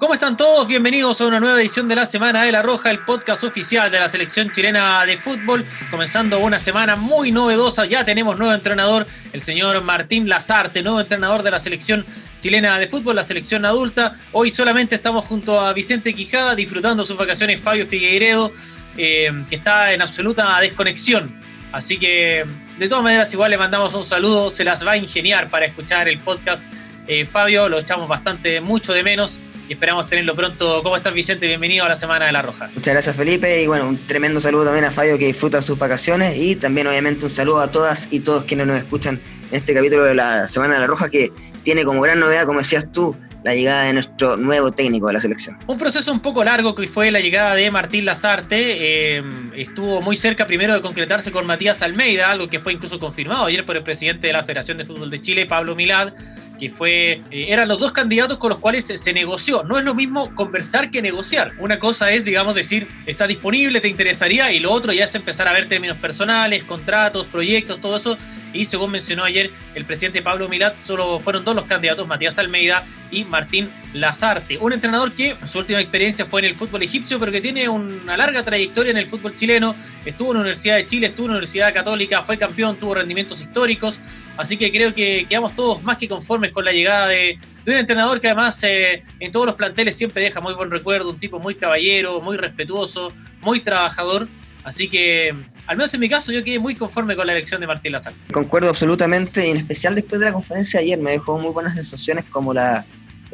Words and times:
¿Cómo 0.00 0.14
están 0.14 0.34
todos? 0.34 0.66
Bienvenidos 0.66 1.20
a 1.20 1.26
una 1.26 1.40
nueva 1.40 1.60
edición 1.60 1.86
de 1.86 1.94
la 1.94 2.06
Semana 2.06 2.42
de 2.44 2.52
la 2.52 2.62
Roja, 2.62 2.90
el 2.90 3.00
podcast 3.00 3.44
oficial 3.44 3.90
de 3.90 4.00
la 4.00 4.08
selección 4.08 4.50
chilena 4.50 5.04
de 5.04 5.18
fútbol. 5.18 5.62
Comenzando 5.90 6.38
una 6.38 6.58
semana 6.58 6.96
muy 6.96 7.32
novedosa, 7.32 7.84
ya 7.84 8.02
tenemos 8.02 8.38
nuevo 8.38 8.54
entrenador, 8.54 9.06
el 9.34 9.42
señor 9.42 9.82
Martín 9.82 10.26
Lazarte, 10.26 10.82
nuevo 10.82 11.00
entrenador 11.00 11.42
de 11.42 11.50
la 11.50 11.60
selección 11.60 12.06
chilena 12.38 12.78
de 12.78 12.88
fútbol, 12.88 13.16
la 13.16 13.24
selección 13.24 13.66
adulta. 13.66 14.16
Hoy 14.32 14.50
solamente 14.50 14.94
estamos 14.94 15.26
junto 15.26 15.60
a 15.60 15.74
Vicente 15.74 16.14
Quijada 16.14 16.54
disfrutando 16.54 17.04
sus 17.04 17.18
vacaciones 17.18 17.60
Fabio 17.60 17.84
Figueiredo, 17.84 18.50
eh, 18.96 19.30
que 19.50 19.56
está 19.56 19.92
en 19.92 20.00
absoluta 20.00 20.58
desconexión. 20.60 21.30
Así 21.72 21.98
que 21.98 22.46
de 22.80 22.88
todas 22.88 23.04
maneras 23.04 23.30
igual 23.34 23.50
le 23.50 23.58
mandamos 23.58 23.92
un 23.92 24.06
saludo, 24.06 24.50
se 24.50 24.64
las 24.64 24.86
va 24.86 24.92
a 24.92 24.96
ingeniar 24.96 25.50
para 25.50 25.66
escuchar 25.66 26.08
el 26.08 26.18
podcast. 26.18 26.62
Eh, 27.06 27.26
Fabio, 27.26 27.68
lo 27.68 27.78
echamos 27.78 28.08
bastante, 28.08 28.62
mucho 28.62 28.94
de 28.94 29.02
menos 29.02 29.38
y 29.68 29.74
esperamos 29.74 30.08
tenerlo 30.08 30.34
pronto. 30.34 30.82
¿Cómo 30.82 30.96
estás, 30.96 31.12
Vicente? 31.12 31.46
Bienvenido 31.46 31.84
a 31.84 31.90
la 31.90 31.96
Semana 31.96 32.24
de 32.24 32.32
la 32.32 32.40
Roja. 32.40 32.70
Muchas 32.74 32.94
gracias, 32.94 33.14
Felipe, 33.14 33.62
y 33.62 33.66
bueno, 33.66 33.86
un 33.86 33.98
tremendo 34.06 34.40
saludo 34.40 34.64
también 34.64 34.86
a 34.86 34.90
Fabio 34.90 35.18
que 35.18 35.26
disfruta 35.26 35.60
sus 35.60 35.76
vacaciones 35.76 36.34
y 36.38 36.56
también 36.56 36.86
obviamente 36.86 37.26
un 37.26 37.30
saludo 37.30 37.60
a 37.60 37.70
todas 37.70 38.08
y 38.10 38.20
todos 38.20 38.44
quienes 38.44 38.66
nos 38.66 38.78
escuchan 38.78 39.20
en 39.50 39.56
este 39.58 39.74
capítulo 39.74 40.04
de 40.04 40.14
la 40.14 40.48
Semana 40.48 40.74
de 40.74 40.80
la 40.80 40.86
Roja 40.86 41.10
que 41.10 41.30
tiene 41.62 41.84
como 41.84 42.00
gran 42.00 42.18
novedad, 42.18 42.46
como 42.46 42.60
decías 42.60 42.90
tú, 42.90 43.14
la 43.42 43.54
llegada 43.54 43.84
de 43.84 43.94
nuestro 43.94 44.36
nuevo 44.36 44.70
técnico 44.70 45.06
de 45.06 45.14
la 45.14 45.20
selección. 45.20 45.56
Un 45.66 45.78
proceso 45.78 46.12
un 46.12 46.20
poco 46.20 46.44
largo 46.44 46.74
que 46.74 46.86
fue 46.86 47.10
la 47.10 47.20
llegada 47.20 47.54
de 47.54 47.70
Martín 47.70 48.04
Lazarte. 48.04 49.18
Eh, 49.18 49.22
estuvo 49.56 50.00
muy 50.02 50.16
cerca 50.16 50.46
primero 50.46 50.74
de 50.74 50.80
concretarse 50.80 51.32
con 51.32 51.46
Matías 51.46 51.82
Almeida, 51.82 52.30
algo 52.30 52.48
que 52.48 52.60
fue 52.60 52.72
incluso 52.72 52.98
confirmado 52.98 53.46
ayer 53.46 53.64
por 53.64 53.76
el 53.76 53.82
presidente 53.82 54.26
de 54.26 54.32
la 54.32 54.44
Federación 54.44 54.78
de 54.78 54.84
Fútbol 54.84 55.10
de 55.10 55.20
Chile, 55.20 55.46
Pablo 55.46 55.74
Milad 55.74 56.12
que 56.60 56.70
fue, 56.70 57.22
eh, 57.30 57.46
eran 57.48 57.66
los 57.66 57.78
dos 57.78 57.90
candidatos 57.90 58.36
con 58.36 58.50
los 58.50 58.58
cuales 58.58 58.84
se, 58.84 59.12
negoció. 59.14 59.64
No 59.64 59.78
es 59.78 59.84
lo 59.84 59.94
mismo 59.94 60.32
conversar 60.34 60.90
que 60.90 61.00
negociar. 61.00 61.52
Una 61.58 61.78
cosa 61.78 62.10
es, 62.12 62.22
digamos, 62.24 62.54
decir, 62.54 62.86
está 63.06 63.26
disponible, 63.26 63.80
te 63.80 63.88
interesaría, 63.88 64.52
y 64.52 64.60
lo 64.60 64.70
otro 64.70 64.92
ya 64.92 65.06
es 65.06 65.14
empezar 65.14 65.48
a 65.48 65.52
ver 65.52 65.68
términos 65.68 65.96
personales, 65.96 66.62
contratos, 66.64 67.26
proyectos, 67.26 67.80
todo 67.80 67.96
eso. 67.96 68.18
Y 68.52 68.64
según 68.64 68.90
mencionó 68.90 69.24
ayer 69.24 69.50
el 69.74 69.84
presidente 69.84 70.22
Pablo 70.22 70.48
Milat, 70.48 70.74
solo 70.84 71.20
fueron 71.20 71.44
dos 71.44 71.54
los 71.54 71.64
candidatos, 71.64 72.06
Matías 72.06 72.38
Almeida 72.38 72.84
y 73.10 73.24
Martín 73.24 73.68
Lazarte. 73.92 74.58
Un 74.58 74.72
entrenador 74.72 75.12
que 75.12 75.36
su 75.46 75.58
última 75.58 75.80
experiencia 75.80 76.24
fue 76.24 76.40
en 76.40 76.46
el 76.46 76.54
fútbol 76.54 76.82
egipcio, 76.82 77.18
pero 77.18 77.32
que 77.32 77.40
tiene 77.40 77.68
una 77.68 78.16
larga 78.16 78.44
trayectoria 78.44 78.90
en 78.90 78.96
el 78.96 79.06
fútbol 79.06 79.36
chileno. 79.36 79.74
Estuvo 80.04 80.30
en 80.30 80.34
la 80.34 80.40
Universidad 80.40 80.76
de 80.76 80.86
Chile, 80.86 81.06
estuvo 81.08 81.26
en 81.26 81.32
la 81.32 81.38
Universidad 81.38 81.72
Católica, 81.72 82.22
fue 82.22 82.38
campeón, 82.38 82.76
tuvo 82.76 82.94
rendimientos 82.94 83.40
históricos. 83.40 84.00
Así 84.36 84.56
que 84.56 84.70
creo 84.72 84.94
que 84.94 85.26
quedamos 85.28 85.54
todos 85.54 85.82
más 85.82 85.98
que 85.98 86.08
conformes 86.08 86.52
con 86.52 86.64
la 86.64 86.72
llegada 86.72 87.08
de, 87.08 87.38
un 87.66 87.74
entrenador 87.74 88.20
que 88.20 88.28
además 88.28 88.60
eh, 88.64 89.04
en 89.20 89.30
todos 89.30 89.46
los 89.46 89.54
planteles 89.54 89.96
siempre 89.96 90.22
deja 90.22 90.40
muy 90.40 90.54
buen 90.54 90.70
recuerdo, 90.70 91.10
un 91.10 91.20
tipo 91.20 91.38
muy 91.38 91.54
caballero, 91.54 92.20
muy 92.20 92.36
respetuoso, 92.36 93.12
muy 93.42 93.60
trabajador. 93.60 94.26
Así 94.64 94.88
que, 94.88 95.34
al 95.70 95.76
menos 95.76 95.94
en 95.94 96.00
mi 96.00 96.08
caso, 96.08 96.32
yo 96.32 96.42
quedé 96.42 96.58
muy 96.58 96.74
conforme 96.74 97.14
con 97.14 97.26
la 97.26 97.32
elección 97.32 97.60
de 97.60 97.66
Martín 97.68 97.92
Lazar. 97.92 98.12
Concuerdo 98.32 98.70
absolutamente, 98.70 99.46
y 99.46 99.50
en 99.52 99.56
especial 99.58 99.94
después 99.94 100.18
de 100.18 100.26
la 100.26 100.32
conferencia 100.32 100.80
de 100.80 100.86
ayer 100.86 100.98
me 100.98 101.12
dejó 101.12 101.38
muy 101.38 101.52
buenas 101.52 101.74
sensaciones 101.74 102.24
como 102.24 102.52
la, 102.52 102.84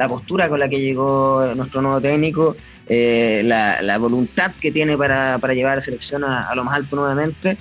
postura 0.06 0.48
con 0.48 0.60
la 0.60 0.68
que 0.68 0.78
llegó 0.78 1.54
nuestro 1.56 1.80
nuevo 1.80 1.98
técnico, 1.98 2.54
eh, 2.88 3.40
la, 3.42 3.98
voluntad 3.98 4.52
que 4.60 4.70
tiene 4.70 4.98
para, 4.98 5.38
llevar 5.54 5.72
a 5.72 5.74
la 5.76 5.80
selección 5.80 6.24
a 6.24 6.54
lo 6.54 6.62
más 6.62 6.76
alto 6.76 6.96
nuevamente 6.96 7.56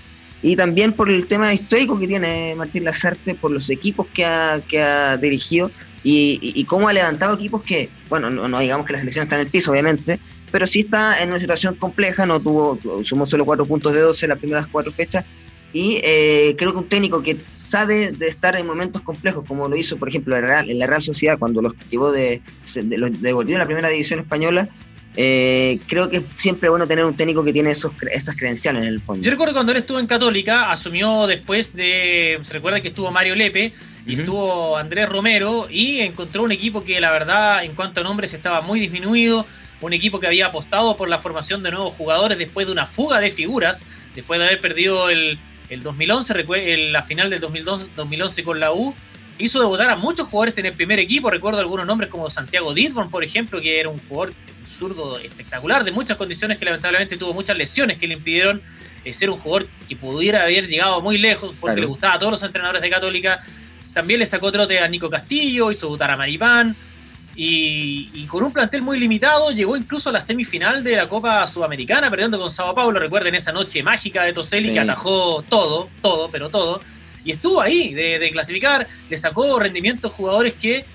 y 0.46 0.56
también 0.56 0.94
por 0.94 1.10
el 1.10 1.26
tema 1.26 1.54
histórico 1.54 1.98
que 1.98 2.08
tiene 2.08 2.54
Martín 2.56 2.84
Lazarte, 2.84 3.34
por 3.34 3.50
los 3.50 3.70
equipos 3.72 4.06
que 4.14 4.26
ha, 4.26 4.60
que 4.68 4.80
ha 4.80 5.18
dirigido 5.18 5.72
y, 6.04 6.64
cómo 6.66 6.88
ha 6.88 6.94
levantado 6.94 7.34
equipos 7.34 7.64
que, 7.64 7.90
bueno, 8.10 8.30
no, 8.30 8.60
digamos 8.60 8.86
que 8.86 8.94
la 8.94 9.00
selección 9.00 9.24
está 9.24 9.38
en 9.38 9.42
el 9.42 9.48
piso, 9.48 9.72
obviamente, 9.72 10.20
pero 10.52 10.68
sí 10.68 10.82
está 10.82 11.22
en 11.22 11.30
una 11.30 11.40
situación 11.40 11.76
compleja, 11.76 12.26
no 12.26 12.40
tuvo, 12.40 12.80
sumó 13.04 13.26
solo 13.26 13.46
cuatro 13.46 13.66
puntos 13.66 13.94
de 13.94 14.02
12 14.02 14.26
en 14.26 14.30
las 14.30 14.40
primeras 14.40 14.68
cuatro 14.68 14.92
fechas, 14.92 15.26
y 15.74 16.00
eh, 16.04 16.56
creo 16.58 16.72
que 16.72 16.78
un 16.78 16.88
técnico 16.88 17.22
que 17.22 17.38
sabe 17.56 18.12
de 18.12 18.28
estar 18.28 18.56
en 18.56 18.66
momentos 18.66 19.02
complejos, 19.02 19.44
como 19.46 19.68
lo 19.68 19.76
hizo, 19.76 19.98
por 19.98 20.08
ejemplo, 20.08 20.38
en 20.38 20.80
la 20.80 20.88
Real 20.88 21.04
Sociedad, 21.04 21.38
cuando 21.38 21.62
los 21.62 21.74
llevó 21.90 22.12
de, 22.12 22.42
de, 22.76 22.98
los 22.98 23.22
devolvió 23.22 23.58
la 23.58 23.66
primera 23.66 23.90
división 23.90 24.20
española, 24.20 24.70
eh, 25.18 25.80
creo 25.88 26.10
que 26.10 26.18
es 26.18 26.26
siempre 26.26 26.68
bueno 26.68 26.86
tener 26.88 27.06
un 27.06 27.16
técnico 27.16 27.44
que 27.44 27.54
tiene 27.54 27.72
esos, 27.72 27.92
esas 28.12 28.36
credenciales 28.36 28.84
en 28.84 28.90
el 28.90 29.02
fondo. 29.02 29.24
Yo 29.24 29.32
recuerdo 29.32 29.54
cuando 29.54 29.72
él 29.72 29.78
estuvo 29.78 30.00
en 30.00 30.08
Católica, 30.08 30.72
asumió 30.72 31.26
después 31.28 31.76
de. 31.76 32.40
Se 32.44 32.54
recuerda 32.54 32.82
que 32.82 32.90
estuvo 32.90 33.12
Mario 33.12 33.36
Lepe 33.36 33.72
y 34.06 34.20
estuvo 34.20 34.78
Andrés 34.78 35.10
Romero 35.10 35.68
y 35.70 36.00
encontró 36.00 36.44
un 36.44 36.52
equipo 36.52 36.84
que, 36.84 37.00
la 37.00 37.12
verdad, 37.12 37.64
en 37.64 37.74
cuanto 37.74 38.02
a 38.02 38.04
nombres, 38.04 38.34
estaba 38.34 38.62
muy 38.62 38.80
disminuido. 38.80 39.46
Un 39.86 39.94
equipo 39.94 40.20
que 40.20 40.26
había 40.26 40.48
apostado 40.48 40.98
por 40.98 41.10
la 41.10 41.20
formación 41.20 41.62
de 41.62 41.70
nuevos 41.70 41.94
jugadores 41.94 42.38
después 42.40 42.66
de 42.66 42.74
una 42.74 42.88
fuga 42.88 43.20
de 43.20 43.30
figuras, 43.30 43.86
después 44.16 44.40
de 44.40 44.48
haber 44.48 44.60
perdido 44.60 45.10
el, 45.10 45.38
el 45.70 45.84
2011, 45.84 46.46
la 46.92 47.04
final 47.04 47.30
del 47.30 47.40
2012, 47.40 47.90
2011 47.96 48.44
con 48.44 48.60
la 48.60 48.74
U 48.74 48.96
hizo 49.38 49.60
debutar 49.60 49.92
a 49.92 49.96
muchos 49.96 50.28
jugadores 50.28 50.58
en 50.58 50.66
el 50.66 50.74
primer 50.74 51.00
equipo. 51.00 51.30
Recuerdo 51.30 51.60
algunos 51.60 51.86
nombres 51.86 52.10
como 52.10 52.32
Santiago 52.32 52.74
Didborn, 52.74 53.12
por 53.12 53.24
ejemplo, 53.24 53.62
que 53.62 53.80
era 53.80 53.90
un 53.90 54.00
jugador 54.00 54.34
zurdo 54.66 55.20
espectacular, 55.20 55.84
de 55.84 55.92
muchas 55.92 56.18
condiciones 56.18 56.58
que 56.58 56.66
lamentablemente 56.66 57.16
tuvo 57.18 57.34
muchas 57.34 57.56
lesiones 57.56 57.98
que 57.98 58.08
le 58.08 58.16
impidieron 58.16 58.64
eh, 59.04 59.14
ser 59.14 59.30
un 59.30 59.38
jugador 59.38 59.68
que 59.88 59.96
pudiera 59.96 60.44
haber 60.44 60.68
llegado 60.68 61.00
muy 61.02 61.20
lejos 61.20 61.54
porque 61.60 61.80
le 61.80 61.86
gustaba 61.86 62.16
a 62.16 62.20
todos 62.20 62.32
los 62.32 62.44
entrenadores 62.44 62.82
de 62.82 62.90
Católica. 62.90 63.40
También 63.94 64.20
le 64.20 64.26
sacó 64.26 64.52
trote 64.52 64.80
a 64.80 64.88
Nico 64.88 65.12
Castillo, 65.12 65.72
hizo 65.72 65.86
debutar 65.86 66.10
a 66.12 66.18
Maripán. 66.18 66.76
Y, 67.38 68.26
con 68.28 68.44
un 68.44 68.52
plantel 68.52 68.82
muy 68.82 69.00
limitado 69.00 69.52
llegó 69.52 69.76
incluso 69.78 70.10
a 70.10 70.14
la 70.14 70.22
semifinal 70.22 70.84
de 70.84 70.96
la 70.96 71.08
Copa 71.08 71.46
Sudamericana, 71.48 72.10
perdiendo 72.10 72.40
con 72.40 72.52
Sao 72.52 72.74
Paulo. 72.74 73.00
Recuerden 73.00 73.36
esa 73.36 73.52
noche 73.52 73.84
mágica 73.84 74.24
de 74.24 74.34
Toselli 74.34 74.74
que 74.74 74.80
atajó 74.80 75.44
todo, 75.44 75.90
todo, 76.02 76.30
pero 76.30 76.50
todo. 76.50 76.80
Y 77.24 77.32
estuvo 77.32 77.62
ahí 77.62 77.94
de, 77.94 78.20
de 78.20 78.32
clasificar, 78.32 78.88
le 79.10 79.18
sacó 79.18 79.60
rendimientos 79.60 80.12
jugadores 80.12 80.54
que 80.54 80.86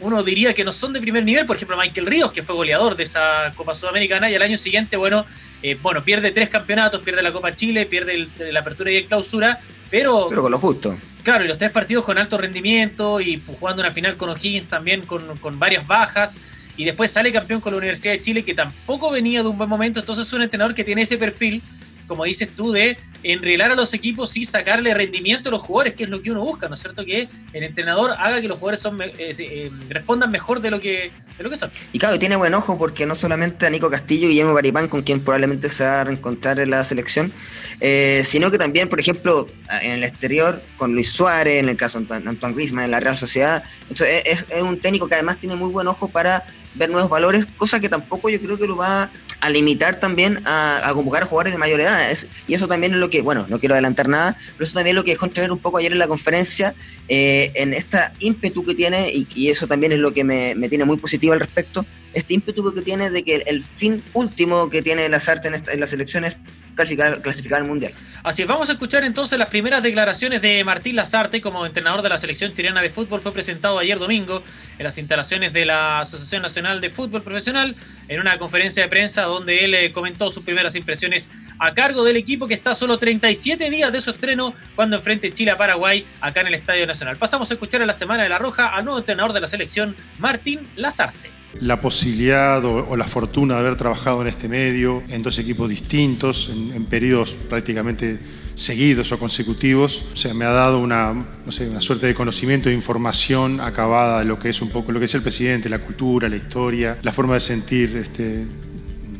uno 0.00 0.22
diría 0.22 0.54
que 0.54 0.64
no 0.64 0.72
son 0.72 0.92
de 0.92 1.00
primer 1.00 1.24
nivel, 1.24 1.46
por 1.46 1.56
ejemplo 1.56 1.76
Michael 1.76 2.06
Ríos, 2.06 2.32
que 2.32 2.42
fue 2.42 2.54
goleador 2.54 2.96
de 2.96 3.02
esa 3.04 3.52
Copa 3.56 3.74
Sudamericana, 3.74 4.30
y 4.30 4.34
al 4.34 4.42
año 4.42 4.56
siguiente, 4.56 4.96
bueno, 4.96 5.26
eh, 5.62 5.76
bueno 5.82 6.02
pierde 6.02 6.32
tres 6.32 6.48
campeonatos, 6.48 7.02
pierde 7.02 7.22
la 7.22 7.32
Copa 7.32 7.54
Chile, 7.54 7.86
pierde 7.86 8.28
la 8.50 8.60
apertura 8.60 8.90
y 8.90 8.96
el 8.96 9.06
clausura, 9.06 9.58
pero... 9.90 10.26
Pero 10.28 10.42
con 10.42 10.52
lo 10.52 10.58
justo. 10.58 10.96
Claro, 11.22 11.44
y 11.44 11.48
los 11.48 11.58
tres 11.58 11.70
partidos 11.70 12.04
con 12.04 12.18
alto 12.18 12.38
rendimiento 12.38 13.20
y 13.20 13.40
jugando 13.58 13.82
una 13.82 13.90
final 13.90 14.16
con 14.16 14.30
O'Higgins 14.30 14.66
también 14.66 15.02
con, 15.02 15.36
con 15.38 15.58
varias 15.58 15.86
bajas, 15.86 16.38
y 16.76 16.84
después 16.84 17.10
sale 17.10 17.30
campeón 17.30 17.60
con 17.60 17.72
la 17.72 17.78
Universidad 17.78 18.14
de 18.14 18.20
Chile, 18.20 18.42
que 18.42 18.54
tampoco 18.54 19.10
venía 19.10 19.42
de 19.42 19.48
un 19.48 19.58
buen 19.58 19.68
momento, 19.68 20.00
entonces 20.00 20.26
es 20.26 20.32
un 20.32 20.42
entrenador 20.42 20.74
que 20.74 20.84
tiene 20.84 21.02
ese 21.02 21.18
perfil 21.18 21.62
como 22.10 22.24
dices 22.24 22.50
tú, 22.56 22.72
de 22.72 22.96
enrilar 23.22 23.70
a 23.70 23.76
los 23.76 23.94
equipos 23.94 24.36
y 24.36 24.44
sacarle 24.44 24.92
rendimiento 24.92 25.48
a 25.48 25.52
los 25.52 25.62
jugadores, 25.62 25.94
que 25.94 26.02
es 26.02 26.10
lo 26.10 26.20
que 26.20 26.32
uno 26.32 26.42
busca, 26.42 26.68
¿no 26.68 26.74
es 26.74 26.80
cierto? 26.80 27.04
Que 27.04 27.28
el 27.52 27.62
entrenador 27.62 28.10
haga 28.18 28.40
que 28.40 28.48
los 28.48 28.58
jugadores 28.58 28.80
son, 28.80 29.00
eh, 29.00 29.12
eh, 29.16 29.70
respondan 29.88 30.28
mejor 30.32 30.60
de 30.60 30.72
lo, 30.72 30.80
que, 30.80 31.12
de 31.38 31.44
lo 31.44 31.48
que 31.48 31.54
son. 31.54 31.70
Y 31.92 32.00
claro, 32.00 32.18
tiene 32.18 32.34
buen 32.34 32.52
ojo 32.52 32.76
porque 32.76 33.06
no 33.06 33.14
solamente 33.14 33.64
a 33.64 33.70
Nico 33.70 33.88
Castillo 33.88 34.26
y 34.26 34.30
Guillermo 34.30 34.54
Baripán, 34.54 34.88
con 34.88 35.02
quien 35.02 35.20
probablemente 35.20 35.70
se 35.70 35.84
va 35.84 36.00
a 36.00 36.04
reencontrar 36.04 36.58
en 36.58 36.70
la 36.70 36.84
selección, 36.84 37.32
eh, 37.78 38.24
sino 38.26 38.50
que 38.50 38.58
también, 38.58 38.88
por 38.88 38.98
ejemplo, 38.98 39.46
en 39.80 39.92
el 39.92 40.02
exterior, 40.02 40.60
con 40.78 40.94
Luis 40.94 41.12
Suárez, 41.12 41.62
en 41.62 41.68
el 41.68 41.76
caso 41.76 42.00
de 42.00 42.12
Antoine 42.12 42.56
Griezmann, 42.56 42.86
en 42.86 42.90
la 42.90 42.98
Real 42.98 43.16
Sociedad. 43.16 43.62
Entonces, 43.82 44.24
es, 44.26 44.46
es 44.50 44.62
un 44.62 44.80
técnico 44.80 45.06
que 45.06 45.14
además 45.14 45.36
tiene 45.36 45.54
muy 45.54 45.70
buen 45.70 45.86
ojo 45.86 46.08
para 46.08 46.44
ver 46.74 46.90
nuevos 46.90 47.08
valores, 47.08 47.46
cosa 47.56 47.78
que 47.78 47.88
tampoco 47.88 48.30
yo 48.30 48.40
creo 48.40 48.58
que 48.58 48.66
lo 48.66 48.76
va 48.76 49.10
a 49.40 49.50
limitar 49.50 49.98
también 49.98 50.40
a, 50.44 50.90
convocar 50.94 51.22
a 51.22 51.26
jugadores 51.26 51.52
de 51.52 51.58
mayor 51.58 51.80
edad. 51.80 52.00
y 52.46 52.54
eso 52.54 52.68
también 52.68 52.92
es 52.92 52.98
lo 52.98 53.10
que, 53.10 53.22
bueno, 53.22 53.46
no 53.48 53.58
quiero 53.58 53.74
adelantar 53.74 54.08
nada, 54.08 54.36
pero 54.56 54.64
eso 54.64 54.74
también 54.74 54.96
es 54.96 55.00
lo 55.00 55.04
que 55.04 55.12
dejó 55.12 55.26
entrever 55.26 55.50
un 55.50 55.58
poco 55.58 55.78
ayer 55.78 55.92
en 55.92 55.98
la 55.98 56.08
conferencia, 56.08 56.74
eh, 57.08 57.50
en 57.54 57.74
esta 57.74 58.12
ímpetu 58.20 58.64
que 58.64 58.74
tiene, 58.74 59.10
y, 59.10 59.48
eso 59.50 59.66
también 59.66 59.92
es 59.92 59.98
lo 59.98 60.12
que 60.12 60.22
me, 60.22 60.54
tiene 60.68 60.84
muy 60.84 60.96
positivo 60.96 61.32
al 61.32 61.40
respecto, 61.40 61.84
este 62.12 62.34
ímpetu 62.34 62.72
que 62.72 62.82
tiene 62.82 63.10
de 63.10 63.22
que 63.22 63.42
el, 63.46 63.62
fin 63.62 64.02
último 64.12 64.68
que 64.68 64.82
tiene 64.82 65.08
las 65.08 65.28
artes 65.28 65.62
en, 65.72 65.80
las 65.80 65.92
elecciones 65.92 66.36
clasificar, 66.74 67.20
clasificar 67.20 67.60
al 67.60 67.68
Mundial. 67.68 67.92
Así 68.22 68.42
es, 68.42 68.48
vamos 68.48 68.68
a 68.68 68.72
escuchar 68.72 69.02
entonces 69.04 69.38
las 69.38 69.48
primeras 69.48 69.82
declaraciones 69.82 70.42
de 70.42 70.62
Martín 70.62 70.94
Lazarte 70.94 71.40
como 71.40 71.64
entrenador 71.64 72.02
de 72.02 72.10
la 72.10 72.18
selección 72.18 72.54
chilena 72.54 72.82
de 72.82 72.90
fútbol. 72.90 73.22
Fue 73.22 73.32
presentado 73.32 73.78
ayer 73.78 73.98
domingo 73.98 74.42
en 74.78 74.84
las 74.84 74.98
instalaciones 74.98 75.54
de 75.54 75.64
la 75.64 76.00
Asociación 76.00 76.42
Nacional 76.42 76.82
de 76.82 76.90
Fútbol 76.90 77.22
Profesional 77.22 77.74
en 78.08 78.20
una 78.20 78.38
conferencia 78.38 78.82
de 78.82 78.90
prensa 78.90 79.22
donde 79.22 79.64
él 79.64 79.74
eh, 79.74 79.92
comentó 79.92 80.30
sus 80.30 80.42
primeras 80.42 80.76
impresiones 80.76 81.30
a 81.58 81.72
cargo 81.72 82.04
del 82.04 82.16
equipo 82.16 82.46
que 82.46 82.54
está 82.54 82.74
solo 82.74 82.98
37 82.98 83.70
días 83.70 83.90
de 83.90 84.02
su 84.02 84.10
estreno 84.10 84.52
cuando 84.76 84.96
enfrente 84.96 85.32
Chile 85.32 85.52
a 85.52 85.56
Paraguay 85.56 86.04
acá 86.20 86.42
en 86.42 86.48
el 86.48 86.54
Estadio 86.54 86.86
Nacional. 86.86 87.16
Pasamos 87.16 87.50
a 87.50 87.54
escuchar 87.54 87.80
a 87.80 87.86
la 87.86 87.94
Semana 87.94 88.22
de 88.22 88.28
la 88.28 88.38
Roja 88.38 88.68
al 88.68 88.84
nuevo 88.84 88.98
entrenador 88.98 89.32
de 89.32 89.40
la 89.40 89.48
selección, 89.48 89.96
Martín 90.18 90.60
Lazarte. 90.76 91.29
La 91.60 91.80
posibilidad 91.80 92.64
o, 92.64 92.96
la 92.96 93.04
fortuna 93.04 93.54
de 93.54 93.60
haber 93.60 93.76
trabajado 93.76 94.22
en 94.22 94.28
este 94.28 94.48
medio, 94.48 95.02
en 95.08 95.22
dos 95.22 95.38
equipos 95.38 95.68
distintos, 95.68 96.48
en, 96.48 96.72
en 96.72 96.84
periodos 96.84 97.36
prácticamente 97.48 98.20
seguidos 98.54 99.10
o 99.12 99.18
consecutivos, 99.18 100.04
o 100.12 100.34
me 100.34 100.44
ha 100.44 100.50
dado 100.50 100.78
una, 100.78 101.12
no 101.12 101.52
sé, 101.52 101.68
una 101.68 101.80
suerte 101.80 102.06
de 102.06 102.14
conocimiento, 102.14 102.68
de 102.68 102.74
información 102.74 103.60
acabada 103.60 104.20
de 104.20 104.26
lo 104.26 104.38
que 104.38 104.50
es 104.50 104.60
un 104.60 104.70
poco 104.70 104.92
lo 104.92 104.98
que 104.98 105.06
es 105.06 105.14
el 105.14 105.22
presidente, 105.22 105.68
la 105.68 105.78
cultura, 105.78 106.28
la 106.28 106.36
historia, 106.36 106.98
la 107.02 107.12
forma 107.12 107.34
de 107.34 107.40
sentir 107.40 107.96
este, 107.96 108.44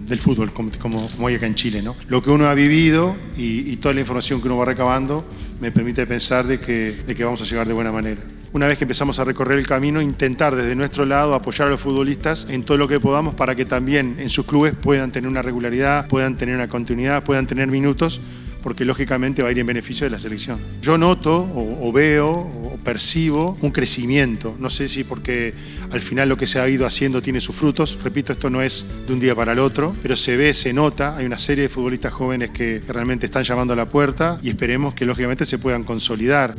del 0.06 0.18
fútbol, 0.18 0.52
como, 0.52 0.70
como, 1.08 1.28
hay 1.28 1.36
acá 1.36 1.46
en 1.46 1.54
Chile. 1.54 1.80
¿no? 1.82 1.96
Lo 2.08 2.22
que 2.22 2.30
uno 2.30 2.48
ha 2.48 2.54
vivido 2.54 3.16
y, 3.36 3.76
toda 3.76 3.94
la 3.94 4.00
información 4.00 4.42
que 4.42 4.48
uno 4.48 4.58
va 4.58 4.66
recabando 4.66 5.24
me 5.60 5.72
permite 5.72 6.06
pensar 6.06 6.46
de 6.46 6.60
que, 6.60 6.92
de 7.06 7.14
que 7.14 7.24
vamos 7.24 7.40
a 7.40 7.44
llegar 7.44 7.66
de 7.66 7.72
buena 7.72 7.92
manera 7.92 8.20
una 8.52 8.66
vez 8.66 8.78
que 8.78 8.84
empezamos 8.84 9.18
a 9.20 9.24
recorrer 9.24 9.58
el 9.58 9.66
camino, 9.66 10.02
intentar 10.02 10.56
desde 10.56 10.74
nuestro 10.74 11.04
lado 11.04 11.34
apoyar 11.34 11.68
a 11.68 11.70
los 11.70 11.80
futbolistas 11.80 12.46
en 12.50 12.64
todo 12.64 12.76
lo 12.76 12.88
que 12.88 12.98
podamos 12.98 13.34
para 13.34 13.54
que 13.54 13.64
también 13.64 14.16
en 14.18 14.28
sus 14.28 14.44
clubes 14.44 14.74
puedan 14.74 15.12
tener 15.12 15.30
una 15.30 15.42
regularidad, 15.42 16.08
puedan 16.08 16.36
tener 16.36 16.56
una 16.56 16.68
continuidad, 16.68 17.22
puedan 17.22 17.46
tener 17.46 17.68
minutos 17.68 18.20
porque 18.62 18.84
lógicamente 18.84 19.42
va 19.42 19.48
a 19.48 19.52
ir 19.52 19.58
en 19.58 19.66
beneficio 19.66 20.04
de 20.04 20.10
la 20.10 20.18
selección. 20.18 20.58
Yo 20.82 20.98
noto 20.98 21.50
o, 21.54 21.92
veo 21.92 22.30
o 22.30 22.78
percibo 22.84 23.56
un 23.60 23.70
crecimiento, 23.70 24.54
no 24.58 24.68
sé 24.68 24.88
si 24.88 25.04
porque 25.04 25.54
al 25.90 26.00
final 26.00 26.28
lo 26.28 26.36
que 26.36 26.46
se 26.46 26.60
ha 26.60 26.68
ido 26.68 26.86
haciendo 26.86 27.22
tiene 27.22 27.40
sus 27.40 27.56
frutos, 27.56 27.98
repito, 28.02 28.32
esto 28.32 28.50
no 28.50 28.62
es 28.62 28.86
de 29.06 29.12
un 29.12 29.20
día 29.20 29.34
para 29.34 29.52
el 29.52 29.58
otro, 29.58 29.94
pero 30.02 30.16
se 30.16 30.36
ve, 30.36 30.54
se 30.54 30.72
nota, 30.72 31.16
hay 31.16 31.26
una 31.26 31.38
serie 31.38 31.62
de 31.62 31.68
futbolistas 31.68 32.12
jóvenes 32.12 32.50
que 32.50 32.82
realmente 32.86 33.26
están 33.26 33.44
llamando 33.44 33.72
a 33.72 33.76
la 33.76 33.88
puerta 33.88 34.38
y 34.42 34.48
esperemos 34.50 34.94
que 34.94 35.06
lógicamente 35.06 35.46
se 35.46 35.58
puedan 35.58 35.84
consolidar. 35.84 36.54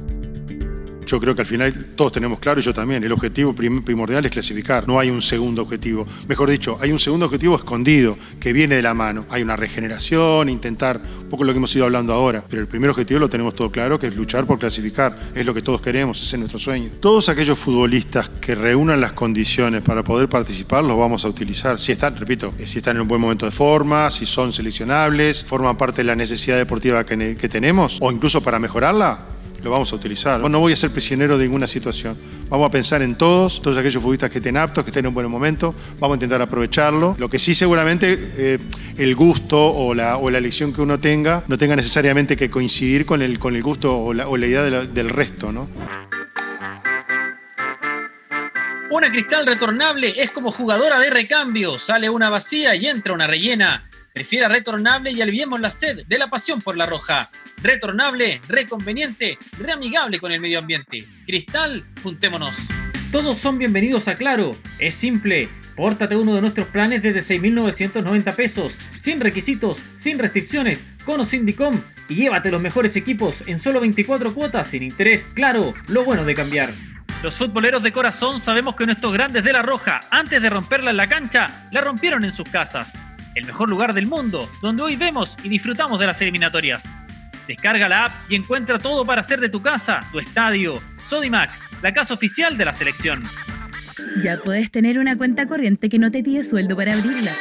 Yo 1.05 1.19
creo 1.19 1.35
que 1.35 1.41
al 1.41 1.47
final 1.47 1.73
todos 1.95 2.11
tenemos 2.11 2.39
claro, 2.39 2.59
y 2.59 2.63
yo 2.63 2.73
también, 2.73 3.03
el 3.03 3.11
objetivo 3.11 3.53
primordial 3.53 4.25
es 4.25 4.31
clasificar, 4.31 4.87
no 4.87 4.99
hay 4.99 5.09
un 5.09 5.21
segundo 5.21 5.61
objetivo. 5.61 6.05
Mejor 6.27 6.49
dicho, 6.49 6.77
hay 6.79 6.91
un 6.91 6.99
segundo 6.99 7.25
objetivo 7.25 7.55
escondido 7.55 8.17
que 8.39 8.53
viene 8.53 8.75
de 8.75 8.81
la 8.81 8.93
mano. 8.93 9.25
Hay 9.29 9.41
una 9.41 9.55
regeneración, 9.55 10.49
intentar 10.49 11.01
un 11.21 11.29
poco 11.29 11.43
lo 11.43 11.51
que 11.51 11.57
hemos 11.57 11.75
ido 11.75 11.85
hablando 11.85 12.13
ahora, 12.13 12.43
pero 12.47 12.61
el 12.61 12.67
primer 12.67 12.89
objetivo 12.89 13.19
lo 13.19 13.29
tenemos 13.29 13.55
todo 13.55 13.71
claro, 13.71 13.99
que 13.99 14.07
es 14.07 14.15
luchar 14.15 14.45
por 14.45 14.59
clasificar, 14.59 15.17
es 15.35 15.45
lo 15.45 15.53
que 15.53 15.61
todos 15.61 15.81
queremos, 15.81 16.21
ese 16.21 16.35
es 16.35 16.39
nuestro 16.39 16.59
sueño. 16.59 16.91
Todos 16.99 17.29
aquellos 17.29 17.57
futbolistas 17.57 18.29
que 18.29 18.55
reúnan 18.55 19.01
las 19.01 19.13
condiciones 19.13 19.81
para 19.81 20.03
poder 20.03 20.29
participar 20.29 20.83
los 20.83 20.97
vamos 20.97 21.25
a 21.25 21.29
utilizar. 21.29 21.79
Si 21.79 21.91
están, 21.91 22.15
repito, 22.15 22.53
si 22.65 22.77
están 22.77 22.95
en 22.97 23.01
un 23.01 23.07
buen 23.07 23.21
momento 23.21 23.45
de 23.45 23.51
forma, 23.51 24.11
si 24.11 24.25
son 24.25 24.51
seleccionables, 24.51 25.45
forman 25.45 25.77
parte 25.77 25.97
de 25.97 26.05
la 26.05 26.15
necesidad 26.15 26.57
deportiva 26.57 27.05
que, 27.05 27.35
que 27.35 27.49
tenemos, 27.49 27.97
o 28.01 28.11
incluso 28.11 28.41
para 28.41 28.59
mejorarla, 28.59 29.25
lo 29.63 29.71
vamos 29.71 29.91
a 29.91 29.95
utilizar. 29.95 30.39
No 30.41 30.59
voy 30.59 30.73
a 30.73 30.75
ser 30.75 30.91
prisionero 30.91 31.37
de 31.37 31.45
ninguna 31.45 31.67
situación. 31.67 32.17
Vamos 32.49 32.67
a 32.67 32.71
pensar 32.71 33.01
en 33.01 33.15
todos, 33.15 33.61
todos 33.61 33.77
aquellos 33.77 34.01
futbolistas 34.01 34.29
que 34.29 34.39
estén 34.39 34.57
aptos, 34.57 34.83
que 34.83 34.89
estén 34.89 35.05
en 35.05 35.09
un 35.09 35.13
buen 35.13 35.29
momento, 35.29 35.73
vamos 35.99 36.15
a 36.15 36.17
intentar 36.17 36.41
aprovecharlo. 36.41 37.15
Lo 37.17 37.29
que 37.29 37.39
sí 37.39 37.53
seguramente 37.53 38.31
eh, 38.37 38.59
el 38.97 39.15
gusto 39.15 39.57
o 39.57 39.93
la, 39.93 40.17
o 40.17 40.29
la 40.29 40.37
elección 40.37 40.73
que 40.73 40.81
uno 40.81 40.99
tenga 40.99 41.43
no 41.47 41.57
tenga 41.57 41.75
necesariamente 41.75 42.35
que 42.35 42.49
coincidir 42.49 43.05
con 43.05 43.21
el, 43.21 43.39
con 43.39 43.55
el 43.55 43.63
gusto 43.63 43.97
o 43.97 44.13
la, 44.13 44.47
idea 44.47 44.63
del 44.63 45.09
resto. 45.09 45.51
¿no? 45.51 45.69
Una 48.91 49.09
cristal 49.09 49.45
retornable 49.45 50.13
es 50.17 50.31
como 50.31 50.51
jugadora 50.51 50.99
de 50.99 51.09
recambio. 51.09 51.79
Sale 51.79 52.09
una 52.09 52.29
vacía 52.29 52.75
y 52.75 52.87
entra 52.87 53.13
una 53.13 53.25
rellena. 53.27 53.85
Prefiera 54.13 54.49
retornable 54.49 55.11
y 55.11 55.21
aliviemos 55.21 55.61
la 55.61 55.71
sed 55.71 56.05
de 56.05 56.17
la 56.17 56.27
pasión 56.27 56.61
por 56.61 56.75
la 56.75 56.85
roja. 56.85 57.29
Retornable, 57.63 58.41
reconveniente, 58.47 59.37
reamigable 59.59 60.19
con 60.19 60.31
el 60.31 60.41
medio 60.41 60.59
ambiente. 60.59 61.05
Cristal, 61.27 61.83
juntémonos. 62.01 62.69
Todos 63.11 63.37
son 63.37 63.59
bienvenidos 63.59 64.07
a 64.07 64.15
Claro. 64.15 64.55
Es 64.79 64.95
simple. 64.95 65.47
Pórtate 65.75 66.15
uno 66.15 66.33
de 66.33 66.41
nuestros 66.41 66.67
planes 66.67 67.03
desde 67.03 67.39
6.990 67.39 68.35
pesos, 68.35 68.77
sin 68.99 69.19
requisitos, 69.19 69.81
sin 69.97 70.17
restricciones, 70.17 70.87
con 71.05 71.19
o 71.19 71.25
sin 71.25 71.45
DICOM, 71.45 71.79
y 72.09 72.15
llévate 72.15 72.51
los 72.51 72.61
mejores 72.61 72.95
equipos 72.95 73.43
en 73.47 73.59
solo 73.59 73.79
24 73.79 74.33
cuotas 74.33 74.67
sin 74.67 74.83
interés. 74.83 75.31
Claro, 75.33 75.73
lo 75.87 76.03
bueno 76.03 76.25
de 76.25 76.33
cambiar. 76.33 76.73
Los 77.21 77.35
futboleros 77.35 77.83
de 77.83 77.91
corazón 77.91 78.41
sabemos 78.41 78.75
que 78.75 78.87
nuestros 78.87 79.13
grandes 79.13 79.43
de 79.43 79.53
la 79.53 79.61
Roja, 79.61 79.99
antes 80.09 80.41
de 80.41 80.49
romperla 80.49 80.91
en 80.91 80.97
la 80.97 81.07
cancha, 81.07 81.69
la 81.71 81.81
rompieron 81.81 82.25
en 82.25 82.33
sus 82.33 82.49
casas 82.49 82.97
el 83.35 83.45
mejor 83.45 83.69
lugar 83.69 83.93
del 83.93 84.07
mundo, 84.07 84.49
donde 84.61 84.83
hoy 84.83 84.95
vemos 84.95 85.37
y 85.43 85.49
disfrutamos 85.49 85.99
de 85.99 86.07
las 86.07 86.21
eliminatorias. 86.21 86.83
Descarga 87.51 87.89
la 87.89 88.05
app 88.05 88.31
y 88.31 88.35
encuentra 88.35 88.79
todo 88.79 89.03
para 89.03 89.19
hacer 89.19 89.41
de 89.41 89.49
tu 89.49 89.61
casa, 89.61 89.99
tu 90.13 90.19
estadio. 90.19 90.81
Sodimac, 91.09 91.51
la 91.81 91.93
casa 91.93 92.13
oficial 92.13 92.57
de 92.57 92.63
la 92.63 92.71
selección. 92.71 93.21
Ya 94.23 94.37
puedes 94.37 94.71
tener 94.71 94.99
una 94.99 95.17
cuenta 95.17 95.45
corriente 95.47 95.89
que 95.89 95.99
no 95.99 96.11
te 96.11 96.23
pide 96.23 96.45
sueldo 96.45 96.77
para 96.77 96.93
abrirla. 96.93 97.33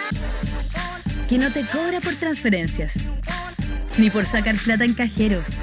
Que 1.29 1.39
no 1.39 1.49
te 1.53 1.65
cobra 1.65 2.01
por 2.01 2.13
transferencias. 2.15 2.95
Ni 3.99 4.11
por 4.11 4.25
sacar 4.25 4.57
plata 4.57 4.85
en 4.85 4.95
cajeros. 4.95 5.59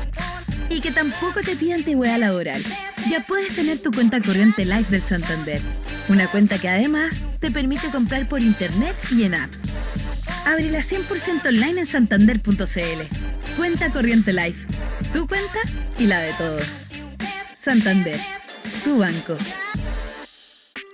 Y 0.70 0.80
que 0.80 0.92
tampoco 0.92 1.42
te 1.44 1.58
pide 1.58 1.74
antigüedad 1.74 2.18
laboral. 2.18 2.64
Ya 3.10 3.20
puedes 3.20 3.54
tener 3.54 3.80
tu 3.80 3.92
cuenta 3.92 4.22
corriente 4.22 4.64
Live 4.64 4.86
del 4.90 5.02
Santander. 5.02 5.60
Una 6.08 6.26
cuenta 6.28 6.58
que 6.58 6.70
además 6.70 7.22
te 7.42 7.52
permite 7.52 7.90
comprar 7.90 8.26
por 8.30 8.42
internet 8.42 8.96
y 9.12 9.24
en 9.24 9.36
apps. 9.36 9.66
Ábrela 10.46 10.80
100% 10.80 11.50
online 11.50 11.82
en 11.82 11.86
santander.cl. 11.86 13.37
Cuenta 13.58 13.90
Corriente 13.90 14.34
Life. 14.34 14.68
Tu 15.14 15.28
cuenta 15.28 15.60
y 15.98 16.06
la 16.06 16.20
de 16.20 16.32
todos. 16.34 16.86
Santander. 17.54 18.22
Tu 18.84 19.00
banco. 19.00 19.36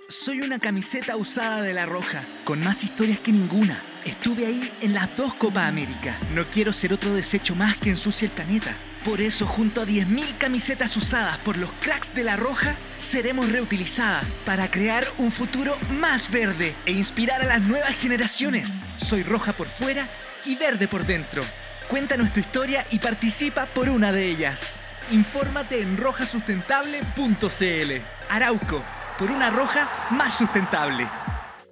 Soy 0.07 0.39
una 0.39 0.60
camiseta 0.60 1.18
usada 1.18 1.62
de 1.62 1.74
La 1.74 1.86
Roja, 1.86 2.21
con 2.45 2.62
más 2.62 2.86
historias 2.86 3.19
que 3.19 3.33
ninguna. 3.33 3.81
Estuve 4.06 4.45
ahí 4.45 4.71
en 4.81 4.94
las 4.94 5.18
dos 5.18 5.33
Copa 5.33 5.68
América. 5.68 6.15
No 6.33 6.50
quiero 6.50 6.71
ser 6.71 6.94
otro 6.94 7.13
desecho 7.13 7.54
más 7.54 7.75
que 7.75 7.89
ensucie 7.89 8.27
el 8.27 8.31
planeta. 8.31 8.77
Por 9.04 9.19
eso, 9.19 9.45
junto 9.45 9.81
a 9.81 9.86
10.000 9.86 10.38
camisetas 10.38 10.95
usadas 10.95 11.38
por 11.39 11.57
los 11.57 11.74
cracks 11.81 12.13
de 12.15 12.24
La 12.24 12.38
Roja, 12.38 12.77
seremos 12.98 13.51
reutilizadas 13.51 14.39
para 14.45 14.71
crear 14.71 15.06
un 15.18 15.33
futuro 15.33 15.77
más 16.00 16.31
verde 16.31 16.74
e 16.86 16.94
inspirar 16.94 17.42
a 17.42 17.45
las 17.45 17.62
nuevas 17.63 18.00
generaciones. 18.00 18.83
Soy 18.95 19.21
roja 19.24 19.51
por 19.51 19.68
fuera 19.68 20.07
y 20.45 20.56
verde 20.56 20.88
por 20.88 21.06
dentro. 21.06 21.44
Cuéntanos 21.93 22.33
tu 22.33 22.39
historia 22.39 22.83
y 22.89 22.97
participa 22.97 23.67
por 23.67 23.87
una 23.87 24.11
de 24.11 24.27
ellas. 24.27 24.81
Infórmate 25.11 25.79
en 25.79 25.95
rojasustentable.cl. 25.95 27.91
Arauco, 28.29 28.81
por 29.19 29.29
una 29.29 29.51
roja 29.51 30.07
más 30.09 30.35
sustentable. 30.35 31.07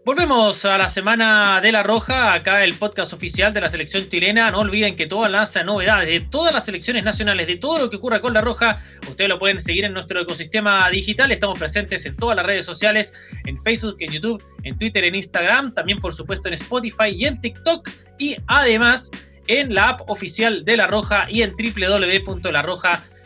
Volvemos 0.06 0.64
a 0.66 0.78
la 0.78 0.90
semana 0.90 1.60
de 1.60 1.72
la 1.72 1.82
Roja, 1.82 2.34
acá 2.34 2.64
el 2.64 2.76
podcast 2.76 3.14
oficial 3.14 3.52
de 3.52 3.62
la 3.62 3.70
selección 3.72 4.08
chilena. 4.10 4.52
No 4.52 4.60
olviden 4.60 4.96
que 4.96 5.08
todas 5.08 5.32
las 5.32 5.56
novedades 5.66 6.08
de 6.08 6.20
todas 6.30 6.54
las 6.54 6.66
selecciones 6.66 7.04
nacionales, 7.04 7.48
de 7.48 7.56
todo 7.56 7.80
lo 7.80 7.90
que 7.90 7.96
ocurra 7.96 8.22
con 8.22 8.36
la 8.36 8.42
Roja, 8.42 8.78
ustedes 9.10 9.28
lo 9.28 9.40
pueden 9.40 9.60
seguir 9.60 9.86
en 9.86 9.94
nuestro 9.94 10.22
ecosistema 10.22 10.88
digital. 10.92 11.32
Estamos 11.32 11.58
presentes 11.58 12.06
en 12.06 12.16
todas 12.16 12.36
las 12.36 12.46
redes 12.46 12.66
sociales, 12.66 13.16
en 13.46 13.60
Facebook, 13.64 13.96
en 13.98 14.12
YouTube, 14.12 14.44
en 14.62 14.78
Twitter, 14.78 15.04
en 15.04 15.16
Instagram, 15.16 15.74
también 15.74 16.00
por 16.00 16.14
supuesto 16.14 16.48
en 16.48 16.54
Spotify 16.54 17.10
y 17.10 17.26
en 17.26 17.42
TikTok. 17.42 17.90
Y 18.20 18.38
además 18.46 19.10
en 19.48 19.74
la 19.74 19.90
app 19.90 20.10
oficial 20.10 20.66
de 20.66 20.78
la 20.78 20.88
Roja 20.88 21.28
y 21.30 21.42
en 21.42 21.52
www.larroja.com 21.52 23.22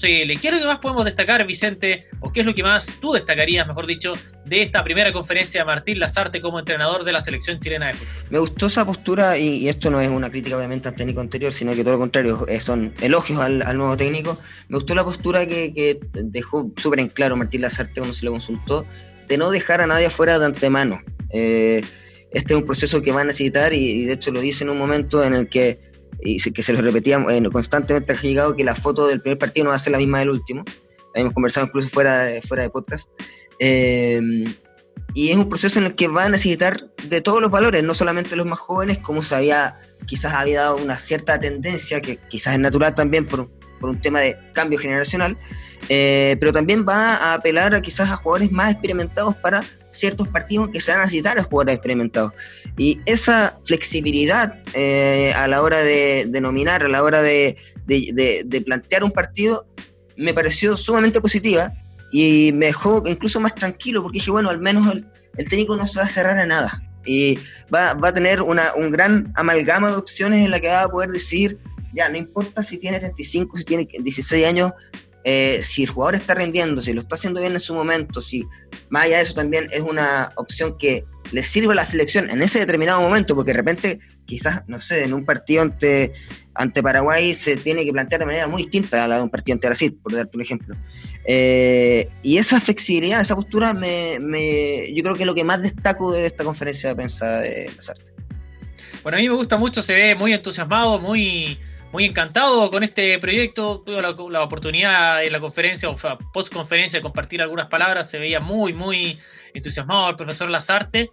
¿Qué 0.00 0.38
es 0.40 0.52
lo 0.52 0.58
que 0.60 0.66
más 0.66 0.78
podemos 0.78 1.04
destacar, 1.04 1.44
Vicente? 1.44 2.04
¿O 2.20 2.32
qué 2.32 2.40
es 2.40 2.46
lo 2.46 2.54
que 2.54 2.62
más 2.62 2.98
tú 3.00 3.12
destacarías, 3.12 3.66
mejor 3.66 3.86
dicho, 3.86 4.14
de 4.44 4.62
esta 4.62 4.84
primera 4.84 5.12
conferencia 5.12 5.62
de 5.62 5.64
Martín 5.64 5.98
Lazarte 5.98 6.40
como 6.40 6.60
entrenador 6.60 7.02
de 7.02 7.10
la 7.10 7.20
selección 7.20 7.58
chilena 7.58 7.88
de 7.88 7.94
fútbol? 7.94 8.12
Me 8.30 8.38
gustó 8.38 8.66
esa 8.66 8.86
postura, 8.86 9.36
y, 9.36 9.68
esto 9.68 9.90
no 9.90 10.00
es 10.00 10.08
una 10.08 10.30
crítica 10.30 10.56
obviamente 10.56 10.88
al 10.88 10.94
técnico 10.94 11.20
anterior, 11.20 11.52
sino 11.52 11.74
que 11.74 11.82
todo 11.82 11.94
lo 11.94 11.98
contrario, 11.98 12.46
eh, 12.46 12.60
son 12.60 12.92
elogios 13.00 13.40
al, 13.40 13.76
nuevo 13.76 13.96
técnico. 13.96 14.38
Me 14.68 14.76
gustó 14.76 14.94
la 14.94 15.04
postura 15.04 15.44
que, 15.46 15.98
dejó 16.12 16.70
súper 16.76 17.00
en 17.00 17.08
claro 17.08 17.36
Martín 17.36 17.62
Lazarte 17.62 17.94
cuando 17.94 18.14
se 18.14 18.24
lo 18.24 18.30
consultó, 18.30 18.86
de 19.26 19.38
no 19.38 19.50
dejar 19.50 19.80
a 19.80 19.88
nadie 19.88 20.06
afuera 20.06 20.38
de 20.38 20.46
antemano. 20.46 21.02
Eh, 21.30 21.82
este 22.30 22.54
es 22.54 22.58
un 22.60 22.66
proceso 22.66 23.02
que 23.02 23.12
va 23.12 23.22
a 23.22 23.24
necesitar 23.24 23.72
y, 23.72 24.02
y 24.02 24.04
de 24.04 24.14
hecho 24.14 24.30
lo 24.30 24.40
dice 24.40 24.64
en 24.64 24.70
un 24.70 24.78
momento 24.78 25.24
en 25.24 25.34
el 25.34 25.48
que 25.48 25.78
y 26.20 26.38
que 26.52 26.62
se 26.62 26.72
lo 26.72 26.80
repetía 26.80 27.24
eh, 27.30 27.42
constantemente 27.50 28.12
ha 28.12 28.20
llegado 28.20 28.56
que 28.56 28.64
la 28.64 28.74
foto 28.74 29.06
del 29.06 29.20
primer 29.20 29.38
partido 29.38 29.64
no 29.64 29.70
va 29.70 29.76
a 29.76 29.78
ser 29.78 29.92
la 29.92 29.98
misma 29.98 30.18
del 30.18 30.30
último. 30.30 30.64
Hemos 31.14 31.32
conversado 31.32 31.66
incluso 31.66 31.88
fuera 31.88 32.24
de, 32.24 32.42
fuera 32.42 32.64
de 32.64 32.70
podcast. 32.70 33.08
Eh, 33.60 34.20
y 35.14 35.30
es 35.30 35.36
un 35.36 35.48
proceso 35.48 35.78
en 35.78 35.86
el 35.86 35.94
que 35.94 36.08
va 36.08 36.24
a 36.24 36.28
necesitar 36.28 36.90
de 37.04 37.20
todos 37.20 37.40
los 37.40 37.50
valores, 37.50 37.82
no 37.82 37.94
solamente 37.94 38.36
los 38.36 38.46
más 38.46 38.58
jóvenes, 38.58 38.98
como 38.98 39.22
se 39.22 39.34
había, 39.34 39.80
quizás 40.06 40.34
había 40.34 40.62
dado 40.62 40.76
una 40.76 40.98
cierta 40.98 41.40
tendencia, 41.40 42.00
que 42.00 42.18
quizás 42.28 42.54
es 42.54 42.60
natural 42.60 42.94
también 42.94 43.24
por, 43.24 43.48
por 43.80 43.90
un 43.90 44.00
tema 44.00 44.20
de 44.20 44.36
cambio 44.52 44.78
generacional, 44.78 45.36
eh, 45.88 46.36
pero 46.38 46.52
también 46.52 46.84
va 46.86 47.14
a 47.14 47.34
apelar 47.34 47.74
a 47.74 47.80
quizás 47.80 48.10
a 48.10 48.16
jugadores 48.16 48.52
más 48.52 48.72
experimentados 48.72 49.34
para 49.36 49.64
ciertos 49.98 50.28
partidos 50.28 50.68
que 50.68 50.80
se 50.80 50.92
van 50.92 51.00
a 51.00 51.04
necesitar 51.04 51.38
a 51.38 51.42
jugadores 51.42 51.76
experimentados. 51.76 52.32
Y 52.76 53.00
esa 53.06 53.58
flexibilidad 53.64 54.54
eh, 54.74 55.32
a 55.34 55.48
la 55.48 55.62
hora 55.62 55.80
de, 55.80 56.28
nominar, 56.40 56.84
a 56.84 56.88
la 56.88 57.02
hora 57.02 57.22
de, 57.22 57.56
plantear 58.64 59.04
un 59.04 59.10
partido, 59.10 59.66
me 60.16 60.34
pareció 60.34 60.76
sumamente 60.76 61.20
positiva 61.20 61.72
y 62.10 62.52
me 62.52 62.66
dejó 62.66 63.02
incluso 63.06 63.40
más 63.40 63.54
tranquilo 63.54 64.02
porque 64.02 64.18
dije, 64.18 64.30
bueno, 64.30 64.50
al 64.50 64.60
menos 64.60 64.92
el, 64.92 65.48
técnico 65.48 65.76
no 65.76 65.86
se 65.86 66.00
va 66.00 66.06
a 66.06 66.08
cerrar 66.08 66.38
a 66.38 66.46
nada 66.46 66.82
y 67.04 67.38
va, 67.72 67.94
va 67.94 68.08
a 68.08 68.14
tener 68.14 68.42
una, 68.42 68.74
un 68.74 68.90
gran 68.90 69.32
amalgama 69.36 69.88
de 69.88 69.96
opciones 69.96 70.44
en 70.44 70.50
la 70.50 70.58
que 70.58 70.68
va 70.68 70.82
a 70.82 70.88
poder 70.88 71.10
decir, 71.10 71.58
ya, 71.92 72.08
no 72.08 72.16
importa 72.16 72.62
si 72.62 72.78
tiene 72.78 72.98
35, 72.98 73.56
si 73.56 73.64
tiene 73.64 73.88
16 74.00 74.46
años, 74.46 74.72
eh, 75.30 75.60
si 75.62 75.82
el 75.82 75.90
jugador 75.90 76.14
está 76.14 76.32
rindiendo, 76.32 76.80
si 76.80 76.94
lo 76.94 77.02
está 77.02 77.16
haciendo 77.16 77.38
bien 77.38 77.52
en 77.52 77.60
su 77.60 77.74
momento, 77.74 78.22
si 78.22 78.46
más 78.88 79.04
allá 79.04 79.18
de 79.18 79.24
eso 79.24 79.34
también 79.34 79.66
es 79.70 79.82
una 79.82 80.30
opción 80.36 80.78
que 80.78 81.04
le 81.32 81.42
sirve 81.42 81.74
a 81.74 81.76
la 81.76 81.84
selección 81.84 82.30
en 82.30 82.40
ese 82.40 82.60
determinado 82.60 83.02
momento, 83.02 83.34
porque 83.34 83.52
de 83.52 83.58
repente 83.58 83.98
quizás, 84.24 84.62
no 84.68 84.80
sé, 84.80 85.04
en 85.04 85.12
un 85.12 85.26
partido 85.26 85.60
ante, 85.60 86.14
ante 86.54 86.82
Paraguay 86.82 87.34
se 87.34 87.58
tiene 87.58 87.84
que 87.84 87.92
plantear 87.92 88.20
de 88.20 88.24
manera 88.24 88.46
muy 88.46 88.62
distinta 88.62 89.04
a 89.04 89.06
la 89.06 89.16
de 89.16 89.22
un 89.24 89.28
partido 89.28 89.56
ante 89.56 89.66
Brasil, 89.66 89.98
por 90.02 90.14
darte 90.14 90.34
un 90.34 90.42
ejemplo. 90.42 90.74
Eh, 91.26 92.08
y 92.22 92.38
esa 92.38 92.58
flexibilidad, 92.58 93.20
esa 93.20 93.36
postura, 93.36 93.74
me, 93.74 94.16
yo 94.94 95.02
creo 95.02 95.14
que 95.14 95.24
es 95.24 95.26
lo 95.26 95.34
que 95.34 95.44
más 95.44 95.60
destaco 95.60 96.10
de 96.10 96.24
esta 96.24 96.42
conferencia 96.42 96.88
de 96.88 96.96
prensa 96.96 97.40
de 97.40 97.70
Lazarte. 97.76 98.14
Bueno, 99.02 99.18
a 99.18 99.20
mí 99.20 99.28
me 99.28 99.34
gusta 99.34 99.58
mucho, 99.58 99.82
se 99.82 99.92
ve 99.92 100.14
muy 100.14 100.32
entusiasmado, 100.32 100.98
muy 100.98 101.58
muy 101.92 102.04
encantado 102.04 102.70
con 102.70 102.82
este 102.82 103.18
proyecto. 103.18 103.82
Tuve 103.84 104.02
la, 104.02 104.42
oportunidad 104.42 105.24
en 105.24 105.32
la 105.32 105.40
conferencia, 105.40 105.88
o 105.88 105.96
post 106.32 106.52
conferencia, 106.52 106.98
de 106.98 107.02
compartir 107.02 107.40
algunas 107.40 107.66
palabras. 107.66 108.10
Se 108.10 108.18
veía 108.18 108.40
muy, 108.40 108.74
muy 108.74 109.18
entusiasmado 109.54 110.10
el 110.10 110.16
profesor 110.16 110.50
Lazarte. 110.50 111.10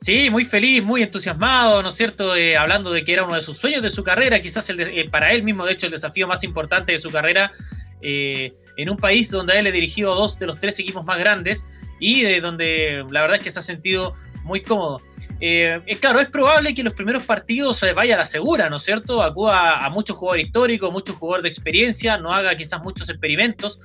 Sí, 0.00 0.30
muy 0.30 0.44
feliz, 0.44 0.82
muy 0.82 1.02
entusiasmado, 1.02 1.80
¿no 1.80 1.90
es 1.90 1.94
cierto? 1.94 2.34
Eh, 2.34 2.56
hablando 2.56 2.92
de 2.92 3.04
que 3.04 3.12
era 3.12 3.22
uno 3.22 3.36
de 3.36 3.42
sus 3.42 3.56
sueños 3.56 3.82
de 3.82 3.90
su 3.90 4.02
carrera, 4.02 4.42
quizás 4.42 4.68
el 4.68 4.80
eh, 4.80 5.08
para 5.08 5.32
él 5.32 5.44
mismo, 5.44 5.64
de 5.64 5.74
hecho, 5.74 5.86
el 5.86 5.92
desafío 5.92 6.26
más 6.26 6.42
importante 6.42 6.90
de 6.90 6.98
su 6.98 7.10
carrera, 7.12 7.52
eh, 8.00 8.52
en 8.76 8.90
un 8.90 8.96
país 8.96 9.30
donde 9.30 9.56
él 9.56 9.66
ha 9.68 9.70
dirigido 9.70 10.12
dos 10.16 10.40
de 10.40 10.46
los 10.46 10.60
tres 10.60 10.76
equipos 10.80 11.04
más 11.04 11.20
grandes 11.20 11.68
y 12.00 12.22
de 12.22 12.40
donde 12.40 13.04
la 13.10 13.20
verdad 13.20 13.36
es 13.36 13.44
que 13.44 13.52
se 13.52 13.60
ha 13.60 13.62
sentido 13.62 14.14
muy 14.44 14.60
cómodo. 14.60 14.98
Eh, 15.40 15.80
claro, 16.00 16.20
es 16.20 16.28
probable 16.28 16.74
que 16.74 16.82
los 16.82 16.94
primeros 16.94 17.24
partidos 17.24 17.78
se 17.78 17.92
vaya 17.92 18.14
a 18.14 18.18
la 18.18 18.26
segura, 18.26 18.68
¿no 18.68 18.76
es 18.76 18.82
cierto? 18.82 19.22
Acuda 19.22 19.84
a 19.84 19.90
muchos 19.90 20.16
jugadores 20.16 20.46
históricos, 20.46 20.92
muchos 20.92 21.16
jugadores 21.16 21.44
de 21.44 21.48
experiencia, 21.48 22.18
no 22.18 22.32
haga 22.32 22.56
quizás 22.56 22.82
muchos 22.82 23.08
experimentos, 23.08 23.80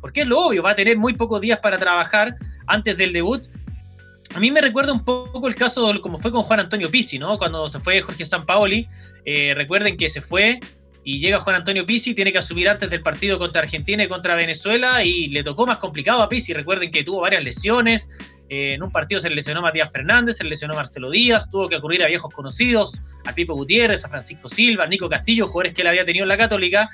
porque 0.00 0.22
es 0.22 0.26
lo 0.26 0.40
obvio, 0.40 0.62
va 0.62 0.70
a 0.70 0.76
tener 0.76 0.96
muy 0.96 1.14
pocos 1.14 1.40
días 1.40 1.58
para 1.60 1.78
trabajar 1.78 2.36
antes 2.66 2.96
del 2.96 3.12
debut. 3.12 3.42
A 4.34 4.40
mí 4.40 4.50
me 4.50 4.60
recuerda 4.60 4.92
un 4.92 5.04
poco 5.04 5.48
el 5.48 5.56
caso 5.56 6.00
como 6.02 6.18
fue 6.18 6.30
con 6.30 6.42
Juan 6.42 6.60
Antonio 6.60 6.90
Pizzi, 6.90 7.18
¿no? 7.18 7.38
Cuando 7.38 7.68
se 7.68 7.80
fue 7.80 8.00
Jorge 8.02 8.24
Sampaoli, 8.24 8.86
eh, 9.24 9.54
recuerden 9.54 9.96
que 9.96 10.08
se 10.08 10.20
fue 10.20 10.60
y 11.04 11.20
llega 11.20 11.40
Juan 11.40 11.56
Antonio 11.56 11.86
Pizzi, 11.86 12.14
tiene 12.14 12.32
que 12.32 12.38
asumir 12.38 12.68
antes 12.68 12.90
del 12.90 13.02
partido 13.02 13.38
contra 13.38 13.62
Argentina 13.62 14.04
y 14.04 14.08
contra 14.08 14.36
Venezuela 14.36 15.02
y 15.02 15.28
le 15.28 15.42
tocó 15.42 15.66
más 15.66 15.78
complicado 15.78 16.22
a 16.22 16.28
Pizzi. 16.28 16.52
Recuerden 16.52 16.90
que 16.90 17.02
tuvo 17.02 17.22
varias 17.22 17.42
lesiones, 17.42 18.10
en 18.48 18.82
un 18.82 18.90
partido 18.90 19.20
se 19.20 19.30
lesionó 19.30 19.60
Matías 19.60 19.92
Fernández, 19.92 20.38
se 20.38 20.44
lesionó 20.44 20.74
Marcelo 20.74 21.10
Díaz, 21.10 21.50
tuvo 21.50 21.68
que 21.68 21.76
ocurrir 21.76 22.02
a 22.02 22.06
viejos 22.06 22.34
conocidos, 22.34 23.00
a 23.26 23.32
Pipo 23.32 23.54
Gutiérrez, 23.54 24.04
a 24.04 24.08
Francisco 24.08 24.48
Silva, 24.48 24.84
a 24.84 24.86
Nico 24.86 25.08
Castillo, 25.08 25.46
jugadores 25.46 25.74
que 25.74 25.82
él 25.82 25.88
había 25.88 26.04
tenido 26.04 26.24
en 26.24 26.28
la 26.28 26.38
Católica. 26.38 26.88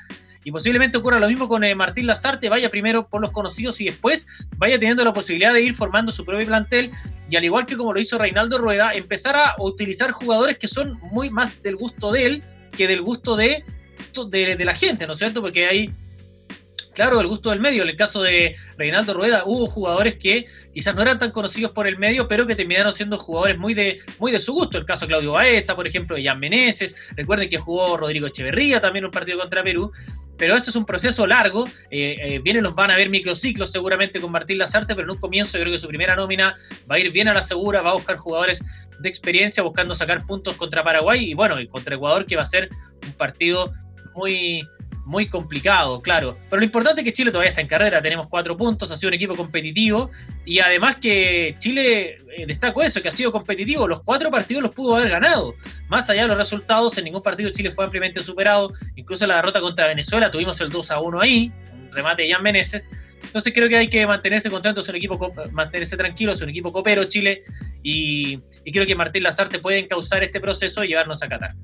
Y 0.46 0.50
posiblemente 0.50 0.98
ocurra 0.98 1.18
lo 1.18 1.28
mismo 1.28 1.48
con 1.48 1.64
eh, 1.64 1.74
Martín 1.74 2.06
Lazarte, 2.06 2.50
vaya 2.50 2.68
primero 2.68 3.08
por 3.08 3.22
los 3.22 3.30
conocidos 3.30 3.80
y 3.80 3.86
después 3.86 4.48
vaya 4.58 4.78
teniendo 4.78 5.02
la 5.02 5.14
posibilidad 5.14 5.54
de 5.54 5.62
ir 5.62 5.74
formando 5.74 6.12
su 6.12 6.24
propio 6.24 6.46
plantel 6.46 6.90
y 7.30 7.36
al 7.36 7.44
igual 7.44 7.64
que 7.64 7.76
como 7.76 7.94
lo 7.94 8.00
hizo 8.00 8.18
Reinaldo 8.18 8.58
Rueda, 8.58 8.92
empezar 8.92 9.36
a 9.36 9.54
utilizar 9.58 10.10
jugadores 10.10 10.58
que 10.58 10.68
son 10.68 10.98
muy 11.10 11.30
más 11.30 11.62
del 11.62 11.76
gusto 11.76 12.12
de 12.12 12.26
él 12.26 12.44
que 12.76 12.86
del 12.86 13.00
gusto 13.00 13.36
de, 13.36 13.64
de, 14.28 14.56
de 14.56 14.64
la 14.66 14.74
gente, 14.74 15.06
¿no 15.06 15.14
es 15.14 15.18
cierto? 15.18 15.40
Porque 15.40 15.66
hay 15.66 15.94
claro, 16.94 17.20
el 17.20 17.26
gusto 17.26 17.50
del 17.50 17.60
medio. 17.60 17.82
En 17.82 17.90
el 17.90 17.96
caso 17.96 18.22
de 18.22 18.56
Reinaldo 18.78 19.14
Rueda, 19.14 19.42
hubo 19.44 19.66
jugadores 19.66 20.16
que 20.16 20.46
quizás 20.72 20.94
no 20.94 21.02
eran 21.02 21.18
tan 21.18 21.30
conocidos 21.30 21.72
por 21.72 21.86
el 21.86 21.98
medio, 21.98 22.26
pero 22.28 22.46
que 22.46 22.56
terminaron 22.56 22.94
siendo 22.94 23.18
jugadores 23.18 23.58
muy 23.58 23.74
de, 23.74 23.98
muy 24.18 24.32
de 24.32 24.38
su 24.38 24.52
gusto. 24.52 24.78
El 24.78 24.84
caso 24.84 25.02
de 25.02 25.08
Claudio 25.08 25.32
Baeza, 25.32 25.76
por 25.76 25.86
ejemplo, 25.86 26.16
de 26.16 26.24
Jan 26.24 26.38
Meneses. 26.40 26.96
Recuerden 27.16 27.48
que 27.48 27.58
jugó 27.58 27.96
Rodrigo 27.96 28.26
Echeverría 28.26 28.80
también 28.80 29.04
un 29.04 29.10
partido 29.10 29.38
contra 29.38 29.62
Perú. 29.62 29.92
Pero 30.36 30.56
eso 30.56 30.70
es 30.70 30.76
un 30.76 30.84
proceso 30.84 31.26
largo. 31.26 31.66
Eh, 31.90 32.16
eh, 32.20 32.40
vienen 32.42 32.64
los 32.64 32.74
van 32.74 32.90
a 32.90 32.96
ver 32.96 33.08
microciclos 33.08 33.70
seguramente 33.70 34.20
con 34.20 34.32
Martín 34.32 34.58
Lazarte, 34.58 34.94
pero 34.94 35.06
en 35.06 35.10
un 35.12 35.20
comienzo 35.20 35.56
yo 35.56 35.62
creo 35.62 35.72
que 35.72 35.78
su 35.78 35.86
primera 35.86 36.16
nómina 36.16 36.56
va 36.90 36.96
a 36.96 36.98
ir 36.98 37.12
bien 37.12 37.28
a 37.28 37.34
la 37.34 37.42
segura, 37.42 37.82
va 37.82 37.90
a 37.90 37.94
buscar 37.94 38.16
jugadores 38.16 38.62
de 38.98 39.08
experiencia 39.08 39.62
buscando 39.62 39.94
sacar 39.94 40.26
puntos 40.26 40.56
contra 40.56 40.82
Paraguay 40.82 41.30
y 41.30 41.34
bueno, 41.34 41.60
y 41.60 41.68
contra 41.68 41.94
Ecuador 41.94 42.26
que 42.26 42.36
va 42.36 42.42
a 42.42 42.46
ser 42.46 42.68
un 43.06 43.12
partido 43.12 43.70
muy, 44.14 44.66
muy 45.04 45.26
complicado, 45.26 46.00
claro. 46.00 46.36
Pero 46.48 46.60
lo 46.60 46.64
importante 46.64 47.00
es 47.00 47.04
que 47.04 47.12
Chile 47.12 47.30
todavía 47.30 47.50
está 47.50 47.60
en 47.60 47.66
carrera, 47.66 48.00
tenemos 48.00 48.28
cuatro 48.28 48.56
puntos, 48.56 48.90
ha 48.90 48.96
sido 48.96 49.08
un 49.08 49.14
equipo 49.14 49.34
competitivo 49.34 50.10
y 50.44 50.58
además 50.58 50.96
que 50.96 51.54
Chile 51.58 52.16
eh, 52.36 52.46
destacó 52.46 52.82
eso, 52.82 53.02
que 53.02 53.08
ha 53.08 53.12
sido 53.12 53.30
competitivo, 53.32 53.86
los 53.86 54.02
cuatro 54.02 54.30
partidos 54.30 54.62
los 54.62 54.74
pudo 54.74 54.96
haber 54.96 55.10
ganado. 55.10 55.54
Más 55.88 56.08
allá 56.10 56.22
de 56.22 56.28
los 56.28 56.38
resultados, 56.38 56.96
en 56.98 57.04
ningún 57.04 57.22
partido 57.22 57.50
Chile 57.50 57.70
fue 57.70 57.84
ampliamente 57.84 58.22
superado, 58.22 58.72
incluso 58.96 59.26
la 59.26 59.36
derrota 59.36 59.60
contra 59.60 59.86
Venezuela 59.86 60.30
tuvimos 60.30 60.60
el 60.60 60.70
2 60.70 60.90
a 60.90 61.00
1 61.00 61.20
ahí, 61.20 61.52
un 61.72 61.92
remate 61.92 62.22
de 62.22 62.32
Jan 62.32 62.42
Meneses. 62.42 62.88
Entonces 63.22 63.52
creo 63.52 63.68
que 63.68 63.76
hay 63.76 63.88
que 63.88 64.06
mantenerse 64.06 64.50
contento, 64.50 64.80
es 64.80 64.88
un 64.88 64.96
equipo, 64.96 65.32
mantenerse 65.52 65.96
tranquilo, 65.96 66.32
es 66.32 66.42
un 66.42 66.50
equipo 66.50 66.72
copero 66.72 67.04
Chile 67.04 67.42
y, 67.82 68.38
y 68.64 68.72
creo 68.72 68.86
que 68.86 68.94
Martín 68.94 69.22
Lazarte 69.22 69.58
puede 69.58 69.78
encauzar 69.78 70.22
este 70.22 70.40
proceso 70.40 70.84
y 70.84 70.88
llevarnos 70.88 71.22
a 71.22 71.28
Qatar. 71.28 71.54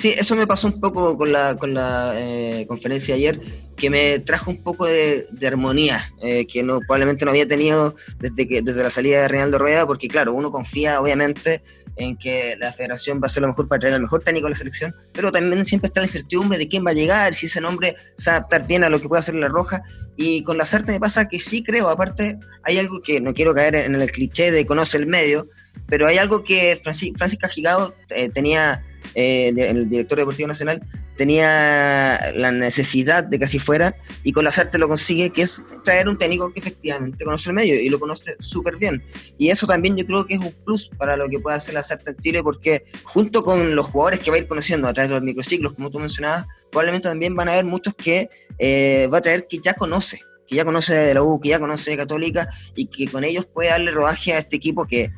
Sí, 0.00 0.14
eso 0.18 0.34
me 0.34 0.46
pasó 0.46 0.66
un 0.66 0.80
poco 0.80 1.14
con 1.18 1.30
la, 1.30 1.56
con 1.56 1.74
la 1.74 2.14
eh, 2.16 2.64
conferencia 2.66 3.14
de 3.14 3.18
ayer, 3.18 3.40
que 3.76 3.90
me 3.90 4.18
trajo 4.20 4.50
un 4.50 4.62
poco 4.62 4.86
de, 4.86 5.26
armonía, 5.46 6.10
eh, 6.22 6.46
que 6.46 6.62
no, 6.62 6.80
probablemente 6.80 7.26
no 7.26 7.32
había 7.32 7.46
tenido 7.46 7.94
desde, 8.18 8.48
que, 8.48 8.62
desde 8.62 8.82
la 8.82 8.88
salida 8.88 9.20
de 9.20 9.28
Reinaldo 9.28 9.58
Rueda, 9.58 9.86
porque 9.86 10.08
claro, 10.08 10.32
uno 10.32 10.50
confía 10.50 11.02
obviamente 11.02 11.62
en 11.96 12.16
que 12.16 12.56
la 12.58 12.72
federación 12.72 13.18
va 13.18 13.24
a 13.24 13.26
hacer 13.26 13.42
lo 13.42 13.48
mejor 13.48 13.68
para 13.68 13.80
traer 13.80 13.94
al 13.94 14.00
mejor 14.00 14.24
técnico 14.24 14.46
a 14.46 14.50
la 14.50 14.56
selección, 14.56 14.96
pero 15.12 15.30
también 15.30 15.66
siempre 15.66 15.88
está 15.88 16.00
la 16.00 16.06
incertidumbre 16.06 16.56
de 16.56 16.66
quién 16.66 16.82
va 16.82 16.92
a 16.92 16.94
llegar, 16.94 17.34
si 17.34 17.44
ese 17.44 17.60
nombre 17.60 17.94
se 18.16 18.30
va 18.30 18.36
a 18.36 18.38
adaptar 18.38 18.66
bien 18.66 18.84
a 18.84 18.88
lo 18.88 19.02
que 19.02 19.08
puede 19.08 19.20
hacer 19.20 19.34
la 19.34 19.48
Roja, 19.48 19.82
y 20.16 20.42
con 20.44 20.56
la 20.56 20.64
Sarta 20.64 20.92
me 20.92 21.00
pasa 21.00 21.28
que 21.28 21.40
sí 21.40 21.62
creo, 21.62 21.90
aparte 21.90 22.38
hay 22.62 22.78
algo 22.78 23.02
que 23.02 23.20
no 23.20 23.34
quiero 23.34 23.52
caer 23.52 23.74
en 23.74 23.94
el 23.94 24.10
cliché 24.10 24.50
de 24.50 24.64
conoce 24.64 24.96
el 24.96 25.04
medio, 25.04 25.50
pero 25.88 26.06
hay 26.06 26.16
algo 26.16 26.42
que 26.42 26.80
Francisca 26.82 27.48
Gigado 27.48 27.94
eh, 28.08 28.30
tenía 28.30 28.82
eh, 29.14 29.52
el 29.56 29.88
director 29.88 30.18
deportivo 30.18 30.48
nacional, 30.48 30.82
tenía 31.16 32.32
la 32.34 32.50
necesidad 32.50 33.24
de 33.24 33.38
que 33.38 33.44
así 33.44 33.58
fuera 33.58 33.94
y 34.24 34.32
con 34.32 34.44
la 34.44 34.52
SARTE 34.52 34.78
lo 34.78 34.88
consigue, 34.88 35.30
que 35.30 35.42
es 35.42 35.62
traer 35.84 36.08
un 36.08 36.16
técnico 36.16 36.52
que 36.52 36.60
efectivamente 36.60 37.24
conoce 37.24 37.50
el 37.50 37.56
medio 37.56 37.74
y 37.80 37.88
lo 37.88 38.00
conoce 38.00 38.36
súper 38.38 38.76
bien. 38.76 39.02
Y 39.36 39.50
eso 39.50 39.66
también 39.66 39.96
yo 39.96 40.06
creo 40.06 40.24
que 40.24 40.34
es 40.34 40.40
un 40.40 40.54
plus 40.64 40.90
para 40.96 41.16
lo 41.16 41.28
que 41.28 41.38
pueda 41.38 41.56
hacer 41.56 41.74
la 41.74 41.82
SARTE 41.82 42.10
en 42.10 42.16
Chile, 42.16 42.42
porque 42.42 42.84
junto 43.02 43.44
con 43.44 43.74
los 43.74 43.86
jugadores 43.86 44.20
que 44.20 44.30
va 44.30 44.36
a 44.36 44.40
ir 44.40 44.48
conociendo 44.48 44.88
a 44.88 44.94
través 44.94 45.10
de 45.10 45.14
los 45.16 45.24
microciclos, 45.24 45.74
como 45.74 45.90
tú 45.90 45.98
mencionabas, 45.98 46.46
probablemente 46.70 47.08
también 47.08 47.34
van 47.36 47.48
a 47.48 47.52
haber 47.52 47.66
muchos 47.66 47.94
que 47.94 48.28
eh, 48.58 49.08
va 49.12 49.18
a 49.18 49.20
traer 49.20 49.46
que 49.46 49.58
ya 49.58 49.74
conoce 49.74 50.20
que 50.50 50.56
ya 50.56 50.64
conoce 50.64 50.94
de 50.94 51.14
la 51.14 51.22
U, 51.22 51.38
que 51.38 51.50
ya 51.50 51.60
conoce 51.60 51.92
de 51.92 51.96
Católica 51.96 52.48
y 52.74 52.86
que 52.86 53.06
con 53.06 53.22
ellos 53.22 53.46
puede 53.46 53.68
darle 53.68 53.92
rodaje 53.92 54.32
a 54.32 54.38
este 54.38 54.56
equipo 54.56 54.84
que, 54.84 55.12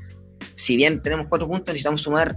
si 0.55 0.77
bien 0.77 1.01
tenemos 1.01 1.27
cuatro 1.27 1.49
puntos, 1.49 1.69
necesitamos 1.69 2.03
sumar 2.03 2.37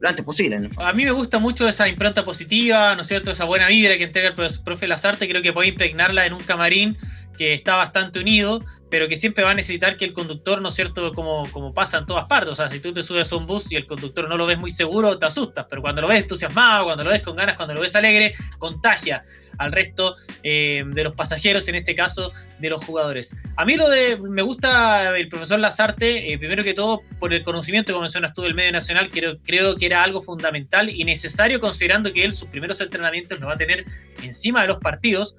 lo 0.00 0.08
antes 0.08 0.24
posible. 0.24 0.70
A 0.78 0.92
mí 0.92 1.04
me 1.04 1.10
gusta 1.10 1.38
mucho 1.38 1.68
esa 1.68 1.88
impronta 1.88 2.24
positiva, 2.24 2.94
¿no 2.94 3.02
es 3.02 3.08
cierto? 3.08 3.30
Esa 3.30 3.44
buena 3.44 3.68
vibra 3.68 3.96
que 3.96 4.04
entrega 4.04 4.28
el 4.28 4.34
profe 4.64 4.86
Lazarte, 4.86 5.28
creo 5.28 5.42
que 5.42 5.52
puede 5.52 5.68
impregnarla 5.68 6.26
en 6.26 6.32
un 6.32 6.40
camarín 6.40 6.98
que 7.36 7.54
está 7.54 7.76
bastante 7.76 8.20
unido 8.20 8.60
pero 8.88 9.08
que 9.08 9.16
siempre 9.16 9.42
va 9.42 9.50
a 9.50 9.54
necesitar 9.54 9.96
que 9.96 10.04
el 10.04 10.12
conductor, 10.12 10.62
¿no 10.62 10.68
es 10.68 10.74
cierto?, 10.74 11.12
como, 11.12 11.50
como 11.50 11.74
pasa 11.74 11.98
en 11.98 12.06
todas 12.06 12.26
partes. 12.26 12.50
O 12.50 12.54
sea, 12.54 12.68
si 12.68 12.80
tú 12.80 12.92
te 12.92 13.02
subes 13.02 13.30
a 13.32 13.36
un 13.36 13.46
bus 13.46 13.70
y 13.72 13.76
el 13.76 13.86
conductor 13.86 14.28
no 14.28 14.36
lo 14.36 14.46
ves 14.46 14.58
muy 14.58 14.70
seguro, 14.70 15.18
te 15.18 15.26
asustas, 15.26 15.66
pero 15.68 15.82
cuando 15.82 16.02
lo 16.02 16.08
ves 16.08 16.22
entusiasmado, 16.22 16.84
cuando 16.84 17.02
lo 17.02 17.10
ves 17.10 17.22
con 17.22 17.36
ganas, 17.36 17.56
cuando 17.56 17.74
lo 17.74 17.80
ves 17.80 17.96
alegre, 17.96 18.32
contagia 18.58 19.24
al 19.58 19.72
resto 19.72 20.14
eh, 20.42 20.84
de 20.86 21.04
los 21.04 21.14
pasajeros, 21.14 21.66
en 21.68 21.74
este 21.74 21.94
caso 21.94 22.30
de 22.58 22.70
los 22.70 22.84
jugadores. 22.84 23.34
A 23.56 23.64
mí 23.64 23.74
lo 23.76 23.88
de, 23.88 24.18
me 24.18 24.42
gusta 24.42 25.16
el 25.16 25.28
profesor 25.28 25.58
Lazarte, 25.58 26.32
eh, 26.32 26.38
primero 26.38 26.62
que 26.62 26.74
todo 26.74 27.02
por 27.18 27.32
el 27.34 27.42
conocimiento 27.42 27.92
que 27.92 28.00
mencionas 28.00 28.34
tú 28.34 28.42
del 28.42 28.54
medio 28.54 28.72
nacional, 28.72 29.08
creo, 29.10 29.38
creo 29.42 29.76
que 29.76 29.86
era 29.86 30.02
algo 30.04 30.22
fundamental 30.22 30.90
y 30.90 31.04
necesario 31.04 31.58
considerando 31.58 32.12
que 32.12 32.24
él 32.24 32.34
sus 32.34 32.48
primeros 32.48 32.80
entrenamientos 32.80 33.40
los 33.40 33.48
va 33.48 33.54
a 33.54 33.58
tener 33.58 33.84
encima 34.22 34.62
de 34.62 34.68
los 34.68 34.78
partidos. 34.78 35.36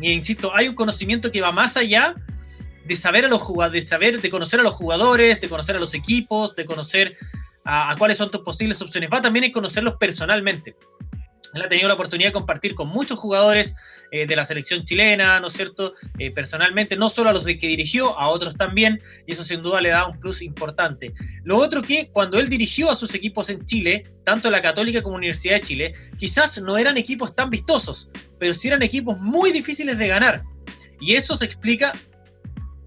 Y 0.00 0.10
insisto, 0.10 0.54
hay 0.54 0.68
un 0.68 0.74
conocimiento 0.74 1.30
que 1.30 1.40
va 1.40 1.52
más 1.52 1.76
allá 1.76 2.14
de 2.84 2.96
saber 2.96 3.24
a 3.24 3.28
los 3.28 3.42
de 3.72 3.82
saber, 3.82 4.20
de 4.20 4.30
conocer 4.30 4.60
a 4.60 4.62
los 4.62 4.74
jugadores, 4.74 5.40
de 5.40 5.48
conocer 5.48 5.76
a 5.76 5.78
los 5.80 5.94
equipos, 5.94 6.54
de 6.54 6.64
conocer 6.64 7.16
a, 7.64 7.94
cuáles 7.98 8.18
son 8.18 8.30
tus 8.30 8.42
posibles 8.42 8.80
opciones. 8.82 9.10
Va 9.12 9.22
también 9.22 9.46
a 9.46 9.52
conocerlos 9.52 9.94
personalmente. 9.98 10.76
Él 11.54 11.62
ha 11.62 11.68
tenido 11.68 11.88
la 11.88 11.94
oportunidad 11.94 12.28
de 12.28 12.32
compartir 12.32 12.74
con 12.74 12.88
muchos 12.88 13.18
jugadores 13.18 13.76
eh, 14.14 14.28
de 14.28 14.36
la 14.36 14.44
selección 14.44 14.84
chilena, 14.84 15.40
¿no 15.40 15.48
es 15.48 15.54
cierto? 15.54 15.92
Eh, 16.20 16.30
personalmente, 16.30 16.94
no 16.94 17.08
solo 17.08 17.30
a 17.30 17.32
los 17.32 17.44
de 17.44 17.58
que 17.58 17.66
dirigió, 17.66 18.16
a 18.16 18.28
otros 18.28 18.56
también, 18.56 18.96
y 19.26 19.32
eso 19.32 19.42
sin 19.42 19.60
duda 19.60 19.80
le 19.80 19.88
da 19.88 20.06
un 20.06 20.20
plus 20.20 20.40
importante. 20.40 21.12
Lo 21.42 21.56
otro 21.56 21.82
que 21.82 22.10
cuando 22.12 22.38
él 22.38 22.48
dirigió 22.48 22.92
a 22.92 22.94
sus 22.94 23.12
equipos 23.16 23.50
en 23.50 23.66
Chile, 23.66 24.04
tanto 24.24 24.52
la 24.52 24.62
Católica 24.62 25.02
como 25.02 25.16
Universidad 25.16 25.56
de 25.56 25.62
Chile, 25.62 25.92
quizás 26.16 26.62
no 26.62 26.78
eran 26.78 26.96
equipos 26.96 27.34
tan 27.34 27.50
vistosos, 27.50 28.08
pero 28.38 28.54
sí 28.54 28.68
eran 28.68 28.84
equipos 28.84 29.18
muy 29.18 29.50
difíciles 29.50 29.98
de 29.98 30.06
ganar. 30.06 30.44
Y 31.00 31.14
eso 31.14 31.34
se 31.34 31.46
explica 31.46 31.90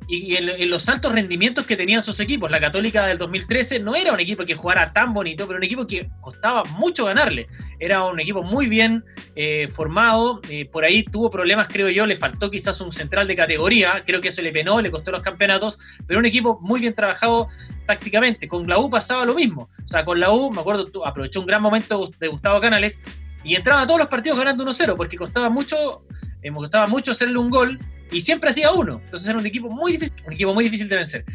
y, 0.08 0.36
en, 0.36 0.70
los 0.70 0.88
altos 0.88 1.12
rendimientos 1.12 1.66
que 1.66 1.76
tenían 1.76 2.04
sus 2.04 2.20
equipos. 2.20 2.50
La 2.50 2.60
Católica 2.60 3.06
del 3.06 3.18
2013 3.18 3.80
no 3.80 3.96
era 3.96 4.14
un 4.14 4.20
equipo 4.20 4.46
que 4.46 4.56
jugara 4.56 4.94
tan 4.94 5.14
bonito, 5.14 5.46
pero 5.46 5.58
un 5.58 5.64
equipo 5.64 5.86
que 5.86 6.10
costaba 6.22 6.64
mucho 6.64 7.06
ganarle. 7.06 7.48
Era 7.80 8.04
un 8.04 8.20
equipo 8.20 8.42
muy 8.42 8.68
bien 8.68 9.04
eh, 9.36 9.68
formado, 9.68 10.42
eh, 10.50 10.66
por 10.66 10.86
ahí 10.86 11.04
tuvo 11.04 11.30
problemas, 11.30 11.68
creo 11.68 11.90
yo, 11.90 12.06
le 12.06 12.16
faltó 12.16 12.50
quizás 12.50 12.80
un 12.80 12.94
central 12.94 13.28
de 13.28 13.36
categoría, 13.36 14.04
creo 14.06 14.22
que 14.22 14.30
eso 14.30 14.42
le 14.42 14.52
penó, 14.52 14.82
le 14.82 14.92
costó 14.92 15.12
los 15.12 15.22
campeonatos, 15.22 15.78
pero 16.08 16.20
un 16.20 16.26
equipo 16.26 16.58
muy 16.62 16.80
bien 16.80 16.94
trabajado 16.94 17.50
tácticamente. 17.86 18.48
Con 18.48 18.68
la 18.68 18.80
U 18.80 18.90
pasaba 18.90 19.26
lo 19.26 19.34
mismo. 19.34 19.70
O 19.84 19.88
sea, 19.88 20.06
con 20.06 20.20
la 20.20 20.32
U, 20.32 20.52
me 20.52 20.62
acuerdo, 20.62 20.86
aprovechó 21.06 21.42
un 21.42 21.46
gran 21.46 21.62
momento 21.62 22.10
de 22.20 22.28
Gustavo 22.28 22.62
Canales 22.62 23.02
y 23.44 23.56
entraba 23.56 23.82
a 23.82 23.88
todos 23.88 24.00
los 24.00 24.10
partidos 24.10 24.38
ganando 24.38 24.66
1-0, 24.66 24.96
porque 24.96 25.18
costaba 25.18 25.50
mucho, 25.50 26.06
eh, 26.42 26.52
costaba 26.52 26.88
mucho 26.88 27.12
hacerle 27.12 27.40
un 27.40 27.50
gol 27.50 27.78
y 28.12 28.22
siempre 28.22 28.50
hacía 28.50 28.72
uno. 28.72 29.02
Entonces 29.04 29.28
era 29.28 29.38
un 29.38 29.46
equipo 29.46 29.70
muy 29.70 29.94
difícil, 29.94 30.16
un 30.26 30.34
equipo 30.34 30.54
muy 30.54 30.64
difícil 30.64 30.88
de 30.90 30.96
vencer. 30.96 31.26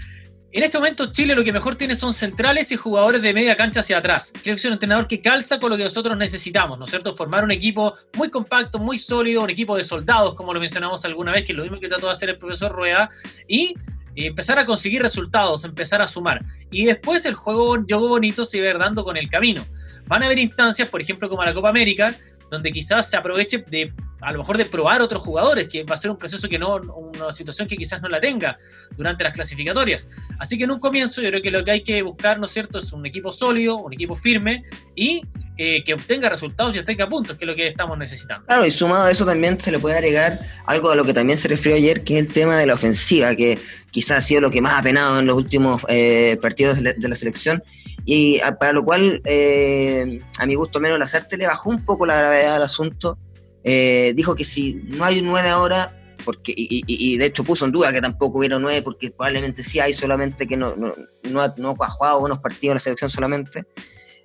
En 0.54 0.62
este 0.62 0.76
momento 0.76 1.10
Chile 1.10 1.34
lo 1.34 1.44
que 1.44 1.52
mejor 1.52 1.76
tiene 1.76 1.94
son 1.94 2.12
centrales 2.12 2.70
y 2.72 2.76
jugadores 2.76 3.22
de 3.22 3.32
media 3.32 3.56
cancha 3.56 3.80
hacia 3.80 3.96
atrás. 3.96 4.32
Creo 4.42 4.54
que 4.54 4.58
es 4.60 4.64
un 4.66 4.74
entrenador 4.74 5.08
que 5.08 5.22
calza 5.22 5.58
con 5.58 5.70
lo 5.70 5.78
que 5.78 5.84
nosotros 5.84 6.16
necesitamos, 6.18 6.78
¿no 6.78 6.84
es 6.84 6.90
cierto? 6.90 7.14
Formar 7.14 7.42
un 7.42 7.52
equipo 7.52 7.94
muy 8.14 8.28
compacto, 8.28 8.78
muy 8.78 8.98
sólido, 8.98 9.42
un 9.42 9.48
equipo 9.48 9.76
de 9.76 9.84
soldados, 9.84 10.34
como 10.34 10.52
lo 10.52 10.60
mencionamos 10.60 11.06
alguna 11.06 11.32
vez, 11.32 11.46
que 11.46 11.52
es 11.52 11.56
lo 11.56 11.62
mismo 11.62 11.80
que 11.80 11.88
trató 11.88 12.06
de 12.06 12.12
hacer 12.12 12.28
el 12.28 12.38
profesor 12.38 12.70
Rueda, 12.70 13.10
y 13.48 13.74
empezar 14.14 14.58
a 14.58 14.66
conseguir 14.66 15.00
resultados, 15.00 15.64
empezar 15.64 16.02
a 16.02 16.08
sumar. 16.08 16.44
Y 16.70 16.84
después 16.84 17.24
el 17.24 17.34
juego, 17.34 17.76
juego 17.88 18.08
bonito 18.08 18.44
se 18.44 18.60
va 18.60 18.78
dando 18.78 19.04
con 19.04 19.16
el 19.16 19.30
camino. 19.30 19.64
Van 20.06 20.22
a 20.22 20.26
haber 20.26 20.38
instancias, 20.38 20.88
por 20.88 21.00
ejemplo, 21.00 21.30
como 21.30 21.42
la 21.44 21.54
Copa 21.54 21.70
América, 21.70 22.14
donde 22.50 22.70
quizás 22.72 23.08
se 23.08 23.16
aproveche 23.16 23.64
de 23.70 23.94
a 24.22 24.32
lo 24.32 24.38
mejor 24.38 24.56
de 24.56 24.64
probar 24.64 25.02
otros 25.02 25.22
jugadores, 25.22 25.68
que 25.68 25.84
va 25.84 25.94
a 25.94 25.98
ser 25.98 26.10
un 26.10 26.16
proceso 26.16 26.48
que 26.48 26.58
no, 26.58 26.76
una 26.76 27.32
situación 27.32 27.66
que 27.66 27.76
quizás 27.76 28.00
no 28.00 28.08
la 28.08 28.20
tenga 28.20 28.58
durante 28.96 29.24
las 29.24 29.32
clasificatorias. 29.32 30.08
Así 30.38 30.56
que 30.56 30.64
en 30.64 30.70
un 30.70 30.78
comienzo 30.78 31.20
yo 31.20 31.28
creo 31.28 31.42
que 31.42 31.50
lo 31.50 31.64
que 31.64 31.72
hay 31.72 31.82
que 31.82 32.02
buscar, 32.02 32.38
¿no 32.38 32.46
es 32.46 32.52
cierto?, 32.52 32.78
es 32.78 32.92
un 32.92 33.04
equipo 33.04 33.32
sólido, 33.32 33.76
un 33.76 33.92
equipo 33.92 34.14
firme 34.14 34.62
y 34.94 35.22
eh, 35.58 35.82
que 35.84 35.94
obtenga 35.94 36.28
resultados 36.28 36.74
y 36.74 36.78
obtenga 36.78 37.08
puntos, 37.08 37.36
que 37.36 37.44
es 37.44 37.48
lo 37.48 37.54
que 37.54 37.66
estamos 37.66 37.98
necesitando. 37.98 38.46
Claro, 38.46 38.64
y 38.64 38.70
sumado 38.70 39.04
a 39.04 39.10
eso 39.10 39.26
también 39.26 39.58
se 39.58 39.72
le 39.72 39.78
puede 39.78 39.96
agregar 39.96 40.38
algo 40.66 40.90
a 40.90 40.94
lo 40.94 41.04
que 41.04 41.12
también 41.12 41.36
se 41.36 41.48
refirió 41.48 41.76
ayer, 41.76 42.04
que 42.04 42.18
es 42.18 42.26
el 42.26 42.32
tema 42.32 42.56
de 42.56 42.66
la 42.66 42.74
ofensiva, 42.74 43.34
que 43.34 43.58
quizás 43.90 44.18
ha 44.18 44.20
sido 44.22 44.40
lo 44.40 44.50
que 44.50 44.62
más 44.62 44.78
ha 44.78 44.82
penado 44.82 45.18
en 45.18 45.26
los 45.26 45.36
últimos 45.36 45.82
eh, 45.88 46.38
partidos 46.40 46.82
de 46.82 47.08
la, 47.08 47.14
selección 47.14 47.62
y 48.04 48.40
para 48.58 48.72
lo 48.72 48.84
cual, 48.84 49.20
eh, 49.24 50.18
a 50.38 50.46
mi 50.46 50.54
gusto 50.54 50.80
menos, 50.80 50.98
la 50.98 51.26
le 51.36 51.46
bajó 51.46 51.70
un 51.70 51.84
poco 51.84 52.06
la 52.06 52.16
gravedad 52.16 52.56
al 52.56 52.62
asunto 52.62 53.18
eh, 53.64 54.12
dijo 54.14 54.34
que 54.34 54.44
si 54.44 54.74
no 54.88 55.04
hay 55.04 55.20
un 55.20 55.26
9 55.26 55.48
ahora, 55.48 55.96
porque, 56.24 56.52
y, 56.56 57.16
de 57.16 57.26
hecho 57.26 57.42
puso 57.42 57.64
en 57.64 57.72
duda 57.72 57.92
que 57.92 58.00
tampoco 58.00 58.38
hubiera 58.38 58.56
un 58.56 58.62
9, 58.62 58.82
porque 58.82 59.10
probablemente 59.10 59.62
sí 59.62 59.80
hay 59.80 59.92
solamente 59.92 60.46
que 60.46 60.56
no, 60.56 60.76
no, 60.76 60.92
no, 61.30 61.40
ha, 61.40 61.54
no 61.58 61.76
ha 61.78 61.90
jugado 61.90 62.20
buenos 62.20 62.38
partidos 62.38 62.72
en 62.72 62.74
la 62.74 62.80
selección 62.80 63.10
solamente. 63.10 63.64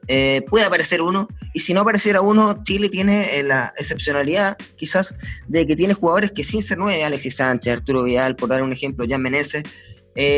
Eh, 0.08 0.44
puede 0.48 0.66
aparecer 0.66 1.02
uno, 1.02 1.28
y 1.54 1.60
si 1.60 1.74
no 1.74 1.82
apareciera 1.82 2.22
uno, 2.22 2.64
Chile 2.64 2.88
tiene 2.88 3.38
eh, 3.38 3.44
la 3.44 3.74
excepcionalidad 3.78 4.56
quizás 4.78 5.16
de 5.48 5.66
que 5.66 5.76
tiene 5.76 5.96
jugadores 5.96 6.32
que 6.32 6.44
sin 6.44 6.62
ser 6.62 6.78
9, 6.78 7.04
Alexis 7.04 7.38
Sánchez, 7.38 7.74
Arturo 7.74 8.04
Vidal, 8.04 8.36
por 8.36 8.50
dar 8.50 8.64
un 8.64 8.72
ejemplo, 8.72 9.06
Jan 9.10 9.22
Meneses, 9.22 9.64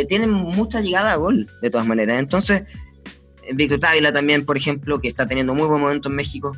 tienen 0.10 0.32
mucha 0.32 0.82
llegada 0.82 1.14
a 1.14 1.16
gol, 1.16 1.48
de 1.62 1.70
todas 1.70 1.88
maneras. 1.88 2.20
Entonces, 2.20 2.64
Víctor 3.54 3.80
Távila 3.80 4.12
también, 4.12 4.46
por 4.46 4.58
ejemplo, 4.58 5.00
que 5.00 5.08
está 5.08 5.26
teniendo 5.26 5.54
muy 5.54 5.68
buen 5.68 5.82
momento 5.82 6.10
en 6.10 6.16
México, 6.16 6.52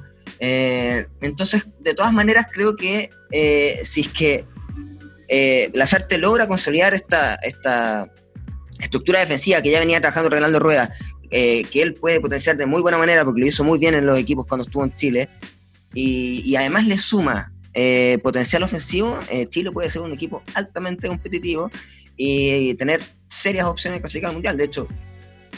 eh, 0.44 1.06
entonces, 1.22 1.64
de 1.80 1.94
todas 1.94 2.12
maneras, 2.12 2.48
creo 2.52 2.76
que 2.76 3.12
eh, 3.32 3.80
si 3.84 4.02
es 4.02 4.08
que 4.08 4.46
eh, 5.28 5.70
Lazarte 5.76 6.18
logra 6.18 6.48
consolidar 6.48 6.96
esta, 6.96 7.36
esta 7.36 8.12
estructura 8.80 9.20
defensiva 9.20 9.62
que 9.62 9.70
ya 9.70 9.80
venía 9.80 10.02
trabajando 10.02 10.32
Regalando 10.32 10.60
Rueda, 10.60 10.94
que 11.30 11.70
él 11.76 11.94
puede 11.94 12.20
potenciar 12.20 12.58
de 12.58 12.66
muy 12.66 12.82
buena 12.82 12.98
manera 12.98 13.24
porque 13.24 13.40
lo 13.40 13.48
hizo 13.48 13.64
muy 13.64 13.80
bien 13.80 13.94
en 13.94 14.06
los 14.06 14.20
equipos 14.20 14.46
cuando 14.46 14.66
estuvo 14.66 14.84
en 14.84 14.94
Chile, 14.96 15.30
y, 15.94 16.56
además 16.56 16.88
le 16.88 16.98
suma 16.98 17.54
potencial 18.22 18.64
ofensivo, 18.64 19.18
Chile 19.50 19.72
puede 19.72 19.90
ser 19.90 20.02
un 20.02 20.12
equipo 20.12 20.44
altamente 20.56 21.08
competitivo 21.08 21.72
y, 22.18 22.74
tener 22.74 23.02
serias 23.30 23.66
opciones 23.66 24.00
de 24.00 24.02
clasificar 24.02 24.30
al 24.30 24.36
mundial. 24.36 24.58
De 24.58 24.66
hecho, 24.66 24.88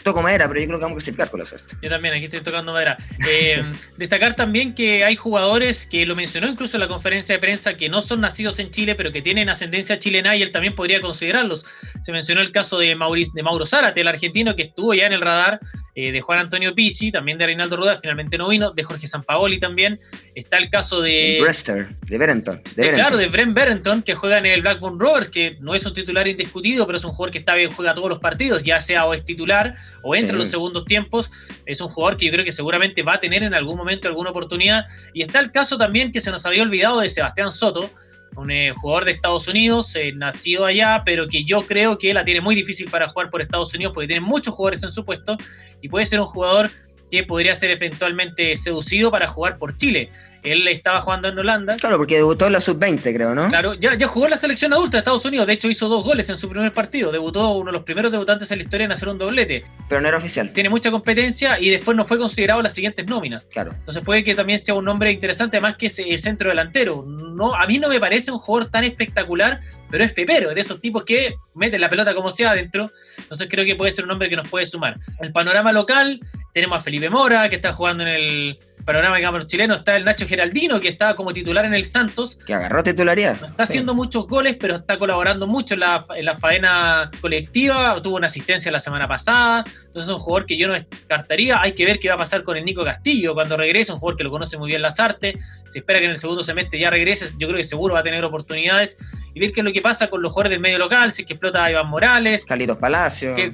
toco 0.04 0.22
madera, 0.22 0.48
pero 0.48 0.60
yo 0.60 0.68
creo 0.68 0.80
que 0.80 0.84
vamos 0.84 0.96
a 0.96 1.00
clasificar 1.00 1.30
con 1.30 1.40
la 1.40 1.46
suerte. 1.46 1.76
Yo 1.82 1.90
también, 1.90 2.14
aquí 2.14 2.26
estoy 2.26 2.42
tocando 2.42 2.74
madera. 2.74 2.98
Eh, 3.28 3.64
destacar 3.98 4.36
también 4.36 4.74
que 4.74 5.04
hay 5.04 5.16
jugadores 5.16 5.86
que 5.88 6.06
lo 6.06 6.16
mencionó 6.16 6.48
incluso 6.48 6.78
en 6.78 6.82
la 6.82 6.88
conferencia 6.88 7.36
de 7.36 7.40
prensa 7.40 7.76
que 7.76 7.90
no 7.90 8.02
son 8.02 8.22
nacidos 8.22 8.60
en 8.60 8.72
Chile, 8.72 8.96
pero 8.96 9.12
que 9.12 9.22
tienen 9.22 9.50
ascendencia 9.50 10.00
chilena 10.00 10.36
y 10.36 10.44
él 10.44 10.52
también 10.52 10.76
podría 10.76 11.02
considerarlos. 11.02 11.66
Se 12.02 12.12
mencionó 12.12 12.42
el 12.42 12.52
caso 12.52 12.78
de, 12.78 12.96
Mauricio, 12.96 13.34
de 13.34 13.44
Mauro 13.44 13.66
Zárate, 13.66 14.02
el 14.02 14.08
argentino 14.08 14.56
que 14.56 14.64
estuvo 14.64 14.94
ya 14.94 15.08
en 15.08 15.14
el 15.14 15.22
radar 15.22 15.60
eh, 15.96 16.12
de 16.12 16.22
Juan 16.22 16.40
Antonio 16.40 16.74
Pizzi, 16.74 17.12
también 17.12 17.38
de 17.38 17.46
Reinaldo 17.46 17.78
Rueda, 17.78 17.98
finalmente 17.98 18.38
no 18.38 18.48
vino, 18.50 18.72
de 18.72 18.84
Jorge 18.84 19.08
Sampaoli 19.08 19.60
también. 19.60 20.00
Está 20.34 20.58
el 20.58 20.70
caso 20.70 21.02
de. 21.02 21.38
Brester, 21.42 21.96
de 22.02 22.18
Berenton. 22.18 22.62
De 22.76 22.92
Claro, 22.92 23.18
de 23.18 23.28
Brent 23.28 23.54
Berenton, 23.54 24.02
que 24.02 24.16
juega 24.16 24.40
en 24.40 24.48
el 24.48 24.62
Blackburn 24.62 25.00
Rovers, 25.00 25.30
que 25.30 25.58
no 25.60 25.76
es 25.76 25.86
un 25.86 25.94
titular 25.94 26.28
indiscutido, 26.28 26.86
pero 26.86 26.98
es 26.98 27.04
un 27.04 27.12
jugador 27.12 27.32
que 27.32 27.38
está 27.38 27.54
bien, 27.56 27.72
juega 27.72 27.94
todos 27.94 28.10
los 28.10 28.20
partidos, 28.20 28.64
ya 28.64 28.82
sea 28.82 29.06
o 29.06 29.14
es 29.14 29.24
titular 29.24 29.76
o 30.02 30.16
entra 30.16 30.34
en 30.34 30.40
los 30.40 30.50
segundos 30.50 30.86
tiempos. 30.86 31.32
Es 31.66 31.80
un 31.82 31.90
jugador 31.90 32.18
que 32.18 32.26
yo 32.26 32.32
creo 32.32 32.46
que 32.46 32.52
seguramente 32.52 33.04
va 33.04 33.14
a 33.16 33.20
tener 33.20 33.44
en 33.44 33.54
algún 33.54 33.78
momento 33.78 34.08
alguna 34.08 34.32
oportunidad. 34.32 34.86
Y 35.14 35.22
está 35.22 35.40
el 35.40 35.52
caso 35.52 35.78
también 35.78 36.12
que 36.12 36.22
se 36.22 36.32
nos 36.32 36.46
había 36.46 36.64
olvidado 36.64 37.02
de 37.02 37.10
Sebastián 37.10 37.52
Soto 37.52 37.90
un 38.36 38.52
eh, 38.52 38.74
jugador 38.76 39.06
de 39.06 39.12
Estados 39.12 39.48
Unidos, 39.48 39.96
eh, 39.96 40.14
nacido 40.14 40.66
allá, 40.66 41.04
pero 41.06 41.28
que 41.28 41.44
yo 41.44 41.62
creo 41.64 41.98
que 41.98 42.14
la 42.14 42.26
tiene 42.26 42.42
muy 42.42 42.56
difícil 42.56 42.90
para 42.90 43.08
jugar 43.08 43.30
por 43.30 43.42
Estados 43.42 43.74
Unidos 43.74 43.94
porque 43.94 44.08
tiene 44.08 44.26
muchos 44.26 44.54
jugadores 44.54 44.84
en 44.84 44.92
su 44.92 45.06
puesto 45.06 45.38
y 45.82 45.90
puede 45.90 46.06
ser 46.06 46.20
un 46.20 46.26
jugador 46.26 46.70
que 47.12 47.24
podría 47.24 47.56
ser 47.56 47.72
eventualmente 47.72 48.56
seducido 48.56 49.12
para 49.12 49.28
jugar 49.28 49.58
por 49.60 49.78
Chile. 49.78 50.10
Él 50.44 50.68
estaba 50.68 51.02
jugando 51.02 51.30
en 51.30 51.40
Holanda. 51.40 51.78
Claro, 51.78 51.98
porque 51.98 52.16
debutó 52.16 52.48
en 52.48 52.54
la 52.54 52.62
sub-20, 52.62 53.14
creo, 53.14 53.34
¿no? 53.34 53.48
Claro, 53.50 53.74
ya, 53.76 53.96
ya 53.96 54.08
jugó 54.08 54.26
en 54.26 54.32
la 54.32 54.38
selección 54.38 54.74
adulta 54.74 54.98
de 54.98 55.00
Estados 55.00 55.26
Unidos. 55.26 55.48
De 55.48 55.54
hecho, 55.54 55.70
hizo 55.70 55.88
dos 55.88 56.04
goles 56.04 56.30
en 56.30 56.38
su 56.38 56.50
primer 56.50 56.72
partido. 56.72 57.12
Debutó 57.12 57.52
uno 57.52 57.68
de 57.68 57.74
los 57.74 57.84
primeros 57.84 58.12
debutantes 58.12 58.52
en 58.52 58.60
la 58.60 58.64
historia 58.64 58.86
en 58.86 58.92
hacer 58.92 59.10
un 59.10 59.18
doblete. 59.18 59.64
Pero 59.88 60.02
no 60.02 60.08
era 60.08 60.18
oficial. 60.18 60.52
Tiene 60.54 60.70
mucha 60.70 60.92
competencia 60.92 61.60
y 61.60 61.70
después 61.70 61.96
no 61.96 62.06
fue 62.06 62.18
considerado 62.18 62.62
las 62.62 62.74
siguientes 62.74 63.06
nóminas. 63.08 63.48
Claro. 63.48 63.74
Entonces 63.74 64.04
puede 64.04 64.24
que 64.24 64.36
también 64.36 64.60
sea 64.60 64.74
un 64.74 64.86
nombre 64.86 65.12
interesante, 65.12 65.58
además 65.58 65.78
que 65.78 65.88
es 65.88 66.22
centro 66.22 66.50
delantero. 66.50 67.06
No, 67.08 67.56
a 67.56 67.66
mí 67.66 67.80
no 67.80 67.90
me 67.90 68.00
parece 68.00 68.32
un 68.32 68.40
jugador 68.40 68.70
tan 68.70 68.84
espectacular, 68.84 69.62
pero 69.90 70.04
es 70.04 70.14
pepero, 70.14 70.54
de 70.54 70.62
esos 70.62 70.82
tipos 70.82 71.04
que 71.04 71.36
meten 71.56 71.82
la 71.82 71.90
pelota 71.90 72.14
como 72.14 72.32
sea 72.32 72.52
adentro. 72.52 72.90
Entonces 73.18 73.48
creo 73.50 73.66
que 73.66 73.76
puede 73.76 73.92
ser 73.92 74.06
un 74.06 74.12
hombre 74.12 74.30
que 74.30 74.36
nos 74.36 74.48
puede 74.50 74.66
sumar. 74.66 74.98
El 75.22 75.32
panorama 75.32 75.72
local, 75.72 76.20
tenemos 76.54 76.78
a 76.78 76.80
Felipe 76.82 77.10
Mora, 77.10 77.50
que 77.50 77.56
está 77.56 77.74
jugando 77.74 78.04
en 78.04 78.10
el 78.10 78.60
panorama 78.86 79.18
de 79.18 79.48
chileno 79.48 79.76
está 79.76 79.96
el 79.96 80.06
Nacho 80.06 80.28
Geraldino, 80.28 80.80
que 80.80 80.90
está 80.90 81.14
como 81.16 81.34
titular 81.34 81.66
en 81.66 81.74
el 81.74 81.86
Santos. 81.86 82.38
Que 82.46 82.54
agarró 82.54 82.84
titularidad. 82.84 83.40
No 83.40 83.48
está 83.48 83.64
haciendo 83.64 83.94
muchos 83.94 84.28
goles, 84.28 84.58
pero 84.60 84.76
está 84.76 84.98
colaborando 84.98 85.48
mucho 85.48 85.74
en 85.74 85.82
la, 85.82 86.06
en 86.16 86.26
la, 86.26 86.36
faena 86.36 87.10
colectiva. 87.22 88.02
Tuvo 88.02 88.18
una 88.18 88.28
asistencia 88.28 88.72
la 88.72 88.80
semana 88.80 89.08
pasada. 89.08 89.64
Entonces 89.68 90.10
es 90.10 90.16
un 90.16 90.20
jugador 90.20 90.46
que 90.46 90.58
yo 90.58 90.68
no 90.68 90.74
descartaría. 90.74 91.62
Hay 91.62 91.74
que 91.74 91.86
ver 91.86 92.00
qué 92.00 92.10
va 92.10 92.16
a 92.16 92.18
pasar 92.18 92.44
con 92.44 92.58
el 92.58 92.66
Nico 92.66 92.84
Castillo 92.84 93.34
cuando 93.34 93.56
regrese. 93.56 93.94
Un 93.94 94.00
jugador 94.00 94.18
que 94.18 94.24
lo 94.24 94.32
conoce 94.32 94.58
muy 94.58 94.70
bien 94.70 94.82
Lazarte. 94.82 95.38
Se 95.66 95.80
espera 95.80 96.00
que 96.00 96.06
en 96.06 96.12
el 96.12 96.18
segundo 96.18 96.44
semestre 96.44 96.80
ya 96.80 96.90
regrese. 96.90 97.30
Yo 97.38 97.48
creo 97.48 97.58
que 97.58 97.64
seguro 97.64 97.94
va 97.94 98.02
a 98.02 98.04
tener 98.04 98.24
oportunidades. 98.26 98.98
Y 99.34 99.40
ver 99.40 99.52
qué 99.52 99.62
es 99.62 99.66
lo 99.66 99.72
que 99.72 99.82
pasa 99.82 100.08
con 100.08 100.22
los 100.22 100.32
jugadores 100.32 100.52
del 100.52 100.60
medio 100.60 100.78
local. 100.78 101.12
Si 101.12 101.22
es 101.22 101.28
que 101.28 101.34
explota 101.34 101.64
a 101.64 101.72
Iván 101.72 101.88
Morales. 101.88 102.46
Calitos 102.46 102.78
Palacio. 102.78 103.36
Que, 103.36 103.52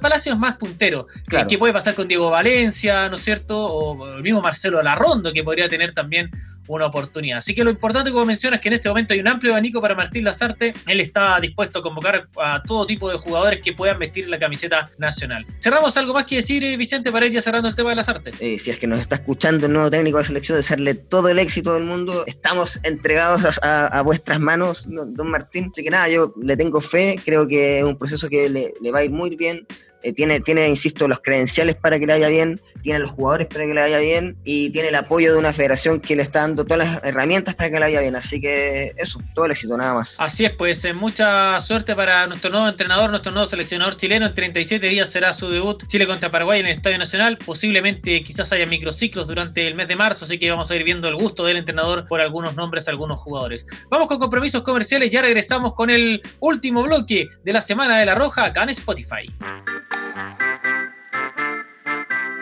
Palacio 0.00 0.32
es 0.32 0.38
más 0.38 0.56
puntero. 0.56 1.06
¿Qué 1.48 1.56
puede 1.56 1.72
pasar 1.72 1.94
con 1.94 2.08
Diego 2.08 2.30
Valencia, 2.30 3.08
¿no 3.08 3.14
es 3.14 3.22
cierto? 3.22 3.64
O 3.64 4.16
el 4.16 4.22
mismo 4.22 4.40
Marcelo 4.40 4.55
Larrondo, 4.82 5.32
que 5.32 5.44
podría 5.44 5.68
tener 5.68 5.92
también 5.92 6.30
una 6.68 6.86
oportunidad. 6.86 7.38
Así 7.38 7.54
que 7.54 7.64
lo 7.64 7.70
importante, 7.70 8.10
como 8.10 8.24
mencionas, 8.24 8.58
es 8.58 8.62
que 8.62 8.68
en 8.68 8.74
este 8.74 8.88
momento 8.88 9.14
hay 9.14 9.20
un 9.20 9.28
amplio 9.28 9.52
abanico 9.52 9.80
para 9.80 9.94
Martín 9.94 10.24
Lazarte. 10.24 10.74
Él 10.86 11.00
está 11.00 11.38
dispuesto 11.40 11.78
a 11.78 11.82
convocar 11.82 12.28
a 12.42 12.62
todo 12.62 12.86
tipo 12.86 13.10
de 13.10 13.18
jugadores 13.18 13.62
que 13.62 13.72
puedan 13.72 13.98
vestir 13.98 14.28
la 14.28 14.38
camiseta 14.38 14.84
nacional. 14.98 15.44
Cerramos 15.60 15.96
algo 15.96 16.14
más 16.14 16.26
que 16.26 16.36
decir, 16.36 16.64
eh, 16.64 16.76
Vicente, 16.76 17.12
para 17.12 17.26
ir 17.26 17.32
ya 17.32 17.42
cerrando 17.42 17.68
el 17.68 17.74
tema 17.74 17.90
de 17.90 17.96
Lazarte. 17.96 18.32
Eh, 18.40 18.58
si 18.58 18.70
es 18.70 18.78
que 18.78 18.86
nos 18.86 19.00
está 19.00 19.16
escuchando 19.16 19.66
el 19.66 19.72
nuevo 19.72 19.90
técnico 19.90 20.18
de 20.18 20.24
selección, 20.24 20.58
desearle 20.58 20.94
todo 20.94 21.28
el 21.28 21.38
éxito 21.38 21.74
del 21.74 21.84
mundo. 21.84 22.24
Estamos 22.26 22.80
entregados 22.82 23.60
a, 23.62 24.02
vuestras 24.02 24.40
manos, 24.40 24.86
don 24.88 25.30
Martín. 25.30 25.70
Así 25.72 25.82
que 25.82 25.90
nada, 25.90 26.08
yo 26.08 26.34
le 26.40 26.56
tengo 26.56 26.80
fe, 26.80 27.16
creo 27.24 27.46
que 27.46 27.78
es 27.78 27.84
un 27.84 27.98
proceso 27.98 28.28
que 28.28 28.48
le, 28.48 28.74
le 28.80 28.92
va 28.92 29.00
a 29.00 29.04
ir 29.04 29.10
muy 29.10 29.36
bien 29.36 29.66
eh, 30.02 30.12
tiene, 30.12 30.40
tiene, 30.40 30.68
insisto, 30.68 31.08
los 31.08 31.20
credenciales 31.20 31.76
para 31.76 31.98
que 31.98 32.06
le 32.06 32.12
vaya 32.14 32.28
bien, 32.28 32.60
tiene 32.82 33.00
los 33.00 33.10
jugadores 33.10 33.46
para 33.46 33.64
que 33.64 33.74
le 33.74 33.80
vaya 33.80 33.98
bien 33.98 34.36
y 34.44 34.70
tiene 34.70 34.88
el 34.88 34.94
apoyo 34.94 35.32
de 35.32 35.38
una 35.38 35.52
federación 35.52 36.00
que 36.00 36.16
le 36.16 36.22
está 36.22 36.40
dando 36.40 36.64
todas 36.64 36.86
las 36.86 37.04
herramientas 37.04 37.54
para 37.54 37.70
que 37.70 37.74
le 37.74 37.80
vaya 37.80 38.00
bien. 38.00 38.16
Así 38.16 38.40
que 38.40 38.92
eso, 38.96 39.18
todo 39.34 39.46
el 39.46 39.52
éxito, 39.52 39.76
nada 39.76 39.94
más. 39.94 40.20
Así 40.20 40.44
es, 40.44 40.52
pues 40.52 40.84
eh, 40.84 40.92
mucha 40.92 41.60
suerte 41.60 41.94
para 41.96 42.26
nuestro 42.26 42.50
nuevo 42.50 42.68
entrenador, 42.68 43.10
nuestro 43.10 43.32
nuevo 43.32 43.48
seleccionador 43.48 43.96
chileno. 43.96 44.26
En 44.26 44.34
37 44.34 44.86
días 44.88 45.10
será 45.10 45.32
su 45.32 45.50
debut 45.50 45.86
Chile 45.86 46.06
contra 46.06 46.30
Paraguay 46.30 46.60
en 46.60 46.66
el 46.66 46.72
Estadio 46.72 46.98
Nacional. 46.98 47.38
Posiblemente 47.38 48.22
quizás 48.22 48.52
haya 48.52 48.66
microciclos 48.66 49.26
durante 49.26 49.66
el 49.66 49.74
mes 49.74 49.88
de 49.88 49.96
marzo, 49.96 50.24
así 50.24 50.38
que 50.38 50.50
vamos 50.50 50.70
a 50.70 50.76
ir 50.76 50.84
viendo 50.84 51.08
el 51.08 51.16
gusto 51.16 51.44
del 51.44 51.56
entrenador 51.56 52.06
por 52.06 52.20
algunos 52.20 52.54
nombres, 52.54 52.88
algunos 52.88 53.20
jugadores. 53.20 53.66
Vamos 53.90 54.08
con 54.08 54.18
compromisos 54.18 54.62
comerciales, 54.62 55.10
ya 55.10 55.22
regresamos 55.22 55.74
con 55.74 55.90
el 55.90 56.22
último 56.40 56.82
bloque 56.82 57.28
de 57.44 57.52
la 57.52 57.60
Semana 57.60 57.98
de 57.98 58.06
la 58.06 58.14
Roja 58.14 58.44
acá 58.44 58.62
en 58.62 58.70
Spotify. 58.70 59.32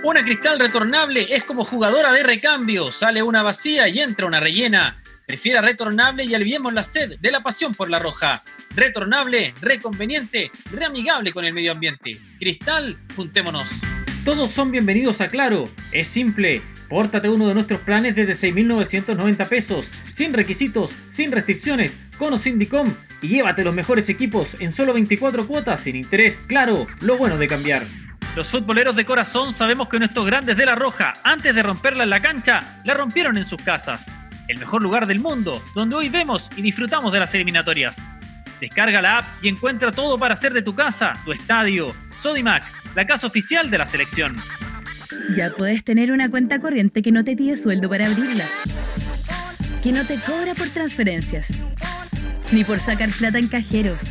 Una 0.04 0.22
cristal 0.22 0.60
retornable 0.60 1.26
es 1.30 1.44
como 1.44 1.64
jugadora 1.64 2.12
de 2.12 2.22
recambio. 2.22 2.92
Sale 2.92 3.22
una 3.22 3.42
vacía 3.42 3.88
y 3.88 4.00
entra 4.00 4.26
una 4.26 4.38
rellena. 4.38 4.98
Prefiera 5.26 5.62
retornable 5.62 6.24
y 6.24 6.34
aliviemos 6.34 6.74
la 6.74 6.84
sed 6.84 7.18
de 7.18 7.30
la 7.32 7.42
pasión 7.42 7.74
por 7.74 7.88
la 7.88 7.98
roja. 7.98 8.42
Retornable, 8.76 9.54
reconveniente, 9.62 10.50
reamigable 10.70 11.32
con 11.32 11.46
el 11.46 11.54
medio 11.54 11.72
ambiente. 11.72 12.20
Cristal, 12.38 12.96
juntémonos. 13.16 13.80
Todos 14.24 14.50
son 14.50 14.70
bienvenidos 14.70 15.20
a 15.20 15.28
Claro. 15.28 15.68
Es 15.90 16.06
simple. 16.06 16.62
Pórtate 16.88 17.28
uno 17.30 17.48
de 17.48 17.54
nuestros 17.54 17.80
planes 17.80 18.14
desde 18.14 18.52
6.990 18.52 19.48
pesos, 19.48 19.90
sin 20.12 20.32
requisitos, 20.32 20.92
sin 21.10 21.32
restricciones, 21.32 21.98
con 22.18 22.34
o 22.34 22.38
sin 22.38 22.58
y 23.24 23.28
llévate 23.28 23.64
los 23.64 23.74
mejores 23.74 24.10
equipos 24.10 24.54
en 24.60 24.70
solo 24.70 24.92
24 24.92 25.46
cuotas 25.46 25.80
sin 25.80 25.96
interés. 25.96 26.44
Claro, 26.46 26.87
lo 27.00 27.16
bueno 27.16 27.38
de 27.38 27.48
cambiar. 27.48 27.82
Los 28.37 28.48
futboleros 28.48 28.96
de 28.96 29.06
corazón 29.06 29.54
sabemos 29.54 29.88
que 29.88 29.98
nuestros 29.98 30.26
grandes 30.26 30.58
de 30.58 30.66
la 30.66 30.74
Roja, 30.74 31.14
antes 31.22 31.54
de 31.54 31.62
romperla 31.62 32.04
en 32.04 32.10
la 32.10 32.20
cancha, 32.20 32.60
la 32.84 32.92
rompieron 32.92 33.38
en 33.38 33.46
sus 33.46 33.62
casas. 33.62 34.10
El 34.48 34.58
mejor 34.58 34.82
lugar 34.82 35.06
del 35.06 35.20
mundo, 35.20 35.62
donde 35.74 35.96
hoy 35.96 36.10
vemos 36.10 36.50
y 36.54 36.60
disfrutamos 36.60 37.14
de 37.14 37.20
las 37.20 37.34
eliminatorias. 37.34 37.96
Descarga 38.60 39.00
la 39.00 39.18
app 39.18 39.24
y 39.42 39.48
encuentra 39.48 39.90
todo 39.90 40.18
para 40.18 40.34
hacer 40.34 40.52
de 40.52 40.60
tu 40.60 40.74
casa, 40.74 41.14
tu 41.24 41.32
estadio. 41.32 41.94
Sodimac, 42.20 42.62
la 42.94 43.06
casa 43.06 43.26
oficial 43.26 43.70
de 43.70 43.78
la 43.78 43.87
selección. 43.87 44.37
Ya 45.34 45.50
puedes 45.50 45.82
tener 45.82 46.12
una 46.12 46.28
cuenta 46.28 46.58
corriente 46.58 47.00
que 47.00 47.10
no 47.10 47.24
te 47.24 47.37
pide 47.37 47.56
sueldo 47.56 47.88
para 47.88 48.06
abrirla. 48.06 48.44
Que 49.82 49.92
no 49.92 50.04
te 50.04 50.18
cobra 50.18 50.54
por 50.54 50.68
transferencias. 50.68 51.52
Ni 52.52 52.64
por 52.64 52.78
sacar 52.78 53.11
plata 53.11 53.38
en 53.38 53.48
cajeros 53.48 54.11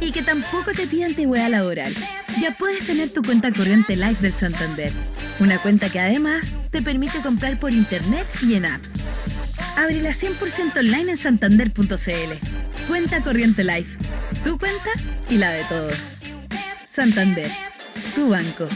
y 0.00 0.12
que 0.12 0.22
tampoco 0.22 0.72
te 0.72 0.86
pide 0.86 1.04
antigüedad 1.04 1.50
laboral. 1.50 1.94
Ya 2.40 2.52
puedes 2.52 2.86
tener 2.86 3.10
tu 3.10 3.22
cuenta 3.22 3.52
corriente 3.52 3.96
Life 3.96 4.22
del 4.22 4.32
Santander. 4.32 4.92
Una 5.40 5.58
cuenta 5.58 5.88
que 5.88 6.00
además 6.00 6.54
te 6.70 6.82
permite 6.82 7.20
comprar 7.20 7.58
por 7.58 7.72
internet 7.72 8.26
y 8.42 8.54
en 8.54 8.66
apps. 8.66 8.94
Ábrela 9.76 10.10
100% 10.10 10.78
online 10.78 11.12
en 11.12 11.16
santander.cl. 11.16 12.88
Cuenta 12.88 13.20
corriente 13.20 13.64
Life. 13.64 13.98
Tu 14.44 14.58
cuenta 14.58 14.90
y 15.30 15.36
la 15.36 15.50
de 15.50 15.62
todos. 15.64 16.16
Santander. 16.84 17.50
Tu 18.14 18.28
banco. 18.28 18.66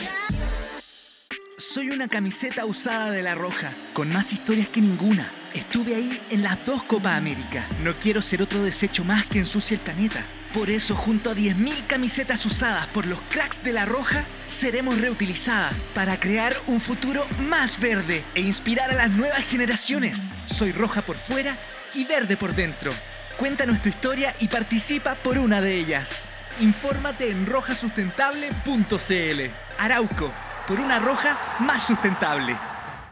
Soy 1.73 1.89
una 1.89 2.07
camiseta 2.07 2.67
usada 2.67 3.11
de 3.11 3.23
La 3.23 3.35
Roja, 3.35 3.71
con 3.95 4.11
más 4.11 4.35
historias 4.35 4.69
que 4.69 4.83
ninguna. 4.83 5.27
Estuve 5.55 5.95
ahí 5.95 6.21
en 6.29 6.43
las 6.43 6.67
dos 6.67 6.83
Copa 6.83 7.17
América. 7.17 7.65
No 7.83 7.95
quiero 7.99 8.21
ser 8.21 8.43
otro 8.43 8.63
desecho 8.63 9.05
más 9.05 9.25
que 9.25 9.39
ensucie 9.39 9.77
el 9.77 9.81
planeta. 9.81 10.23
Por 10.53 10.69
eso, 10.69 10.95
junto 10.95 11.31
a 11.31 11.35
10.000 11.35 11.87
camisetas 11.87 12.45
usadas 12.45 12.87
por 12.89 13.07
los 13.07 13.23
cracks 13.23 13.63
de 13.63 13.73
La 13.73 13.87
Roja, 13.87 14.23
seremos 14.49 15.01
reutilizadas 15.01 15.89
para 15.95 16.21
crear 16.21 16.55
un 16.67 16.79
futuro 16.79 17.27
más 17.49 17.81
verde 17.81 18.23
e 18.35 18.43
inspirar 18.43 18.91
a 18.91 18.95
las 18.95 19.11
nuevas 19.13 19.49
generaciones. 19.49 20.33
Soy 20.45 20.73
roja 20.73 21.01
por 21.01 21.17
fuera 21.17 21.57
y 21.95 22.05
verde 22.05 22.37
por 22.37 22.55
dentro. 22.55 22.93
Cuéntanos 23.39 23.81
tu 23.81 23.89
historia 23.89 24.35
y 24.41 24.49
participa 24.49 25.15
por 25.15 25.39
una 25.39 25.63
de 25.63 25.79
ellas. 25.79 26.29
Infórmate 26.61 27.31
en 27.31 27.47
rojasustentable.cl. 27.47 29.51
Arauco, 29.79 30.31
por 30.67 30.81
una 30.81 30.99
roja 30.99 31.39
más 31.61 31.87
sustentable. 31.87 32.57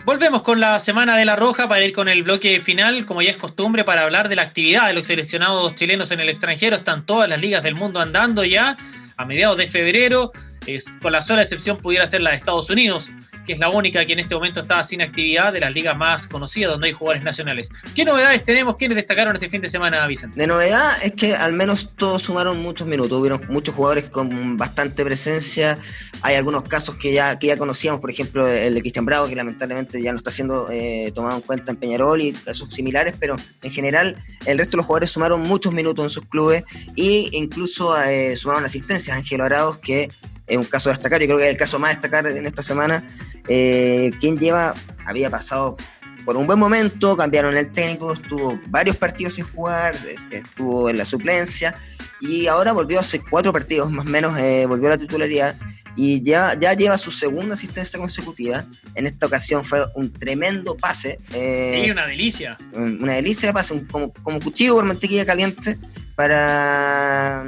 Volvemos 0.04 0.42
con 0.42 0.60
la 0.60 0.80
Semana 0.80 1.16
de 1.16 1.24
la 1.26 1.36
Roja 1.36 1.68
para 1.68 1.84
ir 1.84 1.92
con 1.92 2.08
el 2.08 2.22
bloque 2.22 2.60
final, 2.60 3.04
como 3.04 3.20
ya 3.20 3.30
es 3.30 3.36
costumbre, 3.36 3.84
para 3.84 4.02
hablar 4.04 4.28
de 4.28 4.36
la 4.36 4.42
actividad 4.42 4.86
de 4.86 4.94
los 4.94 5.06
seleccionados 5.06 5.74
chilenos 5.74 6.10
en 6.10 6.20
el 6.20 6.30
extranjero. 6.30 6.74
Están 6.74 7.04
todas 7.04 7.28
las 7.28 7.38
ligas 7.38 7.62
del 7.62 7.74
mundo 7.74 8.00
andando 8.00 8.44
ya 8.44 8.78
a 9.18 9.24
mediados 9.26 9.58
de 9.58 9.66
febrero, 9.66 10.32
es, 10.66 10.98
con 11.00 11.12
la 11.12 11.22
sola 11.22 11.42
excepción 11.42 11.76
pudiera 11.76 12.06
ser 12.06 12.22
la 12.22 12.30
de 12.30 12.36
Estados 12.36 12.70
Unidos, 12.70 13.12
que 13.46 13.52
es 13.54 13.58
la 13.58 13.68
única 13.68 14.04
que 14.04 14.12
en 14.12 14.20
este 14.20 14.34
momento 14.34 14.60
está 14.60 14.82
sin 14.84 15.02
actividad 15.02 15.52
de 15.52 15.60
las 15.60 15.72
ligas 15.72 15.96
más 15.96 16.28
conocidas 16.28 16.72
donde 16.72 16.88
hay 16.88 16.92
jugadores 16.92 17.22
nacionales. 17.22 17.70
¿Qué 17.94 18.04
novedades 18.04 18.44
tenemos? 18.44 18.76
¿Quiénes 18.76 18.96
destacaron 18.96 19.34
este 19.34 19.48
fin 19.48 19.60
de 19.60 19.70
semana, 19.70 20.06
Vicente? 20.06 20.38
De 20.38 20.46
novedad 20.46 20.90
es 21.02 21.12
que 21.12 21.34
al 21.34 21.52
menos 21.52 21.90
todos 21.96 22.22
sumaron 22.22 22.60
muchos 22.60 22.86
minutos, 22.86 23.18
hubieron 23.18 23.40
muchos 23.48 23.74
jugadores 23.74 24.10
con 24.10 24.56
bastante 24.56 25.04
presencia, 25.04 25.78
hay 26.22 26.34
algunos 26.34 26.62
casos 26.64 26.96
que 26.96 27.12
ya, 27.12 27.38
que 27.38 27.48
ya 27.48 27.56
conocíamos, 27.56 28.00
por 28.00 28.10
ejemplo 28.10 28.46
el 28.46 28.74
de 28.74 28.80
Cristian 28.80 29.04
Bravo, 29.04 29.28
que 29.28 29.34
lamentablemente 29.34 30.02
ya 30.02 30.12
no 30.12 30.18
está 30.18 30.30
siendo 30.30 30.70
eh, 30.70 31.12
tomado 31.14 31.36
en 31.36 31.42
cuenta 31.42 31.72
en 31.72 31.78
Peñarol 31.78 32.20
y 32.20 32.32
casos 32.32 32.72
similares, 32.74 33.14
pero 33.18 33.36
en 33.62 33.70
general 33.70 34.16
el 34.46 34.58
resto 34.58 34.72
de 34.72 34.76
los 34.78 34.86
jugadores 34.86 35.10
sumaron 35.10 35.40
muchos 35.42 35.72
minutos 35.72 36.04
en 36.04 36.10
sus 36.10 36.26
clubes 36.26 36.64
e 36.96 37.28
incluso 37.32 38.00
eh, 38.02 38.36
sumaron 38.36 38.64
asistencias. 38.64 39.16
Ángel 39.16 39.40
Arados, 39.40 39.78
que 39.78 40.08
es 40.46 40.56
un 40.56 40.64
caso 40.64 40.90
a 40.90 40.92
destacar, 40.92 41.20
yo 41.20 41.26
creo 41.26 41.38
que 41.38 41.44
es 41.44 41.50
el 41.50 41.56
caso 41.56 41.78
más 41.78 41.92
destacar 41.92 42.26
en 42.26 42.44
esta 42.44 42.62
semana, 42.62 43.08
eh, 43.48 44.10
quien 44.20 44.38
lleva, 44.38 44.74
había 45.06 45.30
pasado 45.30 45.76
por 46.24 46.36
un 46.36 46.46
buen 46.46 46.58
momento, 46.58 47.16
cambiaron 47.16 47.56
el 47.56 47.72
técnico, 47.72 48.12
estuvo 48.12 48.60
varios 48.66 48.96
partidos 48.96 49.34
sin 49.34 49.44
jugar, 49.44 49.96
estuvo 50.30 50.90
en 50.90 50.98
la 50.98 51.04
suplencia 51.04 51.76
y 52.20 52.46
ahora 52.46 52.72
volvió 52.72 53.00
hace 53.00 53.20
cuatro 53.20 53.52
partidos 53.52 53.90
más 53.90 54.06
o 54.06 54.10
menos, 54.10 54.38
eh, 54.38 54.66
volvió 54.66 54.88
a 54.88 54.90
la 54.90 54.98
titularidad 54.98 55.56
y 55.96 56.22
ya, 56.22 56.58
ya 56.58 56.74
lleva 56.74 56.98
su 56.98 57.10
segunda 57.10 57.54
asistencia 57.54 57.98
consecutiva. 57.98 58.64
En 58.94 59.06
esta 59.06 59.26
ocasión 59.26 59.64
fue 59.64 59.84
un 59.94 60.12
tremendo 60.12 60.76
pase. 60.76 61.18
Eh, 61.34 61.88
una 61.90 62.06
delicia. 62.06 62.58
Una 62.72 63.14
delicia 63.14 63.48
de 63.48 63.52
pase, 63.52 63.82
como, 63.90 64.12
como 64.12 64.40
cuchillo 64.40 64.74
por 64.74 64.84
mantequilla 64.84 65.26
caliente 65.26 65.78
para 66.14 67.44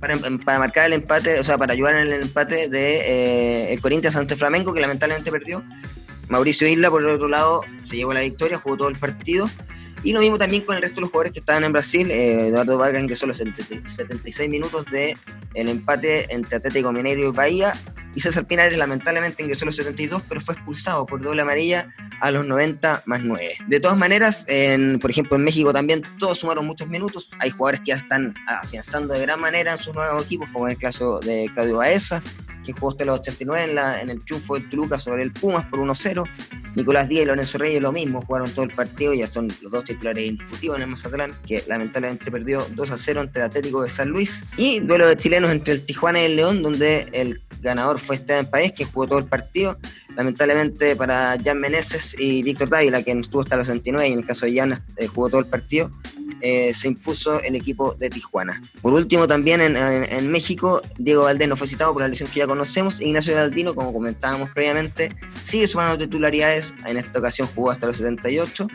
para, 0.00 0.16
para, 0.44 0.58
marcar 0.58 0.86
el 0.86 0.94
empate, 0.94 1.38
o 1.38 1.44
sea, 1.44 1.58
para 1.58 1.74
ayudar 1.74 1.94
en 1.94 2.12
el 2.12 2.22
empate 2.22 2.68
de 2.68 3.00
eh, 3.00 3.72
el 3.72 3.80
Corinthians 3.80 4.16
ante 4.16 4.34
Flamengo, 4.34 4.72
que 4.72 4.80
lamentablemente 4.80 5.30
perdió. 5.30 5.62
Mauricio 6.28 6.66
Isla, 6.66 6.90
por 6.90 7.02
el 7.02 7.08
otro 7.08 7.28
lado, 7.28 7.62
se 7.84 7.96
llevó 7.96 8.14
la 8.14 8.20
victoria, 8.20 8.58
jugó 8.58 8.76
todo 8.78 8.88
el 8.88 8.96
partido. 8.96 9.50
Y 10.02 10.12
lo 10.12 10.20
mismo 10.20 10.38
también 10.38 10.62
con 10.62 10.76
el 10.76 10.82
resto 10.82 10.96
de 10.96 11.00
los 11.02 11.10
jugadores 11.10 11.32
que 11.32 11.40
estaban 11.40 11.64
en 11.64 11.72
Brasil. 11.72 12.10
Eh, 12.10 12.48
Eduardo 12.48 12.78
Vargas 12.78 13.02
ingresó 13.02 13.26
los 13.26 13.36
76 13.36 14.48
minutos 14.48 14.86
del 14.86 15.16
el 15.54 15.68
empate 15.68 16.32
entre 16.32 16.56
Atlético 16.56 16.92
Mineiro 16.92 17.28
y 17.28 17.32
Bahía. 17.32 17.74
Y 18.14 18.20
César 18.20 18.44
Pinares 18.44 18.76
lamentablemente 18.76 19.42
ingresó 19.42 19.66
los 19.66 19.76
72, 19.76 20.22
pero 20.28 20.40
fue 20.40 20.54
expulsado 20.54 21.06
por 21.06 21.20
doble 21.20 21.42
amarilla 21.42 21.94
a 22.20 22.30
los 22.30 22.44
90 22.44 23.02
más 23.06 23.22
9. 23.22 23.56
De 23.68 23.80
todas 23.80 23.96
maneras, 23.96 24.44
en, 24.48 24.98
por 24.98 25.10
ejemplo 25.10 25.36
en 25.36 25.44
México 25.44 25.72
también 25.72 26.02
todos 26.18 26.38
sumaron 26.38 26.66
muchos 26.66 26.88
minutos. 26.88 27.30
Hay 27.38 27.50
jugadores 27.50 27.80
que 27.80 27.86
ya 27.86 27.96
están 27.96 28.34
afianzando 28.48 29.14
de 29.14 29.20
gran 29.20 29.40
manera 29.40 29.72
en 29.72 29.78
sus 29.78 29.94
nuevos 29.94 30.24
equipos, 30.24 30.50
como 30.50 30.66
en 30.66 30.72
el 30.72 30.78
caso 30.78 31.20
de 31.20 31.48
Claudio 31.54 31.76
Baeza, 31.76 32.20
que 32.64 32.72
jugó 32.72 32.90
hasta 32.90 33.04
los 33.04 33.20
89 33.20 33.70
en, 33.70 33.74
la, 33.76 34.00
en 34.00 34.10
el 34.10 34.24
triunfo 34.24 34.54
del 34.54 34.68
Toluca 34.68 34.98
sobre 34.98 35.22
el 35.22 35.32
Pumas 35.32 35.66
por 35.66 35.78
1-0. 35.78 36.28
Nicolás 36.74 37.08
Díaz 37.08 37.24
y 37.24 37.26
Lorenzo 37.26 37.58
Reyes 37.58 37.82
lo 37.82 37.92
mismo, 37.92 38.22
jugaron 38.22 38.50
todo 38.50 38.64
el 38.64 38.70
partido, 38.70 39.14
ya 39.14 39.26
son 39.26 39.48
los 39.62 39.72
dos 39.72 39.84
titulares 39.84 40.26
indiscutidos 40.26 40.76
en 40.76 40.82
el 40.82 40.88
Mazatlán, 40.88 41.32
que 41.46 41.64
lamentablemente 41.66 42.30
perdió 42.30 42.66
2-0 42.68 43.20
ante 43.20 43.40
el 43.40 43.44
Atlético 43.46 43.82
de 43.82 43.88
San 43.88 44.08
Luis. 44.08 44.44
Y 44.56 44.80
duelo 44.80 45.08
de 45.08 45.16
chilenos 45.16 45.50
entre 45.50 45.74
el 45.74 45.84
Tijuana 45.84 46.22
y 46.22 46.26
el 46.26 46.36
León, 46.36 46.62
donde 46.62 47.08
el 47.12 47.40
ganador 47.60 47.98
fue 47.98 48.16
Esteban 48.16 48.46
Paez, 48.46 48.72
que 48.72 48.84
jugó 48.84 49.06
todo 49.06 49.18
el 49.18 49.26
partido. 49.26 49.78
Lamentablemente 50.16 50.96
para 50.96 51.36
Jan 51.42 51.60
Meneses 51.60 52.16
y 52.18 52.42
Víctor 52.42 52.68
Dávila, 52.68 53.02
que 53.02 53.12
estuvo 53.12 53.42
hasta 53.42 53.56
los 53.56 53.66
69 53.66 54.08
y 54.08 54.12
en 54.12 54.18
el 54.20 54.26
caso 54.26 54.46
de 54.46 54.54
Jan 54.54 54.72
eh, 54.96 55.06
jugó 55.06 55.28
todo 55.28 55.40
el 55.40 55.46
partido, 55.46 55.90
eh, 56.40 56.72
se 56.74 56.88
impuso 56.88 57.40
el 57.42 57.54
equipo 57.54 57.94
de 57.94 58.10
Tijuana. 58.10 58.60
Por 58.82 58.92
último, 58.92 59.26
también 59.26 59.60
en, 59.60 60.30
México, 60.30 60.82
Diego 60.98 61.24
Valdés 61.24 61.48
no 61.48 61.56
fue 61.56 61.66
citado 61.66 61.92
por 61.92 62.02
la 62.02 62.08
lesión 62.08 62.28
que 62.30 62.40
ya 62.40 62.46
conocemos. 62.46 63.00
Ignacio 63.00 63.34
Galdino, 63.34 63.74
como 63.74 63.92
comentábamos 63.92 64.50
previamente, 64.50 65.14
sigue 65.42 65.66
sumando 65.66 65.98
titularidades. 65.98 66.74
En 66.86 66.96
esta 66.96 67.18
ocasión 67.18 67.48
jugó 67.54 67.70
hasta 67.70 67.86
los 67.86 67.96
78. 67.98 68.68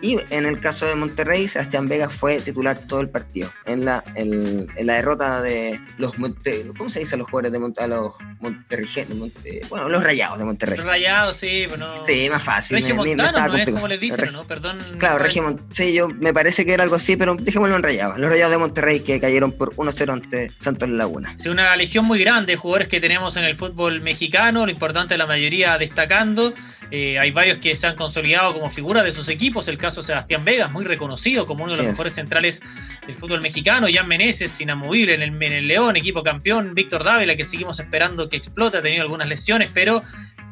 Y 0.00 0.18
en 0.30 0.46
el 0.46 0.58
caso 0.58 0.86
de 0.86 0.96
Monterrey, 0.96 1.46
Sebastián 1.46 1.86
Vega 1.86 2.10
fue 2.10 2.40
titular 2.40 2.76
todo 2.88 3.00
el 3.00 3.08
partido. 3.08 3.48
En 3.66 3.84
la, 3.84 4.02
en, 4.16 4.66
la 4.84 4.94
derrota 4.94 5.40
de 5.40 5.80
los 5.98 6.18
Monte, 6.18 6.66
¿cómo 6.76 6.90
se 6.90 7.00
dice 7.00 7.14
a 7.14 7.18
los 7.18 7.30
jugadores 7.30 7.52
de 7.52 7.58
Monterrey? 7.60 7.88
los 7.88 8.14
Monterrey, 8.40 9.60
bueno, 9.68 9.88
los 9.88 10.02
rayados 10.02 10.38
de 10.38 10.44
Monterrey. 10.44 10.76
Los 10.76 10.86
rayados, 10.86 11.36
sí, 11.36 11.66
bueno. 11.68 12.04
Sí, 12.04 12.28
más 12.30 12.42
fácil. 12.42 12.78
Regio 12.78 12.96
Montano, 12.96 13.48
no 13.48 13.56
es 13.56 13.70
como 13.70 13.86
les 13.86 14.00
dicen, 14.00 14.32
¿no? 14.32 14.44
Perdón. 14.44 14.78
Claro, 14.98 15.18
Regio 15.18 15.56
Sí, 15.70 15.92
yo 15.92 16.08
me 16.08 16.32
parece 16.32 16.64
que 16.64 16.72
era 16.72 16.82
algo 16.82 16.96
así, 16.96 17.11
pero 17.16 17.34
dejémoslo 17.34 17.76
en 17.76 17.82
rayados. 17.82 18.18
Los 18.18 18.30
rayados 18.30 18.52
de 18.52 18.58
Monterrey 18.58 19.00
que 19.00 19.18
cayeron 19.20 19.52
por 19.52 19.74
1-0 19.76 20.12
ante 20.12 20.50
Santos 20.50 20.88
Laguna. 20.88 21.34
Sí, 21.38 21.48
una 21.48 21.74
legión 21.76 22.04
muy 22.04 22.18
grande 22.18 22.52
de 22.52 22.56
jugadores 22.56 22.88
que 22.88 23.00
tenemos 23.00 23.36
en 23.36 23.44
el 23.44 23.56
fútbol 23.56 24.00
mexicano, 24.00 24.66
lo 24.66 24.72
importante 24.72 25.16
la 25.16 25.26
mayoría 25.26 25.78
destacando. 25.78 26.52
Eh, 26.90 27.18
hay 27.18 27.30
varios 27.30 27.56
que 27.56 27.74
se 27.74 27.86
han 27.86 27.96
consolidado 27.96 28.52
como 28.52 28.70
figuras 28.70 29.02
de 29.04 29.12
sus 29.12 29.28
equipos. 29.28 29.66
El 29.68 29.78
caso 29.78 30.02
Sebastián 30.02 30.44
Vegas, 30.44 30.70
muy 30.70 30.84
reconocido 30.84 31.46
como 31.46 31.64
uno 31.64 31.72
de 31.72 31.78
los 31.78 31.86
mejores 31.86 32.12
centrales 32.12 32.62
del 33.06 33.16
fútbol 33.16 33.40
mexicano. 33.40 33.86
Jan 33.90 34.06
Meneses, 34.06 34.60
inamovible 34.60 35.14
en 35.14 35.22
el, 35.22 35.42
en 35.42 35.52
el 35.52 35.68
León, 35.68 35.96
equipo 35.96 36.22
campeón. 36.22 36.74
Víctor 36.74 37.02
Dávila, 37.02 37.34
que 37.34 37.46
seguimos 37.46 37.80
esperando 37.80 38.28
que 38.28 38.36
explote, 38.36 38.76
ha 38.76 38.82
tenido 38.82 39.02
algunas 39.02 39.26
lesiones, 39.26 39.70
pero 39.72 40.02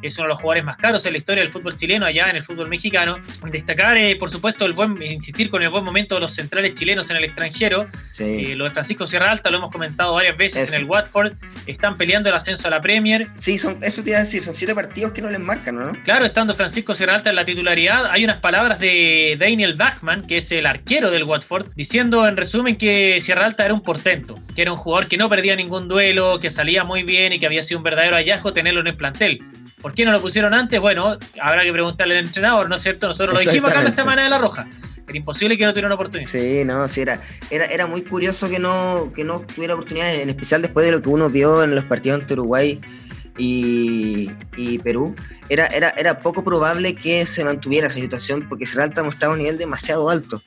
es 0.01 0.17
uno 0.17 0.25
de 0.25 0.29
los 0.29 0.39
jugadores 0.39 0.63
más 0.63 0.77
caros 0.77 1.05
en 1.05 1.13
la 1.13 1.17
historia 1.17 1.43
del 1.43 1.51
fútbol 1.51 1.77
chileno, 1.77 2.05
allá 2.05 2.29
en 2.29 2.37
el 2.37 2.43
fútbol 2.43 2.67
mexicano. 2.67 3.17
Destacar, 3.51 3.97
eh, 3.97 4.15
por 4.15 4.29
supuesto, 4.29 4.65
el 4.65 4.73
buen, 4.73 5.01
insistir 5.01 5.49
con 5.49 5.61
el 5.63 5.69
buen 5.69 5.83
momento 5.83 6.15
de 6.15 6.21
los 6.21 6.33
centrales 6.33 6.73
chilenos 6.73 7.09
en 7.09 7.17
el 7.17 7.23
extranjero. 7.23 7.87
Eh, 8.19 8.55
lo 8.55 8.65
de 8.65 8.71
Francisco 8.71 9.07
Sierra 9.07 9.31
Alta 9.31 9.49
lo 9.49 9.57
hemos 9.57 9.71
comentado 9.71 10.13
varias 10.13 10.37
veces 10.37 10.69
en 10.69 10.81
el 10.81 10.85
Watford. 10.85 11.33
Están 11.67 11.97
peleando 11.97 12.29
el 12.29 12.35
ascenso 12.35 12.67
a 12.67 12.71
la 12.71 12.81
Premier. 12.81 13.27
Sí, 13.35 13.57
son, 13.57 13.77
eso 13.81 14.03
te 14.03 14.11
iba 14.11 14.19
a 14.19 14.23
decir, 14.23 14.43
son 14.43 14.53
siete 14.53 14.75
partidos 14.75 15.11
que 15.11 15.21
no 15.21 15.29
les 15.29 15.39
marcan, 15.39 15.75
¿no? 15.75 15.91
Claro, 16.03 16.25
estando 16.25 16.55
Francisco 16.55 16.95
Sierra 16.95 17.15
Alta 17.15 17.29
en 17.29 17.35
la 17.35 17.45
titularidad, 17.45 18.07
hay 18.11 18.23
unas 18.23 18.37
palabras 18.37 18.79
de 18.79 19.37
Daniel 19.39 19.75
Bachman, 19.75 20.25
que 20.25 20.37
es 20.37 20.51
el 20.51 20.65
arquero 20.65 21.11
del 21.11 21.23
Watford, 21.23 21.67
diciendo 21.75 22.27
en 22.27 22.37
resumen 22.37 22.75
que 22.75 23.19
Sierra 23.21 23.45
Alta 23.45 23.65
era 23.65 23.73
un 23.73 23.81
portento, 23.81 24.39
que 24.55 24.61
era 24.61 24.71
un 24.71 24.77
jugador 24.77 25.07
que 25.07 25.17
no 25.17 25.29
perdía 25.29 25.55
ningún 25.55 25.87
duelo, 25.87 26.39
que 26.39 26.51
salía 26.51 26.83
muy 26.83 27.03
bien 27.03 27.33
y 27.33 27.39
que 27.39 27.45
había 27.45 27.63
sido 27.63 27.79
un 27.79 27.83
verdadero 27.83 28.15
hallazgo 28.15 28.53
tenerlo 28.53 28.81
en 28.81 28.87
el 28.87 28.95
plantel. 28.95 29.41
¿Por 29.81 29.93
qué 29.93 30.05
no 30.05 30.11
lo 30.11 30.21
pusieron 30.21 30.53
antes? 30.53 30.79
Bueno, 30.79 31.17
habrá 31.41 31.63
que 31.63 31.71
preguntarle 31.71 32.17
al 32.17 32.25
entrenador, 32.25 32.69
¿no 32.69 32.75
es 32.75 32.81
cierto? 32.81 33.07
Nosotros 33.07 33.33
lo 33.33 33.39
dijimos 33.39 33.71
acá 33.71 33.79
en 33.79 33.85
la 33.85 33.91
semana 33.91 34.23
de 34.23 34.29
la 34.29 34.37
Roja. 34.37 34.67
Era 35.07 35.17
imposible 35.17 35.57
que 35.57 35.65
no 35.65 35.71
tuviera 35.71 35.87
una 35.87 35.95
oportunidad. 35.95 36.29
Sí, 36.29 36.63
no, 36.63 36.87
sí, 36.87 37.01
era, 37.01 37.19
era, 37.49 37.65
era 37.65 37.85
muy 37.85 38.01
curioso 38.01 38.49
que 38.49 38.59
no, 38.59 39.11
que 39.13 39.23
no 39.23 39.41
tuviera 39.41 39.73
oportunidad, 39.73 40.13
en 40.13 40.29
especial 40.29 40.61
después 40.61 40.85
de 40.85 40.91
lo 40.93 41.01
que 41.01 41.09
uno 41.09 41.29
vio 41.29 41.63
en 41.63 41.75
los 41.75 41.83
partidos 41.83 42.21
ante 42.21 42.33
Uruguay 42.33 42.79
y, 43.37 44.29
Perú. 44.83 45.15
Era, 45.49 45.67
era, 45.67 45.89
era 45.97 46.19
poco 46.19 46.43
probable 46.43 46.95
que 46.95 47.25
se 47.25 47.43
mantuviera 47.43 47.87
esa 47.87 47.99
situación 47.99 48.45
porque 48.47 48.65
Serralta 48.65 49.03
mostraba 49.03 49.33
un 49.33 49.39
nivel 49.39 49.57
demasiado 49.57 50.09
alto. 50.09 50.41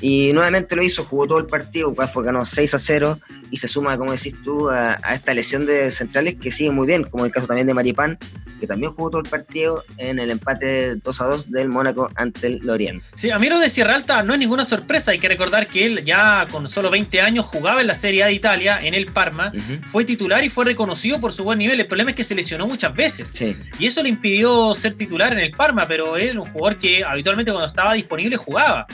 Y 0.00 0.32
nuevamente 0.32 0.76
lo 0.76 0.82
hizo, 0.82 1.04
jugó 1.04 1.26
todo 1.26 1.38
el 1.38 1.46
partido, 1.46 1.94
fue 1.94 2.24
ganó 2.24 2.44
6 2.44 2.74
a 2.74 2.78
0 2.78 3.18
y 3.50 3.56
se 3.56 3.68
suma, 3.68 3.96
como 3.96 4.12
decís 4.12 4.34
tú, 4.42 4.68
a, 4.70 4.94
esta 5.12 5.34
lesión 5.34 5.64
de 5.64 5.90
centrales 5.90 6.36
que 6.36 6.50
sigue 6.50 6.70
muy 6.70 6.86
bien, 6.86 7.04
como 7.04 7.24
el 7.24 7.32
caso 7.32 7.46
también 7.46 7.66
de 7.66 7.74
Maripán, 7.74 8.18
que 8.60 8.66
también 8.66 8.92
jugó 8.92 9.10
todo 9.10 9.22
el 9.22 9.28
partido 9.28 9.82
en 9.96 10.18
el 10.18 10.30
empate 10.30 10.96
2 10.96 11.20
a 11.20 11.24
2 11.24 11.50
del 11.50 11.68
Mónaco 11.68 12.10
ante 12.16 12.46
el 12.46 12.60
Lorient. 12.62 13.02
Sí, 13.14 13.30
a 13.30 13.38
mí 13.38 13.48
lo 13.48 13.58
de 13.58 13.70
Sierra 13.70 13.94
Alta 13.94 14.22
no 14.22 14.34
es 14.34 14.38
ninguna 14.38 14.64
sorpresa, 14.64 15.12
hay 15.12 15.18
que 15.18 15.28
recordar 15.28 15.68
que 15.68 15.86
él 15.86 16.04
ya 16.04 16.46
con 16.50 16.68
solo 16.68 16.90
20 16.90 17.20
años 17.20 17.46
jugaba 17.46 17.80
en 17.80 17.86
la 17.86 17.94
Serie 17.94 18.22
A 18.22 18.26
de 18.26 18.32
Italia, 18.34 18.78
en 18.82 18.94
el 18.94 19.06
Parma, 19.06 19.52
fue 19.90 20.04
titular 20.04 20.44
y 20.44 20.48
fue 20.48 20.64
reconocido 20.64 21.20
por 21.20 21.32
su 21.32 21.44
buen 21.44 21.58
nivel, 21.58 21.80
el 21.80 21.86
problema 21.86 22.10
es 22.10 22.16
que 22.16 22.24
se 22.24 22.34
lesionó 22.34 22.66
muchas 22.66 22.94
veces. 22.94 23.34
Y 23.78 23.86
eso 23.86 24.02
le 24.02 24.08
impidió 24.08 24.74
ser 24.74 24.94
titular 24.94 25.32
en 25.32 25.40
el 25.40 25.50
Parma, 25.50 25.86
pero 25.86 26.16
él 26.16 26.28
era 26.28 26.40
un 26.40 26.50
jugador 26.50 26.78
que 26.78 27.04
habitualmente 27.04 27.50
cuando 27.50 27.66
estaba 27.66 27.94
disponible 27.94 28.36
jugaba. 28.36 28.86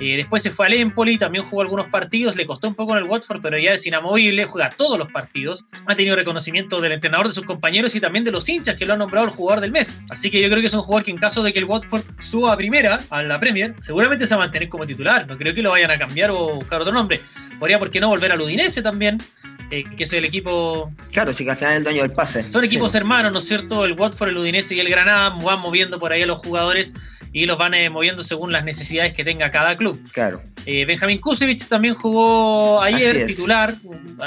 Eh, 0.00 0.16
después 0.16 0.42
se 0.42 0.50
fue 0.50 0.66
al 0.66 0.74
Empoli, 0.74 1.18
también 1.18 1.44
jugó 1.44 1.62
algunos 1.62 1.86
partidos, 1.86 2.36
le 2.36 2.46
costó 2.46 2.68
un 2.68 2.74
poco 2.74 2.96
en 2.96 3.04
el 3.04 3.08
Watford, 3.08 3.40
pero 3.40 3.58
ya 3.58 3.74
es 3.74 3.86
inamovible, 3.86 4.44
juega 4.44 4.70
todos 4.70 4.98
los 4.98 5.10
partidos. 5.10 5.66
Ha 5.86 5.94
tenido 5.94 6.16
reconocimiento 6.16 6.80
del 6.80 6.92
entrenador, 6.92 7.28
de 7.28 7.34
sus 7.34 7.44
compañeros 7.44 7.94
y 7.94 8.00
también 8.00 8.24
de 8.24 8.32
los 8.32 8.48
hinchas 8.48 8.74
que 8.74 8.86
lo 8.86 8.94
han 8.94 8.98
nombrado 8.98 9.26
el 9.26 9.32
jugador 9.32 9.60
del 9.60 9.70
mes. 9.70 10.00
Así 10.10 10.30
que 10.30 10.40
yo 10.40 10.48
creo 10.48 10.60
que 10.60 10.66
es 10.66 10.74
un 10.74 10.82
jugador 10.82 11.04
que 11.04 11.10
en 11.10 11.18
caso 11.18 11.42
de 11.42 11.52
que 11.52 11.58
el 11.58 11.64
Watford 11.64 12.02
suba 12.20 12.52
a 12.52 12.56
primera, 12.56 12.98
a 13.10 13.22
la 13.22 13.38
Premier, 13.38 13.74
seguramente 13.82 14.26
se 14.26 14.34
va 14.34 14.42
a 14.42 14.44
mantener 14.46 14.68
como 14.68 14.86
titular. 14.86 15.26
No 15.26 15.38
creo 15.38 15.54
que 15.54 15.62
lo 15.62 15.70
vayan 15.70 15.90
a 15.90 15.98
cambiar 15.98 16.30
o 16.30 16.56
buscar 16.56 16.80
otro 16.80 16.92
nombre. 16.92 17.20
Podría, 17.58 17.78
¿por 17.78 17.90
qué 17.90 18.00
no 18.00 18.08
volver 18.08 18.32
al 18.32 18.40
Udinese 18.40 18.82
también? 18.82 19.18
Eh, 19.70 19.84
que 19.96 20.04
es 20.04 20.12
el 20.12 20.24
equipo. 20.24 20.92
Claro, 21.10 21.32
sí 21.32 21.44
que 21.44 21.50
al 21.50 21.56
final 21.56 21.76
el 21.78 21.84
dueño 21.84 22.02
del 22.02 22.12
pase. 22.12 22.50
Son 22.52 22.64
equipos 22.64 22.94
hermanos, 22.94 23.32
¿no 23.32 23.38
es 23.38 23.48
cierto? 23.48 23.84
El 23.84 23.92
Watford, 23.94 24.28
el 24.28 24.38
Udinese 24.38 24.74
y 24.74 24.80
el 24.80 24.88
Granada 24.88 25.30
van 25.30 25.60
moviendo 25.60 25.98
por 25.98 26.12
ahí 26.12 26.22
a 26.22 26.26
los 26.26 26.38
jugadores 26.38 26.94
y 27.34 27.46
los 27.46 27.58
van 27.58 27.74
eh, 27.74 27.90
moviendo 27.90 28.22
según 28.22 28.52
las 28.52 28.64
necesidades 28.64 29.12
que 29.12 29.24
tenga 29.24 29.50
cada 29.50 29.76
club. 29.76 30.00
Claro. 30.12 30.40
Eh, 30.66 30.84
Benjamín 30.86 31.18
Kusevich 31.18 31.66
también 31.66 31.94
jugó 31.94 32.80
ayer, 32.80 33.26
titular, 33.26 33.74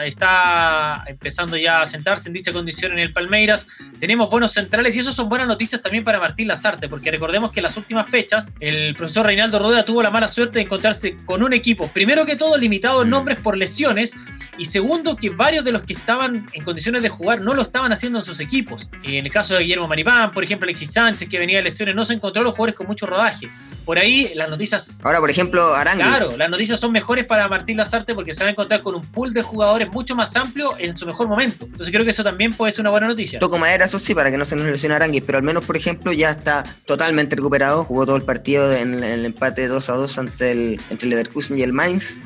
está 0.06 1.04
empezando 1.08 1.58
ya 1.58 1.82
a 1.82 1.88
sentarse 1.88 2.30
en 2.30 2.34
dicha 2.34 2.52
condición 2.52 2.92
en 2.92 3.00
el 3.00 3.14
Palmeiras. 3.14 3.66
Tenemos 4.00 4.30
buenos 4.30 4.52
centrales 4.52 4.96
y 4.96 5.00
eso 5.00 5.14
son 5.14 5.30
buenas 5.30 5.48
noticias 5.48 5.82
también 5.82 6.04
para 6.04 6.20
Martín 6.20 6.50
Lazarte, 6.50 6.90
porque 6.90 7.10
recordemos 7.10 7.52
que 7.52 7.62
en 7.62 7.64
las 7.64 7.78
últimas 7.78 8.08
fechas 8.08 8.54
el 8.60 8.94
profesor 8.96 9.26
Reinaldo 9.26 9.58
Rodea 9.58 9.86
tuvo 9.86 10.04
la 10.04 10.12
mala 10.12 10.28
suerte 10.28 10.60
de 10.60 10.66
encontrarse 10.66 11.18
con 11.26 11.42
un 11.42 11.54
equipo, 11.54 11.88
primero 11.88 12.26
que 12.26 12.36
todo 12.36 12.58
limitado 12.58 13.02
en 13.02 13.08
mm. 13.08 13.12
nombres 13.12 13.38
por 13.40 13.58
lesiones 13.58 14.18
y 14.58 14.66
segundo 14.66 15.16
que 15.16 15.30
varios 15.30 15.64
de 15.64 15.72
los 15.72 15.84
que 15.84 15.94
estaban 15.94 16.46
en 16.54 16.64
condiciones 16.64 17.04
de 17.04 17.10
jugar 17.10 17.42
no 17.42 17.54
lo 17.54 17.62
estaban 17.62 17.94
haciendo 17.94 18.20
en 18.20 18.26
sus 18.26 18.40
equipos. 18.40 18.90
En 19.04 19.26
el 19.26 19.32
caso 19.32 19.56
de 19.56 19.62
Guillermo 19.62 19.88
Maripán, 19.88 20.34
por 20.34 20.44
ejemplo, 20.44 20.66
Alexis 20.66 20.92
Sánchez, 20.92 21.30
que 21.30 21.40
venía 21.40 21.58
de 21.58 21.64
lesiones, 21.64 21.96
no 21.96 22.06
se 22.06 22.14
encontró 22.14 22.44
los 22.44 22.52
jugadores 22.52 22.76
con 22.76 22.86
mucho 22.98 23.06
rodaje. 23.06 23.48
Por 23.86 23.98
ahí 23.98 24.34
las 24.36 24.50
noticias. 24.50 25.00
Ahora, 25.02 25.20
por 25.20 25.30
ejemplo, 25.30 25.74
Aranguis. 25.74 26.08
Claro, 26.08 26.36
las 26.36 26.50
noticias 26.50 26.78
son 26.78 26.92
mejores 26.92 27.24
para 27.24 27.48
Martín 27.48 27.78
Lazarte 27.78 28.14
porque 28.14 28.34
se 28.34 28.44
va 28.44 28.50
a 28.50 28.52
encontrar 28.52 28.82
con 28.82 28.96
un 28.96 29.06
pool 29.06 29.34
de 29.34 29.42
jugadores 29.42 29.90
mucho 29.90 30.14
más 30.14 30.36
amplio 30.36 30.76
en 30.78 30.98
su 30.98 31.06
mejor 31.06 31.30
momento. 31.30 31.66
Entonces 31.66 31.90
creo 31.94 32.04
que 32.04 32.12
eso 32.12 32.24
también 32.24 32.52
puede 32.52 32.74
ser 32.74 32.82
una 32.82 32.90
buena 32.90 33.08
noticia. 33.08 33.40
Toco 33.40 33.58
madera, 33.58 33.86
eso 33.86 33.98
sí, 33.98 34.14
para 34.14 34.30
que 34.30 34.38
no 34.38 34.44
se 34.44 34.58
nos 34.58 34.66
lesione 34.66 34.96
Aranguis, 34.96 35.24
pero 35.26 35.38
al 35.38 35.44
menos, 35.44 35.64
por 35.64 35.78
ejemplo, 35.78 36.12
ya 36.12 36.32
está 36.32 36.64
totalmente 36.86 37.38
recuperado. 37.38 37.86
Jugó 37.86 38.06
todo 38.06 38.18
el 38.18 38.24
partido 38.24 38.74
en, 38.74 39.04
el 39.06 39.26
empate 39.26 39.68
2 39.68 39.90
a 39.90 39.94
2 39.94 40.18
ante 40.18 40.52
el, 40.52 40.82
entre 40.90 41.06
el 41.06 41.12
Leverkusen 41.12 41.58
y 41.58 41.62
el 41.62 41.72
Mainz. 41.72 42.18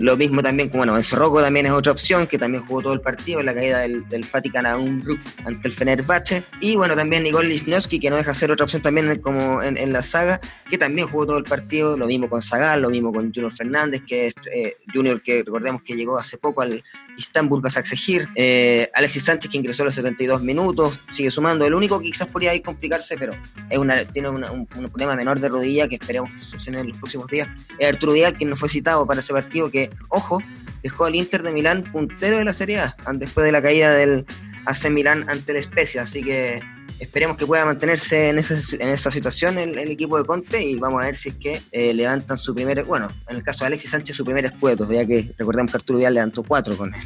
Lo 0.00 0.16
mismo 0.16 0.42
también, 0.42 0.70
bueno, 0.72 0.96
el 0.96 1.04
Sorroco 1.04 1.42
también 1.42 1.66
es 1.66 1.72
otra 1.72 1.92
opción, 1.92 2.26
que 2.26 2.38
también 2.38 2.64
jugó 2.64 2.80
todo 2.80 2.94
el 2.94 3.02
partido, 3.02 3.40
en 3.40 3.46
la 3.46 3.52
caída 3.52 3.80
del, 3.80 4.08
del 4.08 4.24
Fatican 4.24 4.64
a 4.64 4.78
un 4.78 5.04
ante 5.44 5.68
el 5.68 5.74
Fenerbahce. 5.74 6.42
Y 6.62 6.76
bueno, 6.76 6.96
también 6.96 7.22
Nicole 7.22 7.50
Lichnowsky, 7.50 8.00
que 8.00 8.08
no 8.08 8.16
deja 8.16 8.32
ser 8.32 8.50
otra 8.50 8.64
opción 8.64 8.80
también 8.80 9.20
como 9.20 9.62
en, 9.62 9.92
la 9.92 10.02
saga, 10.02 10.40
que 10.70 10.78
también 10.78 11.06
jugó 11.06 11.26
todo 11.26 11.36
el 11.36 11.44
partido, 11.44 11.98
lo 11.98 12.06
mismo 12.06 12.30
con 12.30 12.40
Zagal, 12.40 12.80
lo 12.80 12.88
mismo 12.88 13.12
con 13.12 13.30
Junior 13.30 13.52
Fernández, 13.52 14.00
que 14.06 14.28
es 14.28 14.34
eh, 14.54 14.78
Junior 14.90 15.20
que 15.20 15.42
recordemos 15.42 15.82
que 15.82 15.94
llegó 15.94 16.18
hace 16.18 16.38
poco 16.38 16.62
al 16.62 16.82
Istanbul 17.16 17.60
Basaksehir, 17.60 18.28
eh, 18.34 18.90
Alexis 18.94 19.24
Sánchez 19.24 19.50
que 19.50 19.56
ingresó 19.56 19.82
a 19.82 19.86
los 19.86 19.94
72 19.94 20.42
minutos, 20.42 20.98
sigue 21.12 21.30
sumando, 21.30 21.66
el 21.66 21.74
único 21.74 22.00
que 22.00 22.10
quizás 22.10 22.28
podría 22.28 22.52
ahí 22.52 22.60
complicarse, 22.60 23.16
pero 23.16 23.32
es 23.68 23.78
una, 23.78 24.04
tiene 24.04 24.28
un, 24.28 24.66
problema 24.66 25.16
menor 25.16 25.40
de 25.40 25.48
rodilla 25.48 25.88
que 25.88 25.96
esperemos 25.96 26.32
que 26.32 26.38
se 26.38 26.46
solucione 26.46 26.80
en 26.80 26.88
los 26.88 26.98
próximos 26.98 27.26
días, 27.28 27.48
es 27.78 27.88
Arturo 27.88 28.12
Vidal, 28.12 28.34
quien 28.34 28.50
no 28.50 28.56
fue 28.56 28.68
citado 28.68 29.06
para 29.06 29.20
ese 29.20 29.32
partido, 29.32 29.70
que 29.70 29.90
ojo, 30.08 30.40
dejó 30.82 31.04
al 31.04 31.14
Inter 31.14 31.42
de 31.42 31.52
Milán 31.52 31.82
puntero 31.82 32.38
de 32.38 32.44
la 32.44 32.52
Serie 32.52 32.80
A 32.80 32.94
después 33.14 33.44
de 33.44 33.52
la 33.52 33.62
caída 33.62 33.92
del 33.92 34.24
AC 34.66 34.90
Milán 34.90 35.28
ante 35.28 35.56
el 35.56 35.62
Spezia, 35.62 36.02
así 36.02 36.22
que 36.22 36.60
esperemos 37.00 37.36
que 37.36 37.46
pueda 37.46 37.64
mantenerse 37.64 38.28
en 38.28 38.38
esa, 38.38 38.76
en 38.76 38.88
esa 38.88 39.10
situación 39.10 39.58
el, 39.58 39.78
equipo 39.78 40.18
de 40.18 40.24
Conte 40.24 40.62
y 40.62 40.76
vamos 40.76 41.02
a 41.02 41.06
ver 41.06 41.16
si 41.16 41.30
es 41.30 41.34
que 41.36 41.60
eh, 41.72 41.92
levantan 41.94 42.36
su 42.36 42.54
primer, 42.54 42.84
bueno, 42.84 43.08
en 43.28 43.36
el 43.36 43.42
caso 43.42 43.64
de 43.64 43.68
Alexis 43.68 43.90
Sánchez 43.90 44.16
su 44.16 44.24
primer 44.24 44.44
escueto, 44.44 44.90
ya 44.90 45.06
que 45.06 45.30
recordemos 45.38 45.72
que 45.72 45.78
Arturo 45.78 45.98
Vidal 45.98 46.14
levantó 46.14 46.42
cuatro 46.42 46.76
con 46.76 46.94
él 46.94 47.00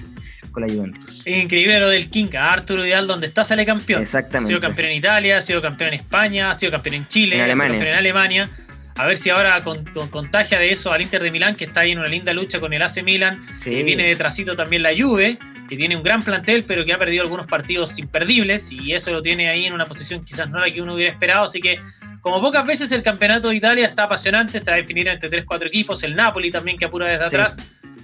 con 0.52 0.62
la 0.62 0.72
Juventus. 0.72 1.22
Es 1.24 1.42
increíble 1.42 1.80
lo 1.80 1.88
del 1.88 2.09
King, 2.11 2.26
Arturo 2.38 2.85
Vidal, 2.85 3.09
donde 3.09 3.26
está 3.26 3.44
sale 3.44 3.66
campeón. 3.66 4.02
Exactamente. 4.02 4.46
Ha 4.46 4.48
sido 4.48 4.61
campeón 4.61 4.88
en 4.90 4.96
Italia, 4.98 5.38
ha 5.38 5.42
sido 5.42 5.61
campeón 5.61 5.88
en 5.88 5.94
España, 5.94 6.50
ha 6.50 6.54
sido 6.54 6.70
campeón 6.70 6.94
en 6.94 7.09
Chile, 7.09 7.42
ha 7.42 7.46
sido 7.46 7.59
campeón 7.59 7.88
en 7.88 7.94
Alemania 7.94 8.50
a 8.96 9.07
ver 9.07 9.16
si 9.16 9.30
ahora 9.30 9.62
con, 9.62 9.85
contagia 10.11 10.59
de 10.59 10.70
eso 10.70 10.92
al 10.92 11.02
Inter 11.02 11.22
de 11.22 11.30
Milán, 11.30 11.57
que 11.57 11.64
está 11.64 11.80
ahí 11.80 11.92
en 11.92 11.98
una 11.98 12.09
linda 12.09 12.33
lucha 12.33 12.61
con 12.61 12.72
el 12.72 12.80
AC 12.80 13.02
Milan. 13.02 13.44
Sí. 13.59 13.83
viene 13.83 14.07
detrásito 14.07 14.54
también 14.54 14.83
la 14.83 14.90
Juve, 14.96 15.38
que 15.68 15.77
tiene 15.77 15.96
un 15.96 16.03
gran 16.03 16.22
plantel, 16.22 16.64
pero 16.64 16.85
que 16.85 16.92
ha 16.92 16.98
perdido 16.98 17.22
algunos 17.22 17.46
partidos 17.46 17.98
imperdibles, 17.98 18.70
y 18.72 18.92
eso 18.92 19.11
lo 19.11 19.22
tiene 19.22 19.48
ahí 19.48 19.66
en 19.66 19.72
una 19.72 19.87
posición 19.87 20.24
quizás 20.24 20.50
no 20.50 20.59
la 20.59 20.70
que 20.70 20.83
uno 20.83 20.94
hubiera 20.94 21.11
esperado. 21.11 21.44
Así 21.44 21.61
que, 21.61 21.79
como 22.20 22.40
pocas 22.40 22.66
veces, 22.66 22.92
el 22.92 23.03
campeonato 23.03 23.48
de 23.48 23.57
Italia 23.57 23.87
está 23.87 24.05
apasionante, 24.05 24.61
se 24.61 24.70
va 24.70 24.77
a 24.77 24.81
definir 24.81 25.09
entre 25.09 25.31
3-4 25.31 25.66
equipos, 25.66 26.03
el 26.03 26.14
Napoli 26.16 26.50
también 26.50 26.77
que 26.77 26.85
apura 26.85 27.09
desde 27.09 27.24
atrás. 27.24 27.59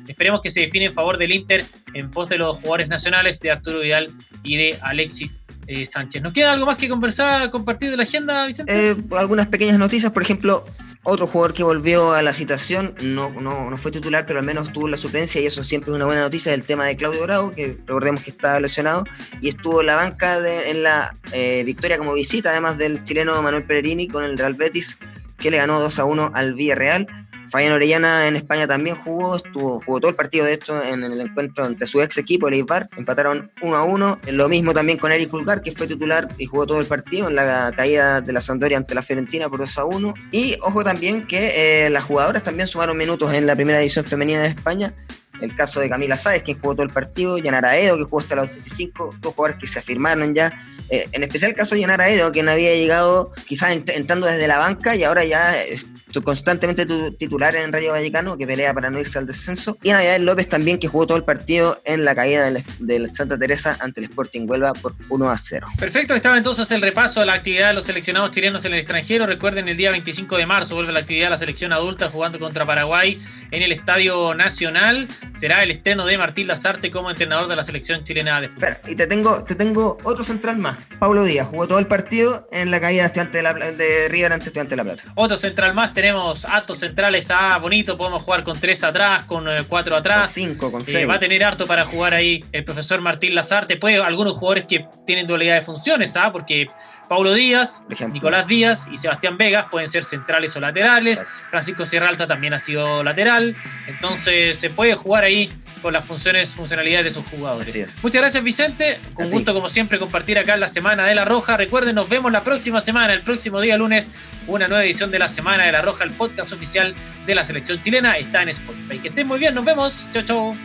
Esperemos 0.08 0.40
que 0.40 0.50
se 0.50 0.62
define 0.62 0.86
en 0.86 0.92
favor 0.92 1.18
del 1.18 1.32
Inter 1.32 1.64
en 1.94 2.10
pos 2.10 2.28
de 2.28 2.38
los 2.38 2.56
jugadores 2.56 2.88
nacionales 2.88 3.38
de 3.38 3.50
Arturo 3.50 3.80
Vidal 3.80 4.12
y 4.42 4.56
de 4.56 4.78
Alexis 4.82 5.44
eh, 5.66 5.86
Sánchez. 5.86 6.22
¿Nos 6.22 6.32
queda 6.32 6.52
algo 6.52 6.66
más 6.66 6.76
que 6.76 6.88
conversar, 6.88 7.50
compartir 7.50 7.90
de 7.90 7.96
la 7.96 8.02
agenda, 8.02 8.46
Vicente? 8.46 8.90
Eh, 8.90 8.96
algunas 9.16 9.46
pequeñas 9.46 9.78
noticias, 9.78 10.10
por 10.10 10.22
ejemplo, 10.22 10.64
otro 11.02 11.26
jugador 11.26 11.54
que 11.54 11.62
volvió 11.62 12.12
a 12.12 12.22
la 12.22 12.32
citación, 12.32 12.94
no, 13.02 13.30
no, 13.40 13.70
no, 13.70 13.76
fue 13.76 13.90
titular, 13.90 14.26
pero 14.26 14.38
al 14.38 14.44
menos 14.44 14.72
tuvo 14.72 14.86
la 14.88 14.96
suplencia 14.96 15.40
y 15.40 15.46
eso 15.46 15.64
siempre 15.64 15.90
es 15.90 15.96
una 15.96 16.04
buena 16.04 16.20
noticia, 16.20 16.52
el 16.52 16.62
tema 16.62 16.84
de 16.84 16.96
Claudio 16.96 17.22
Bravo, 17.22 17.52
que 17.52 17.78
recordemos 17.86 18.22
que 18.22 18.30
está 18.30 18.60
lesionado 18.60 19.04
y 19.40 19.48
estuvo 19.48 19.80
en 19.80 19.86
la 19.86 19.96
banca 19.96 20.38
en 20.46 20.82
la 20.82 21.16
eh, 21.32 21.62
victoria 21.64 21.96
como 21.96 22.12
visita, 22.12 22.50
además 22.50 22.76
del 22.76 23.02
chileno 23.04 23.40
Manuel 23.42 23.64
Pererini 23.64 24.08
con 24.08 24.24
el 24.24 24.36
Real 24.36 24.54
Betis 24.54 24.98
que 25.40 25.50
le 25.50 25.56
ganó 25.56 25.80
2 25.80 25.98
a 25.98 26.04
1 26.04 26.32
al 26.34 26.54
Villarreal. 26.54 27.06
Fabián 27.50 27.72
Orellana 27.72 28.28
en 28.28 28.36
España 28.36 28.66
también 28.66 28.96
jugó, 28.96 29.36
estuvo, 29.36 29.80
jugó 29.84 30.00
todo 30.00 30.10
el 30.10 30.16
partido 30.16 30.44
de 30.44 30.54
hecho 30.54 30.82
en 30.82 31.02
el 31.02 31.20
encuentro 31.20 31.64
ante 31.64 31.86
su 31.86 32.00
ex 32.00 32.16
equipo, 32.18 32.48
el 32.48 32.54
Eibar, 32.54 32.88
empataron 32.96 33.50
1 33.60 33.76
a 33.76 33.84
1. 33.84 34.20
Lo 34.32 34.48
mismo 34.48 34.72
también 34.72 34.98
con 34.98 35.12
Eric 35.12 35.30
Pulgar, 35.30 35.62
que 35.62 35.72
fue 35.72 35.86
titular 35.86 36.28
y 36.38 36.46
jugó 36.46 36.66
todo 36.66 36.80
el 36.80 36.86
partido 36.86 37.28
en 37.28 37.34
la 37.34 37.72
caída 37.76 38.20
de 38.20 38.32
la 38.32 38.40
Sampdoria 38.40 38.78
ante 38.78 38.94
la 38.94 39.02
Fiorentina 39.02 39.48
por 39.48 39.58
2 39.58 39.78
a 39.78 39.84
1. 39.84 40.14
Y 40.32 40.56
ojo 40.62 40.84
también 40.84 41.26
que 41.26 41.86
eh, 41.86 41.90
las 41.90 42.04
jugadoras 42.04 42.42
también 42.42 42.66
sumaron 42.66 42.96
minutos 42.96 43.32
en 43.34 43.46
la 43.46 43.56
primera 43.56 43.80
edición 43.80 44.04
femenina 44.04 44.42
de 44.42 44.48
España 44.48 44.94
el 45.40 45.54
caso 45.56 45.80
de 45.80 45.88
Camila 45.88 46.16
Sáez, 46.16 46.42
quien 46.42 46.58
jugó 46.58 46.74
todo 46.74 46.84
el 46.84 46.92
partido, 46.92 47.38
Yanara 47.38 47.78
Edo, 47.78 47.96
que 47.96 48.04
jugó 48.04 48.20
hasta 48.20 48.36
los 48.36 48.50
85, 48.50 49.16
dos 49.20 49.34
jugadores 49.34 49.60
que 49.60 49.66
se 49.66 49.78
afirmaron 49.78 50.34
ya. 50.34 50.52
Eh, 50.90 51.08
en 51.12 51.22
especial 51.22 51.52
el 51.52 51.56
caso 51.56 51.74
de 51.74 51.82
Yanara 51.82 52.08
Edo, 52.08 52.32
quien 52.32 52.48
había 52.48 52.74
llegado 52.74 53.32
quizás 53.46 53.72
entrando 53.72 54.26
desde 54.26 54.48
la 54.48 54.58
banca 54.58 54.96
y 54.96 55.04
ahora 55.04 55.24
ya 55.24 55.56
es 55.56 55.86
constantemente 56.24 56.86
titular 57.12 57.54
en 57.54 57.72
Radio 57.72 57.92
Vallecano, 57.92 58.36
que 58.36 58.46
pelea 58.46 58.74
para 58.74 58.90
no 58.90 58.98
irse 58.98 59.18
al 59.18 59.26
descenso. 59.26 59.78
Y 59.82 59.90
Navidad 59.90 60.18
López 60.18 60.48
también, 60.48 60.78
que 60.78 60.88
jugó 60.88 61.06
todo 61.06 61.16
el 61.16 61.22
partido 61.22 61.80
en 61.84 62.04
la 62.04 62.14
caída 62.14 62.50
del, 62.80 63.14
Santa 63.14 63.38
Teresa 63.38 63.76
ante 63.80 64.00
el 64.00 64.06
Sporting 64.06 64.46
Huelva 64.48 64.72
por 64.72 64.94
1 65.08 65.30
a 65.30 65.38
0. 65.38 65.68
Perfecto, 65.78 66.14
estaba 66.14 66.36
entonces 66.36 66.70
el 66.72 66.82
repaso 66.82 67.20
a 67.20 67.24
la 67.24 67.34
actividad 67.34 67.68
de 67.68 67.74
los 67.74 67.84
seleccionados 67.84 68.32
chilenos 68.32 68.64
en 68.64 68.72
el 68.72 68.80
extranjero. 68.80 69.26
Recuerden, 69.26 69.68
el 69.68 69.76
día 69.76 69.90
25 69.90 70.36
de 70.36 70.46
marzo 70.46 70.74
vuelve 70.74 70.92
la 70.92 71.00
actividad 71.00 71.26
de 71.26 71.30
la 71.30 71.38
selección 71.38 71.72
adulta 71.72 72.08
jugando 72.08 72.38
contra 72.38 72.66
Paraguay 72.66 73.20
en 73.50 73.62
el 73.62 73.72
Estadio 73.72 74.34
Nacional 74.34 75.08
será 75.38 75.62
el 75.62 75.70
estreno 75.70 76.04
de 76.06 76.18
Martín 76.18 76.46
Lazarte 76.46 76.90
como 76.90 77.10
entrenador 77.10 77.48
de 77.48 77.56
la 77.56 77.64
selección 77.64 78.04
chilena 78.04 78.40
de 78.40 78.48
fútbol. 78.48 78.76
y 78.86 78.94
te 78.94 79.06
tengo, 79.06 79.44
te 79.44 79.54
tengo 79.54 79.98
otro 80.04 80.22
central 80.24 80.58
más. 80.58 80.76
Paulo 80.98 81.24
Díaz 81.24 81.48
jugó 81.48 81.66
todo 81.66 81.78
el 81.78 81.86
partido 81.86 82.46
en 82.52 82.70
la 82.70 82.80
caída 82.80 83.08
de, 83.08 83.24
de, 83.24 83.42
la, 83.42 83.54
de 83.54 84.08
River 84.08 84.32
ante 84.32 84.46
Estudiante 84.46 84.70
de 84.70 84.76
La 84.76 84.84
Plata. 84.84 85.02
Otro 85.14 85.36
central 85.36 85.74
más, 85.74 85.94
tenemos 85.94 86.44
actos 86.44 86.78
centrales 86.78 87.30
a 87.30 87.58
bonito, 87.58 87.96
podemos 87.96 88.22
jugar 88.22 88.44
con 88.44 88.58
tres 88.58 88.84
atrás, 88.84 89.24
con 89.24 89.48
eh, 89.48 89.64
cuatro 89.68 89.96
atrás. 89.96 90.32
Con 90.32 90.42
cinco, 90.42 90.72
con 90.72 90.82
eh, 90.82 90.86
seis. 90.86 91.08
va 91.08 91.14
a 91.14 91.18
tener 91.18 91.42
harto 91.42 91.66
para 91.66 91.84
jugar 91.84 92.14
ahí 92.14 92.44
el 92.52 92.64
profesor 92.64 93.00
Martín 93.00 93.34
Lazarte. 93.34 93.76
Puede 93.76 93.96
algunos 94.02 94.34
jugadores 94.34 94.64
que 94.64 94.86
tienen 95.06 95.26
dualidad 95.26 95.56
de 95.56 95.62
funciones, 95.62 96.16
¿ah? 96.16 96.30
Porque 96.32 96.66
Paulo 97.10 97.34
Díaz, 97.34 97.84
Nicolás 98.12 98.46
Díaz 98.46 98.86
y 98.88 98.96
Sebastián 98.96 99.36
Vegas 99.36 99.66
pueden 99.68 99.88
ser 99.88 100.04
centrales 100.04 100.54
o 100.56 100.60
laterales. 100.60 101.26
Francisco 101.50 101.84
Sierra 101.84 102.08
Alta 102.08 102.28
también 102.28 102.54
ha 102.54 102.60
sido 102.60 103.02
lateral. 103.02 103.56
Entonces 103.88 104.56
se 104.56 104.70
puede 104.70 104.94
jugar 104.94 105.24
ahí 105.24 105.50
con 105.82 105.92
las 105.92 106.04
funciones, 106.04 106.54
funcionalidades 106.54 107.06
de 107.06 107.10
sus 107.10 107.26
jugadores. 107.26 108.00
Muchas 108.04 108.22
gracias 108.22 108.44
Vicente, 108.44 109.00
con 109.14 109.28
gusto 109.28 109.52
como 109.52 109.68
siempre 109.68 109.98
compartir 109.98 110.38
acá 110.38 110.56
la 110.56 110.68
Semana 110.68 111.04
de 111.04 111.16
la 111.16 111.24
Roja. 111.24 111.56
Recuerden, 111.56 111.96
nos 111.96 112.08
vemos 112.08 112.30
la 112.30 112.44
próxima 112.44 112.80
semana, 112.80 113.12
el 113.12 113.22
próximo 113.22 113.60
día 113.60 113.76
lunes, 113.76 114.12
una 114.46 114.68
nueva 114.68 114.84
edición 114.84 115.10
de 115.10 115.18
la 115.18 115.28
Semana 115.28 115.64
de 115.64 115.72
la 115.72 115.82
Roja, 115.82 116.04
el 116.04 116.12
podcast 116.12 116.52
oficial 116.52 116.94
de 117.26 117.34
la 117.34 117.44
selección 117.44 117.82
chilena, 117.82 118.18
está 118.18 118.42
en 118.42 118.50
Spotify. 118.50 119.00
Que 119.00 119.08
estén 119.08 119.26
muy 119.26 119.40
bien, 119.40 119.52
nos 119.52 119.64
vemos, 119.64 120.08
chao 120.12 120.22
chao. 120.22 120.56